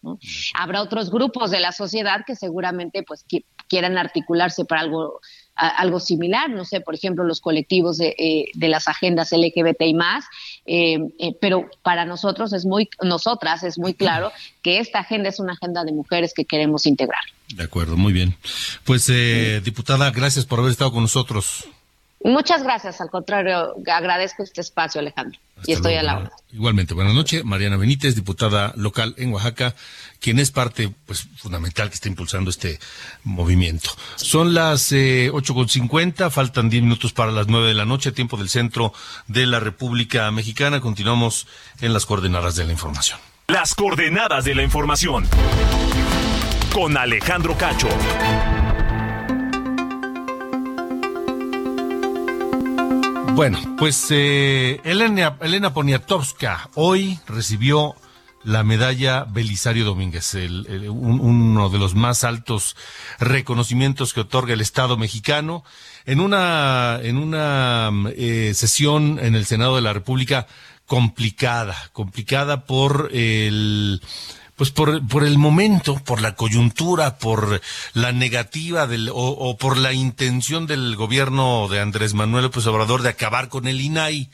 Habrá 0.54 0.82
otros 0.82 1.10
grupos 1.10 1.52
de 1.52 1.60
la 1.60 1.70
sociedad 1.70 2.24
que 2.26 2.34
seguramente 2.34 3.04
pues 3.04 3.24
quieran 3.68 3.98
articularse 3.98 4.64
para 4.64 4.80
algo 4.80 5.20
algo 5.68 6.00
similar, 6.00 6.50
no 6.50 6.64
sé, 6.64 6.80
por 6.80 6.94
ejemplo, 6.94 7.24
los 7.24 7.40
colectivos 7.40 7.96
de, 7.96 8.14
eh, 8.18 8.50
de 8.54 8.68
las 8.68 8.88
agendas 8.88 9.32
LGBT 9.32 9.82
y 9.82 9.94
más, 9.94 10.24
eh, 10.66 10.98
eh, 11.18 11.36
pero 11.40 11.70
para 11.82 12.04
nosotros 12.04 12.52
es 12.52 12.64
muy, 12.66 12.88
nosotras 13.02 13.62
es 13.62 13.78
muy 13.78 13.94
claro 13.94 14.32
que 14.62 14.78
esta 14.78 15.00
agenda 15.00 15.28
es 15.28 15.38
una 15.38 15.52
agenda 15.52 15.84
de 15.84 15.92
mujeres 15.92 16.32
que 16.34 16.44
queremos 16.44 16.86
integrar. 16.86 17.22
De 17.54 17.62
acuerdo, 17.62 17.96
muy 17.96 18.12
bien. 18.12 18.34
Pues, 18.84 19.06
diputada, 19.62 20.10
gracias 20.10 20.46
por 20.46 20.58
haber 20.58 20.72
estado 20.72 20.92
con 20.92 21.02
nosotros. 21.02 21.68
Muchas 22.24 22.62
gracias, 22.62 23.00
al 23.00 23.10
contrario, 23.10 23.74
agradezco 23.92 24.44
este 24.44 24.60
espacio, 24.60 25.00
Alejandro, 25.00 25.40
y 25.66 25.72
estoy 25.72 25.94
a 25.94 26.04
la 26.04 26.18
hora. 26.18 26.32
Igualmente, 26.52 26.94
buenas 26.94 27.14
noches. 27.14 27.44
Mariana 27.44 27.76
Benítez, 27.76 28.14
diputada 28.14 28.72
local 28.76 29.14
en 29.18 29.32
Oaxaca, 29.32 29.74
quien 30.20 30.38
es 30.38 30.52
parte 30.52 30.92
pues, 31.06 31.26
fundamental 31.36 31.88
que 31.88 31.96
está 31.96 32.08
impulsando 32.08 32.50
este 32.50 32.78
movimiento. 33.24 33.90
Son 34.14 34.54
las 34.54 34.92
eh, 34.92 35.30
ocho 35.32 35.52
con 35.54 35.68
cincuenta, 35.68 36.30
faltan 36.30 36.70
diez 36.70 36.82
minutos 36.82 37.12
para 37.12 37.32
las 37.32 37.48
nueve 37.48 37.66
de 37.68 37.74
la 37.74 37.86
noche, 37.86 38.12
tiempo 38.12 38.36
del 38.36 38.48
centro 38.48 38.92
de 39.26 39.46
la 39.46 39.58
República 39.58 40.30
Mexicana. 40.30 40.80
Continuamos 40.80 41.48
en 41.80 41.92
las 41.92 42.06
coordenadas 42.06 42.54
de 42.54 42.64
la 42.64 42.72
información. 42.72 43.18
Las 43.48 43.74
coordenadas 43.74 44.44
de 44.44 44.54
la 44.54 44.62
información. 44.62 45.26
Con 46.72 46.96
Alejandro 46.96 47.58
Cacho. 47.58 47.88
Bueno, 53.34 53.58
pues 53.78 54.06
eh, 54.10 54.80
Elena, 54.84 55.36
Elena 55.40 55.72
Poniatowska 55.72 56.68
hoy 56.74 57.18
recibió 57.26 57.96
la 58.44 58.62
medalla 58.62 59.24
Belisario 59.24 59.84
Domínguez, 59.84 60.34
uno 60.88 61.68
de 61.70 61.78
los 61.78 61.94
más 61.94 62.24
altos 62.24 62.76
reconocimientos 63.18 64.12
que 64.12 64.20
otorga 64.20 64.52
el 64.52 64.60
Estado 64.60 64.96
mexicano, 64.98 65.64
en 66.04 66.20
una, 66.20 67.00
en 67.02 67.16
una 67.16 67.90
eh, 68.16 68.52
sesión 68.54 69.18
en 69.20 69.34
el 69.34 69.46
Senado 69.46 69.76
de 69.76 69.82
la 69.82 69.92
República 69.92 70.46
complicada, 70.86 71.76
complicada 71.92 72.66
por 72.66 73.08
el 73.12 74.02
pues 74.56 74.70
por, 74.70 75.06
por 75.08 75.24
el 75.24 75.38
momento, 75.38 75.96
por 76.04 76.20
la 76.20 76.34
coyuntura, 76.34 77.18
por 77.18 77.60
la 77.94 78.12
negativa 78.12 78.86
del, 78.86 79.10
o, 79.12 79.56
por 79.56 79.76
la 79.76 79.92
intención 79.92 80.66
del 80.66 80.94
gobierno 80.96 81.68
de 81.68 81.80
Andrés 81.80 82.14
Manuel 82.14 82.44
López 82.44 82.66
Obrador 82.66 83.02
de 83.02 83.08
acabar 83.08 83.48
con 83.48 83.66
el 83.66 83.80
INAI 83.80 84.30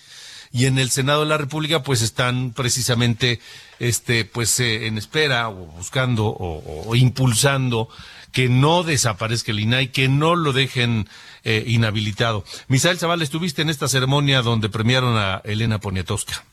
y 0.51 0.67
en 0.67 0.79
el 0.79 0.91
Senado 0.91 1.21
de 1.21 1.29
la 1.29 1.39
República 1.39 1.83
pues 1.83 2.03
están 2.03 2.53
precisamente 2.53 3.41
este 3.79 4.25
pues 4.25 4.59
eh, 4.61 4.87
en 4.87 4.99
espera 4.99 5.49
o 5.49 5.67
buscando 5.67 6.27
o, 6.27 6.95
impulsando 6.97 7.89
que 8.33 8.49
no 8.49 8.83
desaparezca 8.83 9.53
el 9.53 9.61
INAI, 9.61 9.89
que 9.89 10.09
no 10.09 10.37
lo 10.37 10.53
dejen 10.53 11.09
eh, 11.45 11.65
inhabilitado. 11.67 12.45
Misael 12.69 12.99
Zaval, 12.99 13.23
estuviste 13.23 13.63
en 13.63 13.71
esta 13.71 13.89
ceremonia 13.89 14.43
donde 14.43 14.69
premiaron 14.69 15.17
a 15.17 15.41
Elena 15.45 15.79
Poniatowska. 15.81 16.45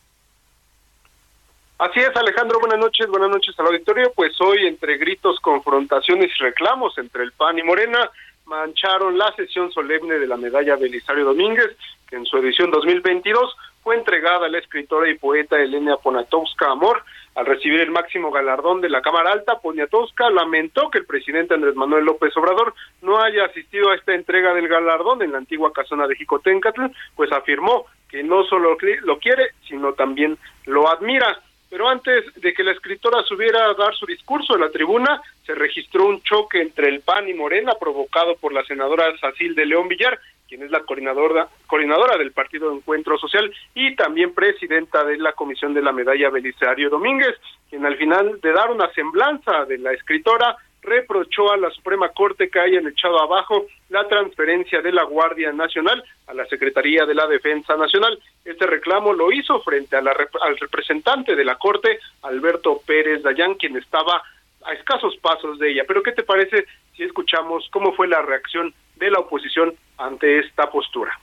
Así 1.77 1.99
es, 1.99 2.15
Alejandro, 2.15 2.61
buenas 2.61 2.79
noches, 2.79 3.05
buenas 3.07 3.29
noches 3.29 3.53
al 3.59 3.65
auditorio. 3.65 4.09
Pues 4.15 4.39
hoy, 4.39 4.65
entre 4.65 4.97
gritos, 4.97 5.41
confrontaciones 5.41 6.31
y 6.39 6.43
reclamos 6.43 6.97
entre 6.97 7.23
el 7.23 7.33
PAN 7.33 7.59
y 7.59 7.63
Morena, 7.63 8.09
mancharon 8.45 9.17
la 9.17 9.33
sesión 9.33 9.69
solemne 9.73 10.17
de 10.17 10.25
la 10.25 10.37
medalla 10.37 10.77
Belisario 10.77 11.25
Domínguez, 11.25 11.75
que 12.07 12.15
en 12.15 12.25
su 12.25 12.37
edición 12.37 12.71
2022 12.71 13.57
fue 13.83 13.97
entregada 13.97 14.45
a 14.45 14.49
la 14.49 14.59
escritora 14.59 15.09
y 15.09 15.17
poeta 15.17 15.59
Elena 15.59 15.97
Poniatowska 15.97 16.71
Amor. 16.71 17.03
Al 17.35 17.45
recibir 17.45 17.81
el 17.81 17.91
máximo 17.91 18.31
galardón 18.31 18.79
de 18.79 18.89
la 18.89 19.01
Cámara 19.01 19.33
Alta, 19.33 19.59
Poniatowska 19.59 20.29
lamentó 20.29 20.89
que 20.89 20.99
el 20.99 21.05
presidente 21.05 21.55
Andrés 21.55 21.75
Manuel 21.75 22.05
López 22.05 22.35
Obrador 22.37 22.73
no 23.01 23.21
haya 23.21 23.43
asistido 23.43 23.89
a 23.89 23.95
esta 23.95 24.13
entrega 24.13 24.53
del 24.53 24.69
galardón 24.69 25.21
en 25.23 25.33
la 25.33 25.39
antigua 25.39 25.73
casona 25.73 26.07
de 26.07 26.15
Jicotencatl, 26.15 26.85
pues 27.17 27.33
afirmó 27.33 27.85
que 28.07 28.23
no 28.23 28.45
solo 28.45 28.77
lo 29.01 29.19
quiere, 29.19 29.49
sino 29.67 29.91
también 29.91 30.37
lo 30.65 30.89
admira. 30.89 31.41
Pero 31.75 31.89
antes 31.89 32.23
de 32.35 32.53
que 32.53 32.63
la 32.63 32.71
escritora 32.71 33.21
subiera 33.23 33.65
a 33.65 33.73
dar 33.73 33.93
su 33.95 34.05
discurso 34.05 34.55
en 34.55 34.61
la 34.61 34.69
tribuna, 34.69 35.21
se 35.45 35.53
registró 35.53 36.05
un 36.05 36.21
choque 36.21 36.61
entre 36.61 36.87
el 36.87 37.01
PAN 37.01 37.27
y 37.27 37.33
Morena 37.33 37.73
provocado 37.77 38.37
por 38.37 38.53
la 38.53 38.63
senadora 38.63 39.13
Sacil 39.19 39.55
de 39.55 39.65
León 39.65 39.89
Villar, 39.89 40.17
quien 40.47 40.63
es 40.63 40.71
la 40.71 40.83
coordinadora, 40.83 41.49
coordinadora 41.67 42.17
del 42.17 42.31
Partido 42.31 42.69
de 42.69 42.77
Encuentro 42.77 43.17
Social 43.17 43.53
y 43.73 43.93
también 43.97 44.33
presidenta 44.33 45.03
de 45.03 45.17
la 45.17 45.33
Comisión 45.33 45.73
de 45.73 45.81
la 45.81 45.91
Medalla 45.91 46.29
Belisario 46.29 46.89
Domínguez, 46.89 47.35
quien 47.69 47.85
al 47.85 47.97
final 47.97 48.39
de 48.39 48.53
dar 48.53 48.71
una 48.71 48.89
semblanza 48.93 49.65
de 49.65 49.77
la 49.77 49.91
escritora 49.91 50.55
reprochó 50.85 51.51
a 51.51 51.57
la 51.57 51.69
Suprema 51.71 52.09
Corte 52.09 52.49
que 52.49 52.59
hayan 52.59 52.87
echado 52.87 53.19
abajo 53.21 53.65
la 53.89 54.07
transferencia 54.07 54.81
de 54.81 54.91
la 54.91 55.03
Guardia 55.03 55.51
Nacional 55.51 56.03
a 56.27 56.33
la 56.33 56.45
Secretaría 56.45 57.05
de 57.05 57.15
la 57.15 57.27
Defensa 57.27 57.75
Nacional. 57.75 58.19
Este 58.43 58.65
reclamo 58.65 59.13
lo 59.13 59.31
hizo 59.31 59.61
frente 59.61 59.97
al 59.97 60.57
representante 60.59 61.35
de 61.35 61.45
la 61.45 61.55
Corte, 61.55 61.99
Alberto 62.23 62.81
Pérez 62.85 63.23
Dayán, 63.23 63.55
quien 63.55 63.75
estaba 63.77 64.21
a 64.63 64.73
escasos 64.73 65.15
pasos 65.17 65.59
de 65.59 65.71
ella. 65.71 65.83
Pero 65.87 66.03
¿qué 66.03 66.11
te 66.11 66.23
parece 66.23 66.65
si 66.95 67.03
escuchamos 67.03 67.67
cómo 67.71 67.93
fue 67.93 68.07
la 68.07 68.21
reacción 68.21 68.73
de 68.95 69.11
la 69.11 69.19
oposición 69.19 69.73
ante 69.97 70.39
esta 70.39 70.69
postura? 70.69 71.19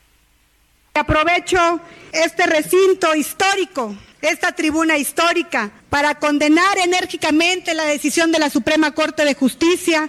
Aprovecho 0.94 1.80
este 2.12 2.44
recinto 2.44 3.14
histórico, 3.14 3.96
esta 4.20 4.52
tribuna 4.52 4.98
histórica, 4.98 5.70
para 5.88 6.16
condenar 6.16 6.76
enérgicamente 6.76 7.72
la 7.72 7.84
decisión 7.84 8.30
de 8.30 8.38
la 8.38 8.50
Suprema 8.50 8.90
Corte 8.90 9.24
de 9.24 9.34
Justicia 9.34 10.06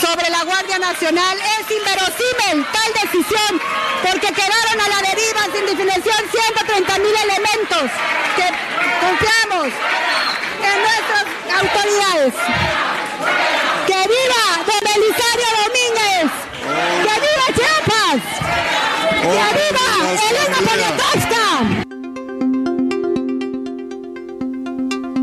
sobre 0.00 0.30
la 0.30 0.42
Guardia 0.42 0.80
Nacional. 0.80 1.38
Es 1.60 1.76
inverosímil 1.76 2.66
tal 2.72 2.92
decisión, 3.02 3.60
porque 4.02 4.34
quedaron 4.34 4.80
a 4.80 4.88
la 4.88 5.08
deriva 5.08 5.42
sin 5.54 5.64
definición 5.64 6.16
130 6.32 6.98
mil 6.98 7.14
elementos 7.22 7.90
que 8.34 8.46
confiamos 8.98 9.68
en 10.58 10.76
nuestras 10.82 11.24
autoridades. 11.62 12.34
¡Que 13.86 14.08
viva 14.08 14.44
Don 14.66 14.82
Belisario 14.92 15.48
Domínguez! 15.62 16.32
¡Que 17.04 17.14
viva 17.20 17.42
Chiapas! 19.22 20.32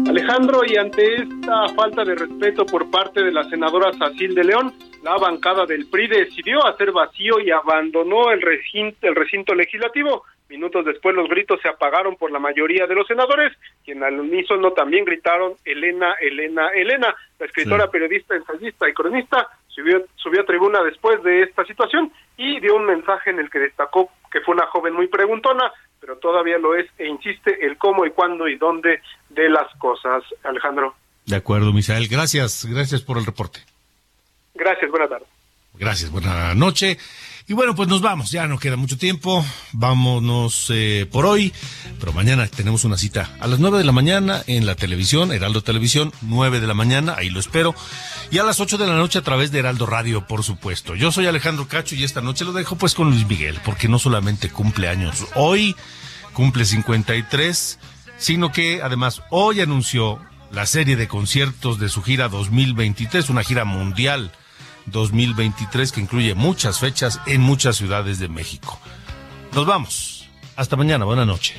Alejandro, 0.08 0.62
y 0.66 0.78
ante 0.78 1.16
esta 1.16 1.68
falta 1.76 2.06
de 2.06 2.16
respeto 2.16 2.66
por 2.66 2.90
parte 2.90 3.22
de 3.22 3.32
la 3.32 3.44
senadora 3.50 3.92
Sacil 3.94 4.34
de 4.34 4.46
León, 4.46 4.74
la 5.04 5.18
bancada 5.18 5.66
del 5.66 5.86
PRI 5.88 6.08
decidió 6.08 6.66
hacer 6.66 6.92
vacío 6.92 7.40
y 7.42 7.52
abandonó 7.52 8.32
el 8.32 8.42
recinto, 8.42 9.06
el 9.06 9.16
recinto 9.16 9.54
legislativo. 9.54 10.24
Minutos 10.48 10.86
después 10.86 11.14
los 11.14 11.30
gritos 11.30 11.60
se 11.62 11.68
apagaron 11.68 12.16
por 12.16 12.32
la 12.32 12.40
mayoría 12.40 12.88
de 12.88 12.96
los 12.96 13.06
senadores, 13.06 13.52
quien 13.84 14.02
al 14.02 14.20
unísono 14.20 14.72
también 14.72 15.06
gritaron 15.06 15.54
Elena, 15.64 16.16
Elena, 16.22 16.70
Elena. 16.70 17.16
La 17.38 17.46
escritora, 17.46 17.88
periodista, 17.92 18.36
ensayista 18.36 18.90
y 18.90 18.94
cronista 18.94 19.48
subió, 19.70 20.06
subió 20.16 20.42
a 20.42 20.46
tribuna 20.46 20.84
después 20.84 21.22
de 21.24 21.44
esta 21.44 21.66
situación 21.66 22.12
y 22.38 22.60
dio 22.60 22.76
un 22.76 22.86
mensaje 22.86 23.30
en 23.30 23.40
el 23.40 23.50
que 23.50 23.60
destacó 23.60 24.10
que 24.32 24.42
fue 24.42 24.56
una 24.56 24.68
joven 24.68 24.94
muy 24.94 25.08
preguntona, 25.08 25.72
pero 26.00 26.18
todavía 26.18 26.58
lo 26.58 26.76
es 26.76 26.88
e 26.98 27.08
insiste 27.08 27.66
el 27.66 27.78
cómo 27.78 28.06
y 28.06 28.12
cuándo 28.12 28.48
y 28.48 28.58
dónde 28.58 29.02
de 29.30 29.50
las 29.50 29.74
cosas. 29.78 30.24
Alejandro. 30.44 30.96
De 31.26 31.36
acuerdo, 31.36 31.74
Misael. 31.74 32.08
Gracias, 32.08 32.66
gracias 32.66 33.02
por 33.02 33.18
el 33.18 33.26
reporte. 33.26 33.60
Gracias, 34.54 34.90
buenas 34.90 35.10
tardes. 35.10 35.28
Gracias, 35.74 36.12
buena 36.12 36.54
noche. 36.56 36.98
Y 37.50 37.54
bueno, 37.54 37.74
pues 37.74 37.90
nos 37.90 38.02
vamos, 38.02 38.30
ya 38.30 38.46
no 38.46 38.60
queda 38.60 38.76
mucho 38.76 38.96
tiempo, 38.96 39.44
vámonos 39.72 40.68
eh, 40.70 41.08
por 41.12 41.26
hoy, 41.26 41.52
pero 42.00 42.14
mañana 42.14 42.46
tenemos 42.46 42.84
una 42.84 42.96
cita 42.96 43.36
a 43.40 43.48
las 43.48 43.58
9 43.58 43.80
de 43.80 43.86
la 43.86 43.92
mañana 43.92 44.44
en 44.46 44.68
la 44.68 44.76
televisión, 44.76 45.32
Heraldo 45.32 45.64
Televisión, 45.64 46.14
9 46.22 46.60
de 46.60 46.68
la 46.68 46.76
mañana, 46.76 47.16
ahí 47.18 47.32
lo 47.32 47.40
espero, 47.40 47.74
y 48.30 48.38
a 48.38 48.44
las 48.44 48.60
8 48.60 48.78
de 48.78 48.86
la 48.86 48.94
noche 48.94 49.18
a 49.18 49.24
través 49.24 49.52
de 49.52 49.58
Heraldo 49.58 49.88
Radio, 49.88 50.28
por 50.28 50.44
supuesto. 50.44 50.94
Yo 50.94 51.12
soy 51.12 51.26
Alejandro 51.26 51.68
Cacho 51.68 51.96
y 51.96 52.04
esta 52.04 52.22
noche 52.22 52.46
lo 52.46 52.52
dejo 52.52 52.76
pues 52.76 52.94
con 52.94 53.10
Luis 53.10 53.26
Miguel, 53.26 53.60
porque 53.66 53.88
no 53.88 53.98
solamente 53.98 54.52
cumple 54.52 54.88
años 54.88 55.26
hoy, 55.34 55.76
cumple 56.34 56.66
53, 56.66 57.80
sino 58.20 58.52
que 58.52 58.84
además 58.84 59.24
hoy 59.32 59.62
anunció 59.62 60.20
la 60.52 60.68
serie 60.68 60.96
de 60.98 61.08
conciertos 61.08 61.80
de 61.80 61.90
su 61.90 62.04
gira 62.04 62.30
2023, 62.30 63.28
una 63.32 63.44
gira 63.44 63.66
mundial 63.66 64.32
2023 64.92 65.92
que 65.92 66.02
incluye 66.02 66.36
muchas 66.36 66.80
fechas 66.80 67.20
en 67.26 67.42
muchas 67.42 67.78
ciudades 67.78 68.20
de 68.20 68.30
México. 68.30 68.80
Nos 69.54 69.66
vamos. 69.66 70.30
Hasta 70.56 70.76
mañana. 70.76 71.06
Buena 71.06 71.26
noche. 71.26 71.56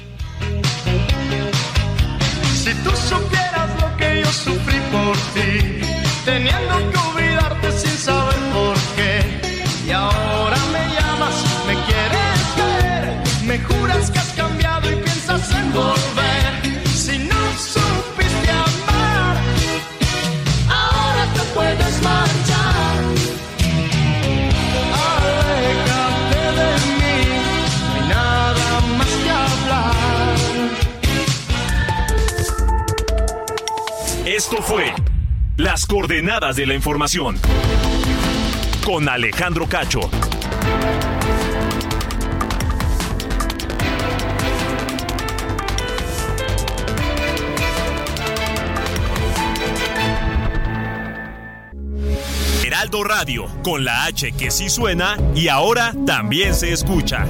Si 2.53 2.75
tú 2.85 2.91
supieras 2.91 3.71
lo 3.81 3.97
que 3.97 4.21
yo 4.23 4.31
sufrí 4.31 4.79
por 4.93 5.17
ti, 5.35 5.81
teniendo 6.25 6.91
que 6.91 6.99
olvidarte 6.99 7.73
sin 7.73 7.97
saber 7.99 8.39
por 8.53 8.77
qué, 8.97 9.23
y 9.87 9.91
ahora 9.91 10.59
me 10.73 10.95
llamas, 10.95 11.45
me 11.67 11.75
quieres 11.87 12.41
ver, 12.57 13.47
me 13.47 13.59
juras 13.61 14.11
que 14.11 14.19
has 14.19 14.33
cambiado 14.35 14.93
y 14.93 14.97
piensas 14.97 15.51
en 15.55 15.73
volver. 15.73 16.20
Esto 34.53 34.65
fue 34.65 34.93
Las 35.59 35.87
coordenadas 35.87 36.57
de 36.57 36.67
la 36.67 36.75
información 36.75 37.39
con 38.85 39.09
Alejandro 39.09 39.69
Cacho. 39.69 40.01
Heraldo 52.65 53.05
Radio, 53.05 53.47
con 53.63 53.85
la 53.85 54.07
H 54.07 54.33
que 54.33 54.51
sí 54.51 54.69
suena 54.69 55.17
y 55.37 55.47
ahora 55.47 55.95
también 56.05 56.57
se 56.57 56.73
escucha. 56.73 57.25